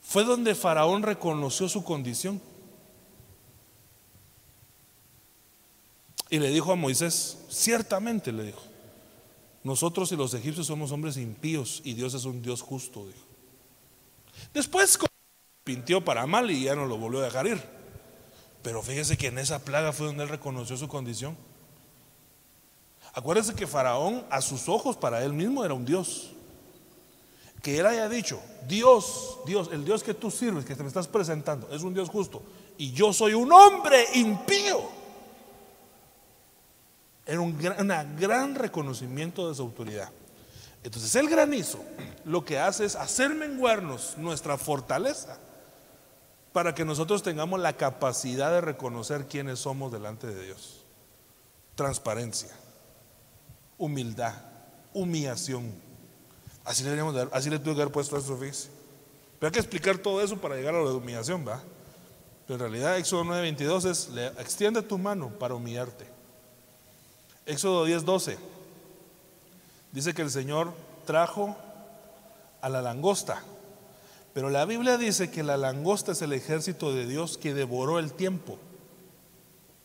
fue 0.01 0.23
donde 0.23 0.55
Faraón 0.55 1.03
reconoció 1.03 1.69
su 1.69 1.83
condición. 1.83 2.41
Y 6.31 6.39
le 6.39 6.51
dijo 6.51 6.71
a 6.71 6.77
Moisés, 6.77 7.39
ciertamente 7.49 8.31
le 8.31 8.45
dijo, 8.45 8.63
nosotros 9.65 10.13
y 10.13 10.17
los 10.17 10.35
egipcios 10.35 10.69
somos 10.69 10.93
hombres 10.93 11.17
impíos 11.17 11.83
y 11.85 11.95
Dios 11.95 12.15
es 12.15 12.25
un 12.27 12.43
Dios 12.43 12.63
justo, 12.63 13.07
dijo. 13.07 13.27
Después 14.55 14.97
pintió 15.69 16.03
para 16.03 16.27
mal 16.27 16.51
y 16.51 16.63
ya 16.63 16.75
no 16.75 16.87
lo 16.87 16.97
volvió 16.97 17.21
a 17.21 17.25
dejar 17.25 17.47
ir. 17.47 17.63
Pero 18.63 18.83
fíjese 18.83 19.19
que 19.19 19.27
en 19.27 19.39
esa 19.39 19.59
plaga 19.59 19.93
fue 19.93 20.07
donde 20.07 20.23
él 20.23 20.31
reconoció 20.31 20.79
su 20.79 20.89
condición. 20.89 21.37
Acuérdese 23.13 23.55
que 23.55 23.67
Faraón 23.67 24.25
a 24.31 24.41
sus 24.41 24.67
ojos 24.67 24.97
para 24.97 25.23
él 25.23 25.35
mismo 25.35 25.63
era 25.67 25.75
un 25.75 25.85
Dios. 25.85 26.31
Que 27.63 27.81
él 27.81 27.85
haya 27.85 28.09
dicho, 28.09 28.41
Dios, 28.67 29.41
Dios, 29.45 29.69
el 29.71 29.85
Dios 29.85 30.03
que 30.03 30.15
tú 30.15 30.31
sirves, 30.31 30.65
que 30.65 30.75
te 30.75 30.83
me 30.83 30.89
estás 30.89 31.07
presentando, 31.07 31.69
es 31.71 31.83
un 31.83 31.93
Dios 31.93 32.09
justo. 32.09 32.43
Y 32.79 32.93
yo 32.93 33.13
soy 33.13 33.35
un 33.35 33.53
hombre 33.53 34.07
impío. 34.15 34.81
Era 37.27 37.41
un 37.43 37.59
gran, 37.59 38.17
gran 38.17 38.55
reconocimiento 38.55 39.51
de 39.51 39.55
su 39.55 39.61
autoridad. 39.61 40.09
Entonces 40.83 41.15
el 41.15 41.29
granizo 41.29 41.85
lo 42.25 42.43
que 42.43 42.59
hace 42.59 42.87
es 42.87 42.97
hacer 42.97 43.35
menguarnos 43.35 44.17
nuestra 44.17 44.57
fortaleza 44.57 45.39
para 46.59 46.75
que 46.75 46.85
nosotros 46.85 47.23
tengamos 47.23 47.61
la 47.61 47.75
capacidad 47.75 48.51
de 48.51 48.61
reconocer 48.61 49.29
quiénes 49.29 49.61
somos 49.61 49.93
delante 49.93 50.27
de 50.27 50.47
Dios. 50.47 50.85
Transparencia, 51.77 52.51
humildad, 53.79 54.35
humillación. 54.93 55.73
Así 56.65 56.83
le, 56.83 56.97
dar, 57.13 57.29
así 57.33 57.49
le 57.49 57.61
tuve 57.61 57.77
que 57.77 57.83
haber 57.83 57.93
puesto 57.93 58.17
a 58.17 58.19
eso, 58.19 58.37
Pero 58.37 59.47
hay 59.47 59.53
que 59.53 59.61
explicar 59.61 59.99
todo 59.99 60.21
eso 60.21 60.37
para 60.37 60.57
llegar 60.57 60.75
a 60.75 60.83
la 60.83 60.91
humillación, 60.91 61.47
¿va? 61.47 61.63
Pero 62.49 62.57
en 62.57 62.61
realidad 62.73 62.99
Éxodo 62.99 63.23
9:22 63.23 63.89
es, 63.89 64.11
extiende 64.41 64.83
tu 64.83 64.99
mano 64.99 65.29
para 65.29 65.55
humillarte. 65.55 66.09
Éxodo 67.47 67.87
10:12 67.87 68.37
dice 69.93 70.13
que 70.13 70.23
el 70.23 70.31
Señor 70.33 70.73
trajo 71.07 71.57
a 72.61 72.69
la 72.69 72.83
langosta 72.83 73.45
Pero 74.39 74.51
la 74.51 74.65
Biblia 74.67 74.97
dice 74.97 75.33
que 75.33 75.43
la 75.43 75.57
langosta 75.57 76.13
es 76.13 76.23
el 76.23 76.33
ejército 76.33 76.95
de 76.95 77.09
Dios 77.09 77.37
que 77.37 77.55
devoró 77.55 77.99
el 77.99 78.13
tiempo. 78.13 78.57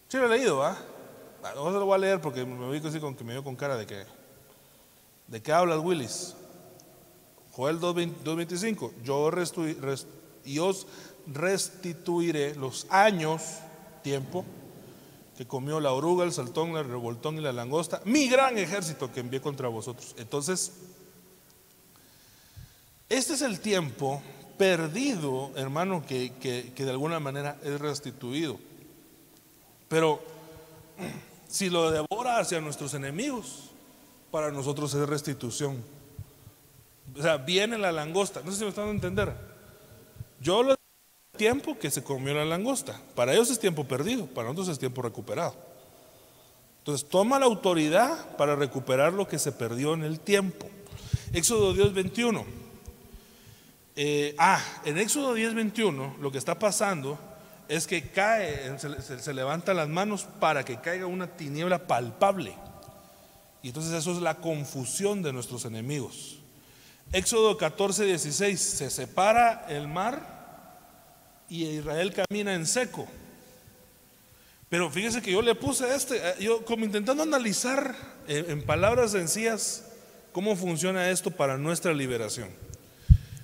Sí 0.08 0.18
lo 0.18 0.32
he 0.32 0.38
leído, 0.38 0.64
¿ah? 0.64 0.78
No 1.56 1.66
se 1.72 1.80
lo 1.80 1.88
voy 1.88 1.95
a 1.95 1.97
leer 1.97 2.22
porque 2.22 2.45
me 2.45 2.70
ubico 2.70 2.89
así 2.89 2.99
con 2.99 3.16
que 3.16 3.24
me 3.24 3.34
veo 3.34 3.43
con 3.43 3.56
cara 3.56 3.78
de 3.78 3.88
que 3.88 4.06
¿De 5.26 5.41
qué 5.41 5.51
hablas, 5.51 5.80
Willis? 5.80 6.36
Joel 7.54 7.80
2.25. 7.80 8.91
Yo 9.04 9.32
y 10.45 10.60
os 10.60 10.86
restituiré 11.26 12.54
los 12.54 12.86
años, 12.91 13.41
tiempo, 14.04 14.45
que 15.36 15.47
comió 15.47 15.80
la 15.80 15.93
oruga, 15.93 16.26
el 16.26 16.32
saltón, 16.32 16.78
el 16.78 16.88
revoltón 16.88 17.39
y 17.39 17.41
la 17.41 17.54
langosta, 17.54 18.04
mi 18.06 18.28
gran 18.28 18.60
ejército 18.60 19.12
que 19.12 19.22
envié 19.22 19.41
contra 19.41 19.68
vosotros. 19.68 20.14
Entonces, 20.20 20.74
este 23.10 23.34
es 23.34 23.41
el 23.41 23.60
tiempo 23.60 24.22
perdido, 24.58 25.51
hermano, 25.56 26.06
que, 26.06 26.32
que 26.39 26.86
de 26.86 26.91
alguna 26.91 27.20
manera 27.20 27.58
es 27.64 27.80
restituido. 27.80 28.58
Pero 29.88 30.22
si 31.47 31.70
lo 31.70 31.91
devora 31.91 32.39
hacia 32.39 32.62
nuestros 32.62 32.93
enemigos, 32.93 33.70
para 34.32 34.51
nosotros 34.51 34.93
es 34.95 35.08
restitución. 35.08 35.84
O 37.16 37.22
sea, 37.22 37.38
viene 37.38 37.78
la 37.78 37.91
langosta. 37.91 38.41
No 38.43 38.51
sé 38.51 38.58
si 38.58 38.64
me 38.64 38.70
están 38.70 38.88
a 38.88 38.91
entender. 38.91 39.32
Yo 40.41 40.64
lo 40.64 40.76
tiempo 41.38 41.78
que 41.78 41.91
se 41.91 42.04
comió 42.04 42.34
la 42.34 42.45
langosta. 42.45 42.99
Para 43.14 43.34
ellos 43.34 43.51
es 43.51 43.60
tiempo 43.60 43.84
perdido, 43.84 44.26
para 44.26 44.47
nosotros 44.47 44.70
es 44.70 44.80
tiempo 44.80 45.01
recuperado. 45.01 45.54
Entonces, 46.80 47.08
toma 47.08 47.39
la 47.39 47.45
autoridad 47.45 48.36
para 48.36 48.56
recuperar 48.56 49.14
lo 49.14 49.28
que 49.28 49.39
se 49.39 49.51
perdió 49.51 49.93
en 49.93 50.04
el 50.04 50.20
tiempo. 50.20 50.68
Éxodo 51.32 51.74
10, 51.74 51.93
21. 51.93 52.43
Eh, 53.95 54.35
ah, 54.39 54.61
en 54.85 54.97
Éxodo 54.97 55.33
10, 55.33 55.53
21, 55.53 56.17
lo 56.19 56.31
que 56.31 56.37
está 56.37 56.57
pasando 56.57 57.19
es 57.67 57.85
que 57.87 58.09
cae, 58.09 58.77
se, 58.79 59.19
se 59.19 59.33
levantan 59.33 59.77
las 59.77 59.87
manos 59.87 60.25
para 60.39 60.65
que 60.65 60.79
caiga 60.79 61.05
una 61.05 61.27
tiniebla 61.27 61.87
palpable. 61.87 62.55
Y 63.61 63.67
entonces 63.67 63.93
eso 63.93 64.11
es 64.11 64.21
la 64.21 64.35
confusión 64.35 65.21
de 65.21 65.31
nuestros 65.31 65.65
enemigos. 65.65 66.39
Éxodo 67.11 67.57
14, 67.57 68.05
16, 68.05 68.59
se 68.59 68.89
separa 68.89 69.65
el 69.69 69.87
mar 69.87 70.33
y 71.47 71.65
Israel 71.65 72.13
camina 72.13 72.55
en 72.55 72.65
seco. 72.65 73.07
Pero 74.69 74.89
fíjese 74.89 75.21
que 75.21 75.31
yo 75.31 75.43
le 75.43 75.53
puse 75.53 75.93
este, 75.95 76.17
eh, 76.17 76.35
yo 76.39 76.65
como 76.65 76.83
intentando 76.83 77.21
analizar 77.21 77.95
en, 78.27 78.49
en 78.49 78.65
palabras 78.65 79.11
sencillas 79.11 79.85
cómo 80.31 80.55
funciona 80.55 81.11
esto 81.11 81.29
para 81.29 81.57
nuestra 81.57 81.93
liberación. 81.93 82.49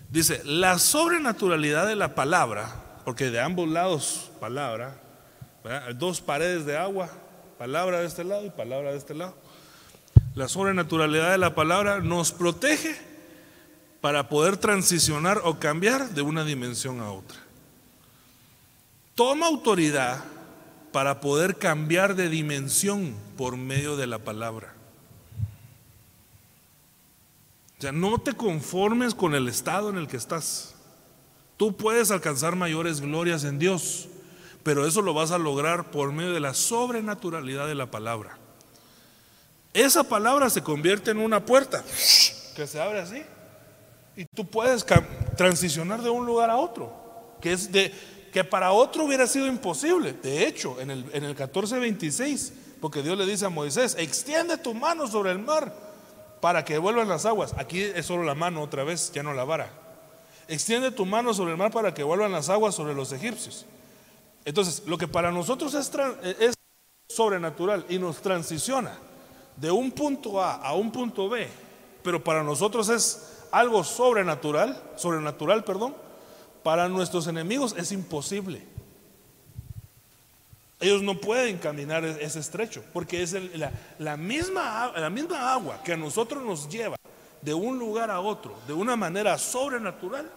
Dice, 0.10 0.41
la 0.43 0.80
sobrenaturalidad 0.80 1.88
de 1.88 1.95
la 1.95 2.16
palabra, 2.16 3.01
porque 3.05 3.30
de 3.30 3.39
ambos 3.39 3.70
lados 3.70 4.32
palabra, 4.39 4.95
dos 5.95 6.22
paredes 6.22 6.66
de 6.66 6.78
agua, 6.78 7.10
palabra 7.57 7.99
de 7.99 8.07
este 8.07 8.24
lado 8.24 8.45
y 8.45 8.49
palabra 8.49 8.91
de 8.91 8.97
este 8.97 9.14
lado 9.14 9.36
la 10.36 10.47
sobrenaturalidad 10.47 11.32
de 11.32 11.38
la 11.38 11.55
palabra 11.55 11.99
nos 11.99 12.32
protege 12.32 12.95
para 14.01 14.30
poder 14.30 14.57
transicionar 14.57 15.41
o 15.43 15.60
cambiar 15.60 16.12
de 16.12 16.22
una 16.22 16.45
dimensión 16.45 17.01
a 17.01 17.12
otra. 17.12 17.38
Toma 19.16 19.47
autoridad 19.47 20.24
para 20.93 21.20
poder 21.20 21.57
cambiar 21.57 22.16
de 22.16 22.30
dimensión 22.30 23.16
por 23.38 23.57
medio 23.57 23.97
de 23.97 24.07
la 24.07 24.20
palabra. 24.20 24.74
O 27.80 27.82
sea, 27.82 27.93
no 27.93 28.17
te 28.19 28.34
conformes 28.34 29.15
con 29.15 29.36
el 29.36 29.47
estado 29.47 29.89
en 29.89 29.95
el 29.95 30.09
que 30.09 30.17
estás. 30.17 30.75
Tú 31.55 31.77
puedes 31.77 32.11
alcanzar 32.11 32.57
mayores 32.57 32.99
glorias 32.99 33.45
en 33.45 33.57
Dios, 33.57 34.09
pero 34.63 34.86
eso 34.86 35.01
lo 35.01 35.13
vas 35.13 35.32
a 35.32 35.38
lograr 35.38 35.89
por 35.89 36.11
medio 36.11 36.34
de 36.34 36.41
la 36.41 36.53
sobrenaturalidad 36.53 37.67
de 37.67 37.75
la 37.75 37.89
palabra. 37.89 38.38
Esa 39.73 40.03
palabra 40.03 40.49
se 40.49 40.61
convierte 40.61 41.11
en 41.11 41.19
una 41.19 41.45
puerta 41.45 41.82
que 42.53 42.67
se 42.67 42.82
abre 42.82 42.99
así. 42.99 43.23
Y 44.17 44.25
tú 44.25 44.45
puedes 44.45 44.86
transicionar 45.38 46.01
de 46.01 46.09
un 46.09 46.25
lugar 46.25 46.49
a 46.49 46.57
otro, 46.57 47.38
que 47.39 47.53
es 47.53 47.71
de 47.71 47.93
que 48.34 48.43
para 48.43 48.73
otro 48.73 49.05
hubiera 49.05 49.25
sido 49.25 49.47
imposible. 49.47 50.11
De 50.11 50.45
hecho, 50.45 50.82
en 50.82 50.91
el, 50.91 51.05
en 51.13 51.23
el 51.23 51.34
14:26, 51.34 52.51
porque 52.82 53.01
Dios 53.01 53.17
le 53.17 53.25
dice 53.25 53.45
a 53.45 53.49
Moisés, 53.49 53.95
extiende 53.97 54.57
tu 54.57 54.73
mano 54.73 55.07
sobre 55.07 55.32
el 55.32 55.39
mar 55.39 55.88
para 56.41 56.63
que 56.65 56.77
vuelvan 56.77 57.07
las 57.07 57.25
aguas. 57.25 57.53
Aquí 57.57 57.81
es 57.81 58.05
solo 58.05 58.23
la 58.23 58.35
mano 58.35 58.61
otra 58.61 58.83
vez, 58.83 59.11
ya 59.11 59.23
no 59.23 59.33
la 59.33 59.43
vara. 59.43 59.69
Extiende 60.47 60.91
tu 60.91 61.05
mano 61.05 61.33
sobre 61.33 61.51
el 61.51 61.57
mar 61.57 61.71
para 61.71 61.93
que 61.93 62.03
vuelvan 62.03 62.31
las 62.31 62.49
aguas 62.49 62.75
sobre 62.75 62.95
los 62.95 63.11
egipcios. 63.11 63.65
Entonces, 64.45 64.83
lo 64.85 64.97
que 64.97 65.07
para 65.07 65.31
nosotros 65.31 65.73
es, 65.73 65.91
es 66.39 66.55
sobrenatural 67.07 67.85
y 67.89 67.99
nos 67.99 68.21
transiciona 68.21 68.97
de 69.55 69.69
un 69.69 69.91
punto 69.91 70.41
A 70.41 70.55
a 70.55 70.73
un 70.73 70.91
punto 70.91 71.29
B, 71.29 71.47
pero 72.01 72.23
para 72.23 72.43
nosotros 72.43 72.89
es 72.89 73.45
algo 73.51 73.83
sobrenatural, 73.83 74.81
sobrenatural, 74.95 75.63
perdón, 75.63 75.95
para 76.63 76.87
nuestros 76.87 77.27
enemigos 77.27 77.75
es 77.77 77.91
imposible. 77.91 78.65
Ellos 80.80 81.01
no 81.01 81.15
pueden 81.15 81.57
caminar 81.57 82.05
e-, 82.05 82.23
ese 82.23 82.39
estrecho, 82.39 82.84
porque 82.93 83.21
es 83.21 83.36
la, 83.97 84.17
misma, 84.17 84.86
agua 84.86 85.82
que 85.84 85.93
a 85.93 85.97
nosotros 85.97 86.43
nos 86.43 86.69
lleva 86.69 86.95
de 87.41 87.53
un 87.53 87.77
lugar 87.77 88.09
a 88.11 88.19
otro, 88.19 88.55
de 88.67 88.73
una 88.73 88.95
manera 88.95 89.38
sobrenatural, 89.38 90.30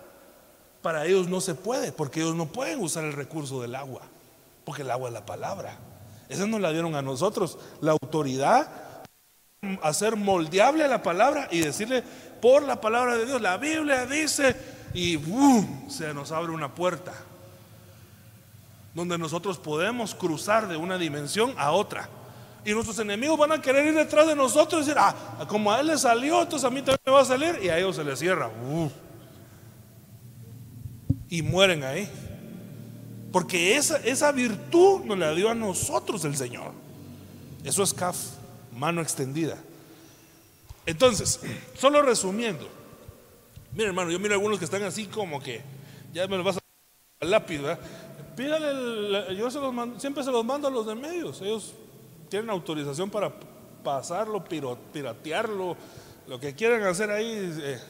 para 0.83 1.07
ellos 1.07 1.29
no 1.29 1.41
se 1.41 1.55
puede, 1.55 1.93
porque 1.93 2.21
ellos 2.21 2.35
no 2.35 2.47
pueden 2.47 2.81
usar 2.81 3.05
el 3.05 3.13
recurso 3.13 3.63
del 3.63 3.75
agua, 3.75 4.03
porque 4.65 4.83
el 4.83 4.91
agua 4.91 5.09
es 5.09 5.15
la 5.15 5.25
palabra. 5.25 5.79
Esa 6.29 6.47
nos 6.47 6.61
la 6.61 6.73
dieron 6.73 6.95
a 6.97 7.03
nosotros, 7.03 7.59
la 7.81 7.93
autoridad 7.93 8.69
hacer 9.83 10.17
moldeable 10.17 10.89
la 10.89 11.03
palabra 11.05 11.47
y 11.53 11.61
decirle 11.61 12.03
por 12.41 12.65
la 12.65 12.81
palabra 12.81 13.17
de 13.17 13.27
Dios, 13.27 13.41
la 13.41 13.57
Biblia 13.59 14.07
dice, 14.07 14.57
y 14.93 15.21
se 15.89 16.13
nos 16.13 16.33
abre 16.33 16.51
una 16.51 16.75
puerta 16.75 17.13
donde 18.95 19.19
nosotros 19.19 19.59
podemos 19.59 20.15
cruzar 20.15 20.69
de 20.69 20.77
una 20.77 20.99
dimensión 20.99 21.55
a 21.57 21.73
otra. 21.73 22.09
Y 22.65 22.73
nuestros 22.73 22.99
enemigos 22.99 23.39
van 23.39 23.53
a 23.53 23.61
querer 23.61 23.87
ir 23.87 23.95
detrás 23.95 24.27
de 24.27 24.37
nosotros 24.37 24.83
y 24.83 24.85
decir, 24.87 24.99
ah, 24.99 25.47
como 25.49 25.73
a 25.73 25.81
él 25.81 25.89
le 25.89 25.99
salió, 25.99 26.43
entonces 26.43 26.67
a 26.67 26.71
mí 26.71 26.81
también 26.81 27.01
me 27.05 27.13
va 27.13 27.21
a 27.21 27.25
salir, 27.25 27.59
y 27.63 27.69
a 27.69 27.79
ellos 27.79 27.97
se 27.97 28.05
les 28.05 28.19
cierra. 28.19 28.51
y 31.29 31.43
mueren 31.43 31.83
ahí. 31.83 32.09
Porque 33.33 33.77
esa, 33.77 33.97
esa 33.99 34.31
virtud 34.31 35.05
nos 35.05 35.19
la 35.19 35.33
dio 35.33 35.49
a 35.49 35.55
nosotros 35.55 36.25
el 36.25 36.37
Señor. 36.37 36.73
Eso 37.65 37.83
es 37.83 37.95
CAF 37.95 38.17
mano 38.73 39.01
extendida. 39.01 39.57
Entonces, 40.87 41.41
solo 41.79 42.03
resumiendo, 42.03 42.69
mira 43.73 43.89
hermano, 43.89 44.11
yo 44.11 44.19
miro 44.19 44.35
a 44.35 44.37
algunos 44.37 44.59
que 44.59 44.65
están 44.65 44.83
así 44.83 45.07
como 45.07 45.41
que 45.41 45.63
ya 46.13 46.27
me 46.27 46.37
lo 46.37 46.43
vas 46.45 46.59
a 46.59 47.25
lápiz, 47.25 47.59
¿verdad? 47.59 47.79
Pídale, 48.37 49.37
yo 49.37 49.51
se 49.51 49.59
los 49.61 50.01
siempre 50.01 50.25
se 50.25 50.31
los 50.31 50.45
mando 50.45 50.69
a 50.69 50.71
los 50.71 50.87
de 50.87 50.95
medios, 50.95 51.41
ellos 51.43 51.75
tienen 52.29 52.49
autorización 52.51 53.11
para 53.11 53.33
pasarlo, 53.85 54.43
piratearlo, 54.45 55.77
lo 56.27 56.41
que 56.41 56.55
quieran 56.55 56.83
hacer 56.85 57.11
ahí, 57.11 57.53
eh, 57.63 57.81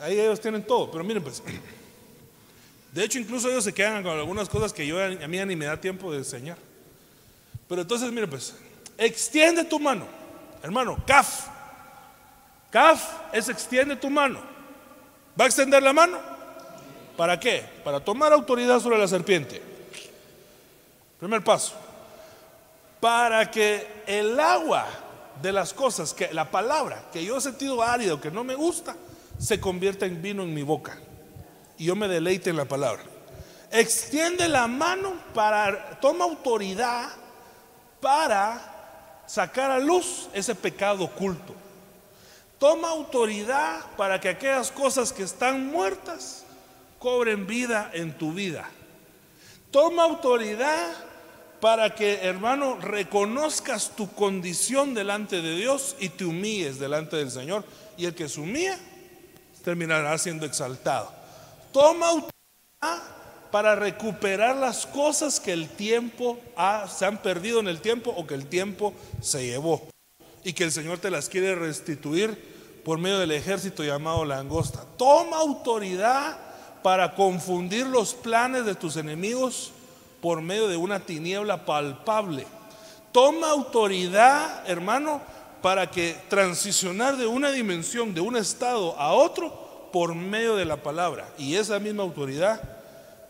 ahí 0.00 0.20
ellos 0.20 0.40
tienen 0.40 0.62
todo, 0.66 0.90
pero 0.90 1.04
miren 1.04 1.22
pues, 1.22 1.42
de 2.92 3.04
hecho 3.04 3.18
incluso 3.18 3.48
ellos 3.48 3.64
se 3.64 3.72
quedan 3.72 4.02
con 4.02 4.12
algunas 4.12 4.48
cosas 4.48 4.72
que 4.72 4.86
yo 4.86 5.02
a 5.02 5.28
mí 5.28 5.38
ni 5.46 5.56
me 5.56 5.64
da 5.64 5.80
tiempo 5.80 6.12
de 6.12 6.18
enseñar. 6.18 6.58
Pero 7.68 7.82
entonces, 7.82 8.12
miren 8.12 8.30
pues, 8.30 8.54
extiende 8.98 9.64
tu 9.64 9.80
mano. 9.80 10.06
Hermano, 10.62 11.02
Kaf. 11.06 11.48
Kaf 12.70 13.32
es 13.32 13.48
extiende 13.48 13.96
tu 13.96 14.10
mano. 14.10 14.40
¿Va 15.38 15.44
a 15.44 15.46
extender 15.46 15.82
la 15.82 15.92
mano? 15.92 16.33
¿Para 17.16 17.38
qué? 17.38 17.64
Para 17.84 18.00
tomar 18.00 18.32
autoridad 18.32 18.80
sobre 18.80 18.98
la 18.98 19.06
serpiente. 19.06 19.62
Primer 21.18 21.42
paso. 21.44 21.74
Para 23.00 23.50
que 23.50 23.86
el 24.06 24.38
agua 24.40 24.86
de 25.40 25.52
las 25.52 25.72
cosas, 25.72 26.12
que 26.12 26.32
la 26.32 26.50
palabra 26.50 27.04
que 27.12 27.24
yo 27.24 27.36
he 27.36 27.40
sentido 27.40 27.82
árido, 27.82 28.20
que 28.20 28.30
no 28.30 28.44
me 28.44 28.54
gusta, 28.54 28.96
se 29.38 29.60
convierta 29.60 30.06
en 30.06 30.22
vino 30.22 30.42
en 30.42 30.54
mi 30.54 30.62
boca. 30.62 30.98
Y 31.78 31.86
yo 31.86 31.96
me 31.96 32.08
deleite 32.08 32.50
en 32.50 32.56
la 32.56 32.64
palabra. 32.64 33.02
Extiende 33.70 34.48
la 34.48 34.66
mano 34.66 35.14
para, 35.34 35.98
toma 36.00 36.24
autoridad 36.24 37.10
para 38.00 39.22
sacar 39.26 39.70
a 39.70 39.78
luz 39.78 40.28
ese 40.32 40.54
pecado 40.54 41.04
oculto. 41.04 41.54
Toma 42.58 42.88
autoridad 42.88 43.80
para 43.96 44.20
que 44.20 44.28
aquellas 44.28 44.70
cosas 44.70 45.12
que 45.12 45.24
están 45.24 45.66
muertas 45.66 46.43
cobren 47.04 47.46
vida 47.46 47.90
en 47.92 48.16
tu 48.16 48.32
vida. 48.32 48.66
Toma 49.70 50.04
autoridad 50.04 50.90
para 51.60 51.94
que, 51.94 52.14
hermano, 52.22 52.78
reconozcas 52.80 53.94
tu 53.94 54.10
condición 54.14 54.94
delante 54.94 55.42
de 55.42 55.54
Dios 55.54 55.96
y 56.00 56.08
te 56.08 56.24
humilles 56.24 56.78
delante 56.78 57.16
del 57.16 57.30
Señor. 57.30 57.62
Y 57.98 58.06
el 58.06 58.14
que 58.14 58.26
se 58.26 58.40
humilla 58.40 58.78
terminará 59.62 60.16
siendo 60.16 60.46
exaltado. 60.46 61.12
Toma 61.72 62.08
autoridad 62.08 63.02
para 63.50 63.74
recuperar 63.74 64.56
las 64.56 64.86
cosas 64.86 65.40
que 65.40 65.52
el 65.52 65.68
tiempo 65.68 66.40
se 66.88 67.04
han 67.04 67.18
perdido 67.18 67.60
en 67.60 67.68
el 67.68 67.82
tiempo 67.82 68.14
o 68.16 68.26
que 68.26 68.34
el 68.34 68.46
tiempo 68.46 68.94
se 69.20 69.44
llevó 69.44 69.86
y 70.42 70.54
que 70.54 70.64
el 70.64 70.72
Señor 70.72 71.00
te 71.00 71.10
las 71.10 71.28
quiere 71.28 71.54
restituir 71.54 72.80
por 72.82 72.98
medio 72.98 73.18
del 73.18 73.32
ejército 73.32 73.84
llamado 73.84 74.24
langosta. 74.24 74.86
Toma 74.96 75.36
autoridad 75.36 76.43
para 76.84 77.14
confundir 77.14 77.86
los 77.86 78.12
planes 78.12 78.66
de 78.66 78.74
tus 78.74 78.98
enemigos 78.98 79.72
por 80.20 80.42
medio 80.42 80.68
de 80.68 80.76
una 80.76 81.00
tiniebla 81.00 81.64
palpable. 81.64 82.46
Toma 83.10 83.48
autoridad, 83.48 84.68
hermano, 84.68 85.22
para 85.62 85.90
que 85.90 86.14
transicionar 86.28 87.16
de 87.16 87.26
una 87.26 87.52
dimensión, 87.52 88.12
de 88.12 88.20
un 88.20 88.36
estado 88.36 89.00
a 89.00 89.14
otro 89.14 89.88
por 89.94 90.14
medio 90.14 90.56
de 90.56 90.66
la 90.66 90.76
palabra. 90.76 91.26
Y 91.38 91.54
esa 91.54 91.78
misma 91.78 92.02
autoridad 92.02 92.60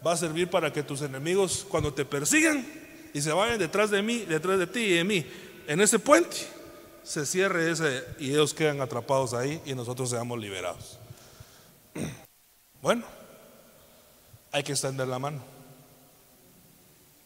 va 0.05 0.14
a 0.14 0.16
servir 0.16 0.51
para 0.51 0.72
que 0.72 0.82
tus 0.82 1.02
enemigos 1.02 1.64
cuando 1.68 1.94
te 1.94 2.05
persigan 2.05 2.66
y 3.12 3.20
se 3.20 3.32
vayan 3.32 3.60
detrás 3.60 3.89
de 3.89 4.02
mí, 4.02 4.24
detrás 4.24 4.59
de 4.59 4.66
ti 4.66 4.81
y 4.81 4.94
de 4.94 5.05
mí, 5.05 5.24
en 5.68 5.81
ese 5.81 6.01
puente, 6.01 6.39
se 7.05 7.24
cierre 7.24 7.70
ese 7.70 8.02
y 8.18 8.31
ellos 8.31 8.52
quedan 8.52 8.81
atrapados 8.81 9.32
ahí 9.32 9.62
y 9.64 9.76
nosotros 9.76 10.10
seamos 10.10 10.40
liberados. 10.40 10.98
Bueno, 12.82 13.02
hay 14.55 14.62
que 14.62 14.70
extender 14.70 15.09
la 15.09 15.18
mano. 15.18 15.43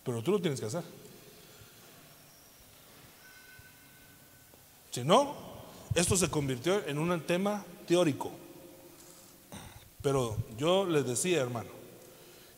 Pero 0.02 0.22
tú 0.22 0.32
lo 0.32 0.40
tienes 0.40 0.59
que 0.59 0.64
hacer. 0.64 0.82
Si 4.90 5.05
no, 5.05 5.34
esto 5.94 6.16
se 6.16 6.30
convirtió 6.30 6.82
en 6.86 6.98
un 6.98 7.20
tema 7.20 7.66
teórico. 7.86 8.32
Pero 10.00 10.38
yo 10.56 10.86
les 10.86 11.06
decía, 11.06 11.42
hermano, 11.42 11.68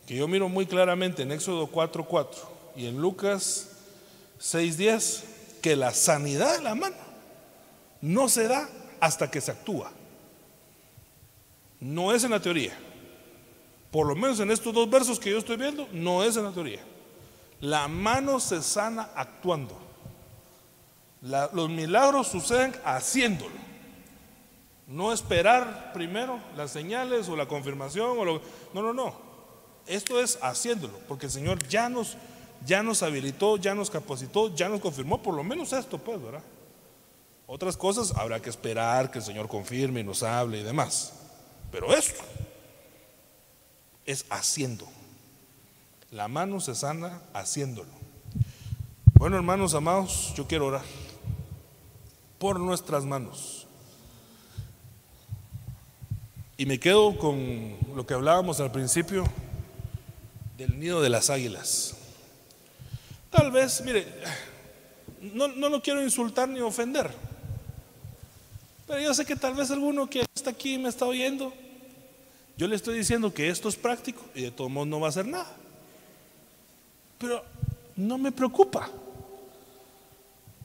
que 0.06 0.14
yo 0.14 0.28
miro 0.28 0.48
muy 0.48 0.66
claramente 0.66 1.22
en 1.22 1.32
Éxodo 1.32 1.66
4:4 1.66 2.28
y 2.76 2.86
en 2.86 3.01
Lucas 3.01 3.70
6:10 4.38 5.24
que 5.60 5.74
la 5.74 5.92
sanidad 5.92 6.59
de 6.59 6.62
la 6.62 6.76
mano 6.76 6.97
no 8.02 8.28
se 8.28 8.47
da 8.47 8.68
hasta 9.01 9.32
que 9.32 9.40
se 9.40 9.51
actúa. 9.51 9.90
No 11.80 12.14
es 12.14 12.22
en 12.22 12.30
la 12.30 12.40
teoría. 12.40 12.78
Por 13.90 14.06
lo 14.06 14.14
menos 14.14 14.38
en 14.40 14.50
estos 14.50 14.72
dos 14.72 14.88
versos 14.88 15.18
que 15.18 15.30
yo 15.30 15.38
estoy 15.38 15.56
viendo, 15.56 15.88
no 15.92 16.22
es 16.22 16.36
en 16.36 16.44
la 16.44 16.52
teoría. 16.52 16.80
La 17.60 17.88
mano 17.88 18.40
se 18.40 18.62
sana 18.62 19.10
actuando. 19.14 19.76
los 21.20 21.68
milagros 21.68 22.28
suceden 22.28 22.74
haciéndolo. 22.84 23.60
No 24.86 25.12
esperar 25.12 25.92
primero 25.92 26.40
las 26.56 26.70
señales 26.72 27.28
o 27.28 27.36
la 27.36 27.46
confirmación 27.46 28.18
o 28.18 28.24
lo, 28.24 28.42
no, 28.74 28.82
no, 28.82 28.92
no. 28.92 29.14
Esto 29.86 30.20
es 30.20 30.38
haciéndolo, 30.42 30.98
porque 31.08 31.26
el 31.26 31.32
Señor 31.32 31.66
ya 31.68 31.88
nos 31.88 32.16
ya 32.66 32.82
nos 32.82 33.02
habilitó, 33.02 33.56
ya 33.56 33.74
nos 33.74 33.88
capacitó, 33.88 34.54
ya 34.54 34.68
nos 34.68 34.80
confirmó 34.80 35.22
por 35.22 35.34
lo 35.34 35.42
menos 35.42 35.72
esto, 35.72 35.96
pues, 35.98 36.22
¿verdad? 36.22 36.42
Otras 37.46 37.76
cosas 37.76 38.12
habrá 38.16 38.40
que 38.40 38.50
esperar 38.50 39.10
que 39.10 39.18
el 39.18 39.24
Señor 39.24 39.48
confirme 39.48 40.00
y 40.00 40.04
nos 40.04 40.22
hable 40.22 40.60
y 40.60 40.62
demás. 40.62 41.14
Pero 41.72 41.94
esto 41.94 42.22
es 44.10 44.26
haciendo. 44.28 44.88
La 46.10 46.26
mano 46.26 46.58
se 46.58 46.74
sana 46.74 47.22
haciéndolo. 47.32 47.90
Bueno, 49.14 49.36
hermanos 49.36 49.74
amados, 49.74 50.32
yo 50.36 50.48
quiero 50.48 50.66
orar 50.66 50.84
por 52.38 52.58
nuestras 52.58 53.04
manos. 53.04 53.66
Y 56.56 56.66
me 56.66 56.80
quedo 56.80 57.16
con 57.18 57.76
lo 57.94 58.04
que 58.04 58.14
hablábamos 58.14 58.58
al 58.58 58.72
principio 58.72 59.24
del 60.58 60.80
nido 60.80 61.00
de 61.00 61.08
las 61.08 61.30
águilas. 61.30 61.94
Tal 63.30 63.52
vez, 63.52 63.80
mire, 63.84 64.06
no, 65.20 65.46
no 65.46 65.68
lo 65.68 65.80
quiero 65.80 66.02
insultar 66.02 66.48
ni 66.48 66.60
ofender, 66.60 67.10
pero 68.88 69.00
yo 69.00 69.14
sé 69.14 69.24
que 69.24 69.36
tal 69.36 69.54
vez 69.54 69.70
alguno 69.70 70.10
que 70.10 70.26
está 70.34 70.50
aquí 70.50 70.78
me 70.78 70.88
está 70.88 71.04
oyendo 71.04 71.52
yo 72.60 72.68
le 72.68 72.76
estoy 72.76 72.98
diciendo 72.98 73.32
que 73.32 73.48
esto 73.48 73.70
es 73.70 73.76
práctico 73.76 74.20
y 74.34 74.42
de 74.42 74.50
todos 74.50 74.70
modos 74.70 74.86
no 74.86 75.00
va 75.00 75.06
a 75.06 75.08
hacer 75.08 75.26
nada. 75.26 75.50
Pero 77.16 77.42
no 77.96 78.18
me 78.18 78.32
preocupa. 78.32 78.90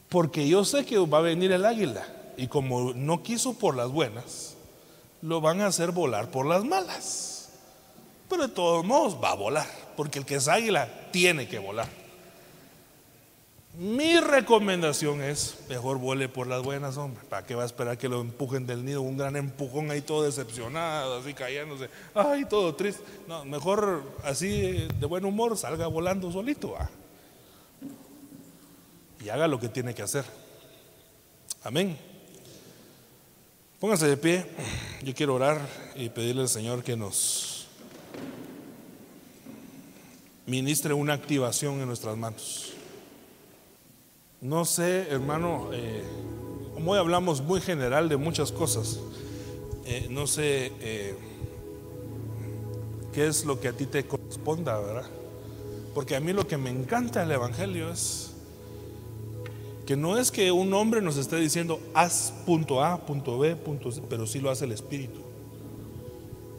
Porque 0.09 0.45
yo 0.45 0.65
sé 0.65 0.85
que 0.85 0.97
va 0.97 1.19
a 1.19 1.21
venir 1.21 1.53
el 1.53 1.63
águila. 1.63 2.05
Y 2.35 2.47
como 2.47 2.93
no 2.93 3.23
quiso 3.23 3.53
por 3.53 3.77
las 3.77 3.89
buenas, 3.89 4.57
lo 5.21 5.39
van 5.39 5.61
a 5.61 5.67
hacer 5.67 5.91
volar 5.91 6.31
por 6.31 6.45
las 6.45 6.65
malas. 6.65 7.51
Pero 8.27 8.49
de 8.49 8.53
todos 8.53 8.83
modos 8.83 9.15
va 9.23 9.31
a 9.31 9.35
volar. 9.35 9.67
Porque 9.95 10.19
el 10.19 10.25
que 10.25 10.35
es 10.35 10.49
águila 10.49 10.89
tiene 11.13 11.47
que 11.47 11.59
volar. 11.59 11.87
Mi 13.77 14.21
recomendación 14.21 15.21
es, 15.21 15.57
mejor 15.67 15.97
vuele 15.97 16.29
por 16.29 16.47
las 16.47 16.63
buenas, 16.63 16.95
hombre. 16.95 17.21
¿Para 17.27 17.45
qué 17.45 17.55
va 17.55 17.63
a 17.63 17.65
esperar 17.65 17.97
que 17.97 18.07
lo 18.07 18.21
empujen 18.21 18.65
del 18.65 18.85
nido? 18.85 19.01
Un 19.01 19.17
gran 19.17 19.35
empujón 19.35 19.91
ahí 19.91 20.01
todo 20.01 20.23
decepcionado, 20.23 21.17
así 21.19 21.33
cayéndose. 21.33 21.89
Ay, 22.13 22.45
todo 22.45 22.73
triste. 22.73 23.03
No, 23.27 23.43
mejor 23.43 24.03
así 24.23 24.87
de 24.97 25.05
buen 25.05 25.25
humor, 25.25 25.57
salga 25.57 25.87
volando 25.87 26.31
solito. 26.31 26.75
Y 29.23 29.27
haga 29.27 29.47
lo 29.47 29.59
que 29.59 29.67
tiene 29.67 29.93
que 29.93 30.03
hacer. 30.03 30.23
Amén. 31.61 31.97
Pónganse 33.79 34.07
de 34.07 34.15
pie. 34.15 34.45
Yo 35.03 35.13
quiero 35.13 35.35
orar 35.35 35.59
y 35.95 36.07
pedirle 36.07 36.43
al 36.43 36.49
Señor 36.49 36.81
que 36.81 36.95
nos 36.95 37.67
ministre 40.45 40.93
una 40.93 41.13
activación 41.13 41.81
en 41.81 41.87
nuestras 41.87 42.15
manos. 42.15 42.74
No 44.45 44.63
sé, 44.63 45.07
hermano, 45.09 45.71
eh, 45.73 46.03
hoy 46.85 46.99
hablamos 46.99 47.41
muy 47.41 47.61
general 47.61 48.09
de 48.09 48.15
muchas 48.15 48.51
cosas. 48.51 48.99
Eh, 49.87 50.05
no 50.11 50.27
sé 50.27 50.71
eh, 50.81 51.15
qué 53.11 53.25
es 53.25 53.43
lo 53.43 53.59
que 53.59 53.69
a 53.69 53.73
ti 53.73 53.87
te 53.87 54.05
corresponda, 54.05 54.77
¿verdad? 54.77 55.09
Porque 55.95 56.15
a 56.15 56.19
mí 56.19 56.31
lo 56.31 56.45
que 56.45 56.57
me 56.57 56.69
encanta 56.69 57.21
del 57.21 57.31
Evangelio 57.31 57.91
es 57.91 58.33
que 59.87 59.97
no 59.97 60.15
es 60.15 60.29
que 60.29 60.51
un 60.51 60.71
hombre 60.75 61.01
nos 61.01 61.17
esté 61.17 61.37
diciendo 61.37 61.79
haz 61.95 62.31
punto 62.45 62.83
A, 62.83 63.03
punto 63.03 63.39
B, 63.39 63.55
punto 63.55 63.91
C, 63.91 64.03
pero 64.07 64.27
sí 64.27 64.41
lo 64.41 64.51
hace 64.51 64.65
el 64.65 64.73
Espíritu. 64.73 65.21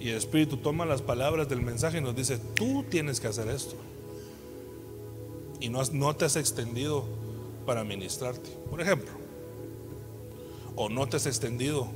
Y 0.01 0.09
el 0.09 0.17
Espíritu 0.17 0.57
toma 0.57 0.87
las 0.87 1.03
palabras 1.03 1.49
del 1.49 1.63
mensaje 1.63 1.99
y 1.99 2.01
nos 2.01 2.17
dice, 2.17 2.39
tú 2.57 2.85
tienes 2.91 3.21
que 3.21 3.29
hacer 3.29 3.47
esto. 3.47 3.77
Y 5.61 5.69
no, 5.69 5.83
no 5.93 6.17
te 6.17 6.25
has 6.25 6.35
extendido 6.35 7.05
para 7.67 7.85
ministrarte. 7.85 8.49
Por 8.71 8.81
ejemplo, 8.81 9.11
o 10.77 10.89
no 10.89 11.07
te 11.09 11.17
has 11.17 11.27
extendido 11.27 11.89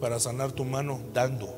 para 0.00 0.20
sanar 0.20 0.52
tu 0.52 0.64
mano 0.64 1.00
dando, 1.12 1.48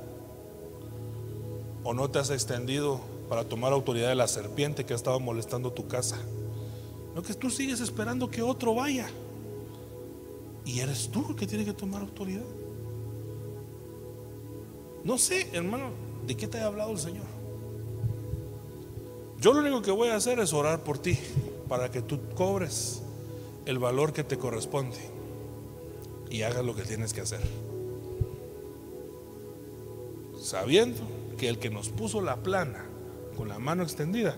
o 1.85 1.93
no 1.93 2.11
te 2.11 2.19
has 2.19 2.31
extendido 2.31 3.01
para 3.29 3.45
tomar 3.45 3.73
autoridad 3.73 4.09
de 4.09 4.15
la 4.15 4.29
serpiente 4.29 4.87
que 4.87 4.93
ha 4.93 4.97
estado 4.97 5.21
molestando 5.21 5.73
tu 5.73 5.89
casa. 5.89 6.17
No 7.15 7.23
que 7.23 7.35
tú 7.35 7.51
sigues 7.51 7.81
esperando 7.81 8.31
que 8.31 8.41
otro 8.43 8.75
vaya. 8.75 9.09
Y 10.65 10.81
eres 10.81 11.11
tú 11.11 11.27
el 11.31 11.37
que 11.37 11.47
tiene 11.47 11.65
que 11.65 11.73
tomar 11.73 12.03
autoridad. 12.03 12.45
No 15.03 15.19
sé, 15.19 15.49
hermano, 15.53 15.91
de 16.27 16.37
qué 16.37 16.47
te 16.47 16.59
ha 16.59 16.67
hablado 16.67 16.93
el 16.93 16.99
Señor. 16.99 17.25
Yo 19.41 19.55
lo 19.55 19.61
único 19.61 19.81
que 19.81 19.91
voy 19.91 20.09
a 20.09 20.17
hacer 20.17 20.39
es 20.39 20.53
orar 20.53 20.85
por 20.85 20.99
ti 20.99 21.19
para 21.71 21.89
que 21.93 22.03
tú 22.03 22.19
cobres 22.35 23.01
el 23.65 23.79
valor 23.79 24.13
que 24.13 24.25
te 24.25 24.37
corresponde 24.37 24.99
y 26.29 26.43
hagas 26.43 26.65
lo 26.65 26.75
que 26.75 26.83
tienes 26.83 27.13
que 27.13 27.21
hacer. 27.21 27.41
Sabiendo 30.37 31.01
que 31.39 31.49
el 31.49 31.61
que 31.61 31.71
nos 31.71 31.89
puso 31.89 32.23
la 32.23 32.43
plana 32.43 32.87
con 33.37 33.49
la 33.49 33.61
mano 33.61 33.85
extendida 33.85 34.37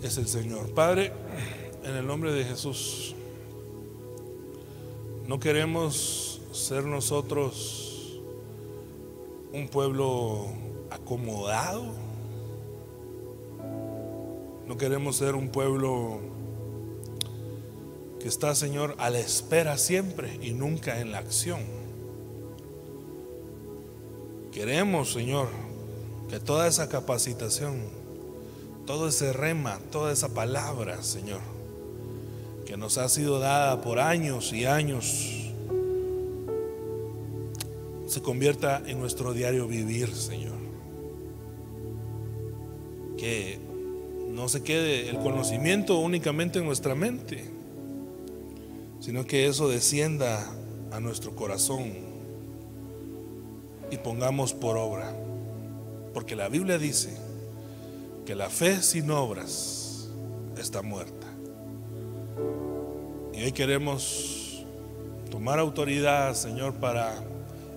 es 0.00 0.16
el 0.16 0.28
Señor. 0.28 0.72
Padre, 0.74 1.12
en 1.82 1.96
el 1.96 2.06
nombre 2.06 2.30
de 2.30 2.44
Jesús, 2.44 3.16
no 5.26 5.40
queremos 5.40 6.40
ser 6.52 6.84
nosotros 6.84 8.20
un 9.52 9.66
pueblo 9.66 10.46
acomodado 10.88 12.09
no 14.70 14.76
queremos 14.76 15.16
ser 15.16 15.34
un 15.34 15.48
pueblo 15.48 16.20
que 18.20 18.28
está, 18.28 18.54
Señor, 18.54 18.94
a 18.98 19.10
la 19.10 19.18
espera 19.18 19.76
siempre 19.76 20.38
y 20.40 20.52
nunca 20.52 21.00
en 21.00 21.10
la 21.10 21.18
acción. 21.18 21.58
Queremos, 24.52 25.12
Señor, 25.12 25.48
que 26.28 26.38
toda 26.38 26.68
esa 26.68 26.88
capacitación, 26.88 27.80
todo 28.86 29.08
ese 29.08 29.32
rema, 29.32 29.80
toda 29.90 30.12
esa 30.12 30.28
palabra, 30.28 31.02
Señor, 31.02 31.40
que 32.64 32.76
nos 32.76 32.96
ha 32.96 33.08
sido 33.08 33.40
dada 33.40 33.80
por 33.80 33.98
años 33.98 34.52
y 34.52 34.66
años, 34.66 35.50
se 38.06 38.22
convierta 38.22 38.80
en 38.86 39.00
nuestro 39.00 39.32
diario 39.32 39.66
vivir, 39.66 40.14
Señor. 40.14 40.58
Que 43.18 43.69
no 44.34 44.48
se 44.48 44.62
quede 44.62 45.08
el 45.10 45.18
conocimiento 45.18 45.98
únicamente 45.98 46.58
en 46.58 46.66
nuestra 46.66 46.94
mente, 46.94 47.44
sino 49.00 49.26
que 49.26 49.46
eso 49.46 49.68
descienda 49.68 50.46
a 50.92 51.00
nuestro 51.00 51.34
corazón 51.34 51.92
y 53.90 53.96
pongamos 53.98 54.52
por 54.54 54.76
obra. 54.76 55.14
Porque 56.14 56.36
la 56.36 56.48
Biblia 56.48 56.78
dice 56.78 57.10
que 58.24 58.34
la 58.34 58.50
fe 58.50 58.82
sin 58.82 59.10
obras 59.10 60.08
está 60.56 60.82
muerta. 60.82 61.26
Y 63.34 63.42
hoy 63.42 63.52
queremos 63.52 64.64
tomar 65.30 65.58
autoridad, 65.58 66.34
Señor, 66.34 66.74
para 66.74 67.14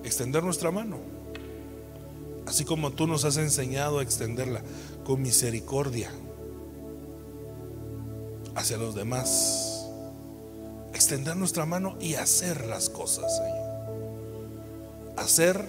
extender 0.03 0.43
nuestra 0.43 0.71
mano. 0.71 0.97
Así 2.45 2.65
como 2.65 2.91
tú 2.91 3.07
nos 3.07 3.25
has 3.25 3.37
enseñado 3.37 3.99
a 3.99 4.03
extenderla 4.03 4.61
con 5.05 5.21
misericordia 5.21 6.11
hacia 8.55 8.77
los 8.77 8.95
demás. 8.95 9.87
Extender 10.93 11.35
nuestra 11.35 11.65
mano 11.65 11.95
y 11.99 12.15
hacer 12.15 12.65
las 12.67 12.89
cosas, 12.89 13.35
Señor. 13.37 13.73
Hacer 15.17 15.65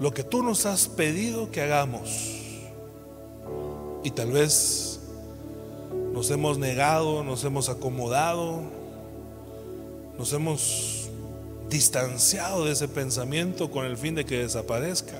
lo 0.00 0.12
que 0.12 0.24
tú 0.24 0.42
nos 0.42 0.66
has 0.66 0.88
pedido 0.88 1.50
que 1.50 1.62
hagamos. 1.62 2.36
Y 4.04 4.10
tal 4.10 4.32
vez 4.32 5.00
nos 6.12 6.30
hemos 6.30 6.58
negado, 6.58 7.22
nos 7.22 7.44
hemos 7.44 7.68
acomodado, 7.68 8.62
nos 10.16 10.32
hemos 10.32 11.08
distanciado 11.68 12.64
de 12.64 12.72
ese 12.72 12.88
pensamiento 12.88 13.70
con 13.70 13.84
el 13.84 13.96
fin 13.96 14.14
de 14.14 14.24
que 14.24 14.38
desaparezca. 14.38 15.18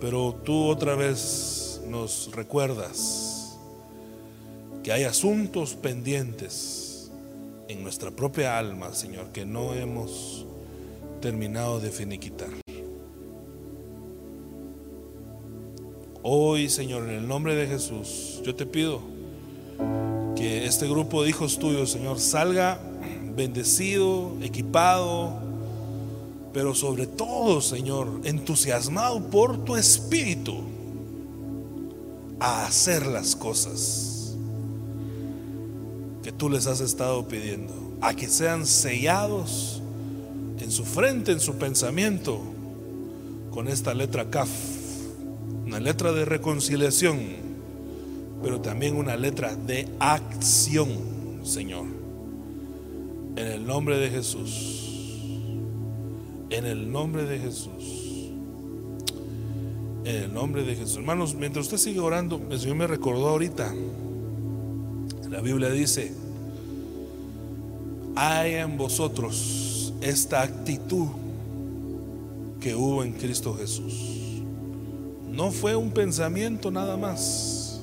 Pero 0.00 0.34
tú 0.44 0.68
otra 0.68 0.94
vez 0.94 1.80
nos 1.88 2.30
recuerdas 2.32 3.33
que 4.84 4.92
hay 4.92 5.04
asuntos 5.04 5.74
pendientes 5.74 7.10
en 7.68 7.82
nuestra 7.82 8.10
propia 8.10 8.58
alma, 8.58 8.92
Señor, 8.92 9.32
que 9.32 9.46
no 9.46 9.72
hemos 9.72 10.44
terminado 11.22 11.80
de 11.80 11.90
finiquitar. 11.90 12.50
Hoy, 16.22 16.68
Señor, 16.68 17.04
en 17.08 17.16
el 17.16 17.26
nombre 17.26 17.54
de 17.54 17.66
Jesús, 17.66 18.42
yo 18.44 18.54
te 18.54 18.66
pido 18.66 19.00
que 20.36 20.66
este 20.66 20.86
grupo 20.86 21.22
de 21.22 21.30
hijos 21.30 21.58
tuyos, 21.58 21.90
Señor, 21.90 22.20
salga 22.20 22.78
bendecido, 23.34 24.36
equipado, 24.42 25.32
pero 26.52 26.74
sobre 26.74 27.06
todo, 27.06 27.62
Señor, 27.62 28.20
entusiasmado 28.24 29.30
por 29.30 29.64
tu 29.64 29.76
espíritu 29.76 30.62
a 32.38 32.66
hacer 32.66 33.06
las 33.06 33.34
cosas 33.34 34.13
que 36.24 36.32
tú 36.32 36.50
les 36.50 36.66
has 36.66 36.80
estado 36.80 37.28
pidiendo, 37.28 37.72
a 38.00 38.14
que 38.14 38.26
sean 38.28 38.66
sellados 38.66 39.80
en 40.58 40.72
su 40.72 40.84
frente, 40.84 41.30
en 41.30 41.38
su 41.40 41.54
pensamiento, 41.54 42.40
con 43.52 43.68
esta 43.68 43.94
letra 43.94 44.28
CAF 44.28 44.50
una 45.64 45.80
letra 45.80 46.12
de 46.12 46.24
reconciliación, 46.24 47.18
pero 48.42 48.60
también 48.60 48.96
una 48.96 49.16
letra 49.16 49.56
de 49.56 49.88
acción, 49.98 50.90
Señor. 51.42 51.86
En 53.36 53.46
el 53.46 53.66
nombre 53.66 53.98
de 53.98 54.10
Jesús. 54.10 54.90
En 56.50 56.66
el 56.66 56.92
nombre 56.92 57.24
de 57.24 57.38
Jesús. 57.38 58.30
En 60.04 60.16
el 60.16 60.34
nombre 60.34 60.64
de 60.64 60.76
Jesús. 60.76 60.98
Hermanos, 60.98 61.34
mientras 61.34 61.64
usted 61.64 61.78
sigue 61.78 62.00
orando, 62.00 62.40
el 62.50 62.60
Señor 62.60 62.76
me 62.76 62.86
recordó 62.86 63.28
ahorita. 63.28 63.74
La 65.34 65.40
Biblia 65.40 65.68
dice, 65.68 66.12
hay 68.14 68.54
en 68.54 68.78
vosotros 68.78 69.92
esta 70.00 70.42
actitud 70.42 71.08
que 72.60 72.76
hubo 72.76 73.02
en 73.02 73.14
Cristo 73.14 73.52
Jesús. 73.56 74.42
No 75.32 75.50
fue 75.50 75.74
un 75.74 75.90
pensamiento 75.90 76.70
nada 76.70 76.96
más, 76.96 77.80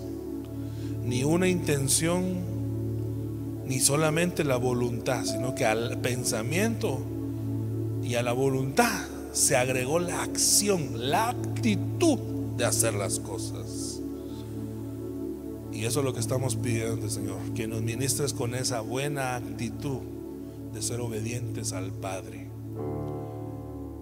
ni 1.04 1.26
una 1.26 1.50
intención, 1.50 2.38
ni 3.68 3.82
solamente 3.82 4.46
la 4.46 4.56
voluntad, 4.56 5.26
sino 5.26 5.54
que 5.54 5.66
al 5.66 5.98
pensamiento 5.98 7.02
y 8.02 8.16
a 8.16 8.24
la 8.24 8.32
voluntad 8.32 9.08
se 9.34 9.58
agregó 9.58 10.00
la 10.00 10.24
acción, 10.24 11.10
la 11.10 11.28
actitud 11.28 12.18
de 12.56 12.64
hacer 12.64 12.94
las 12.94 13.20
cosas. 13.20 14.01
Y 15.82 15.86
eso 15.86 16.02
es 16.02 16.06
lo 16.06 16.14
que 16.14 16.20
estamos 16.20 16.56
pidiendo, 16.58 17.10
Señor, 17.10 17.40
que 17.56 17.68
nos 17.68 17.82
ministres 17.82 18.34
con 18.34 18.54
esa 18.54 18.82
buena 18.82 19.36
actitud 19.36 20.02
de 20.72 20.80
ser 20.80 21.00
obedientes 21.02 21.74
al 21.74 21.92
Padre. 21.92 22.52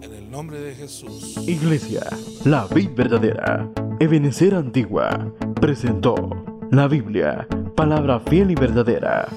En 0.01 0.13
el 0.13 0.29
nombre 0.29 0.59
de 0.59 0.75
Jesús. 0.75 1.37
Iglesia, 1.47 2.05
la 2.43 2.67
vid 2.67 2.89
verdadera, 2.97 3.71
Ebenecer 4.01 4.55
Antigua, 4.55 5.33
presentó 5.61 6.67
la 6.69 6.89
Biblia, 6.89 7.47
palabra 7.77 8.19
fiel 8.19 8.51
y 8.51 8.55
verdadera 8.55 9.29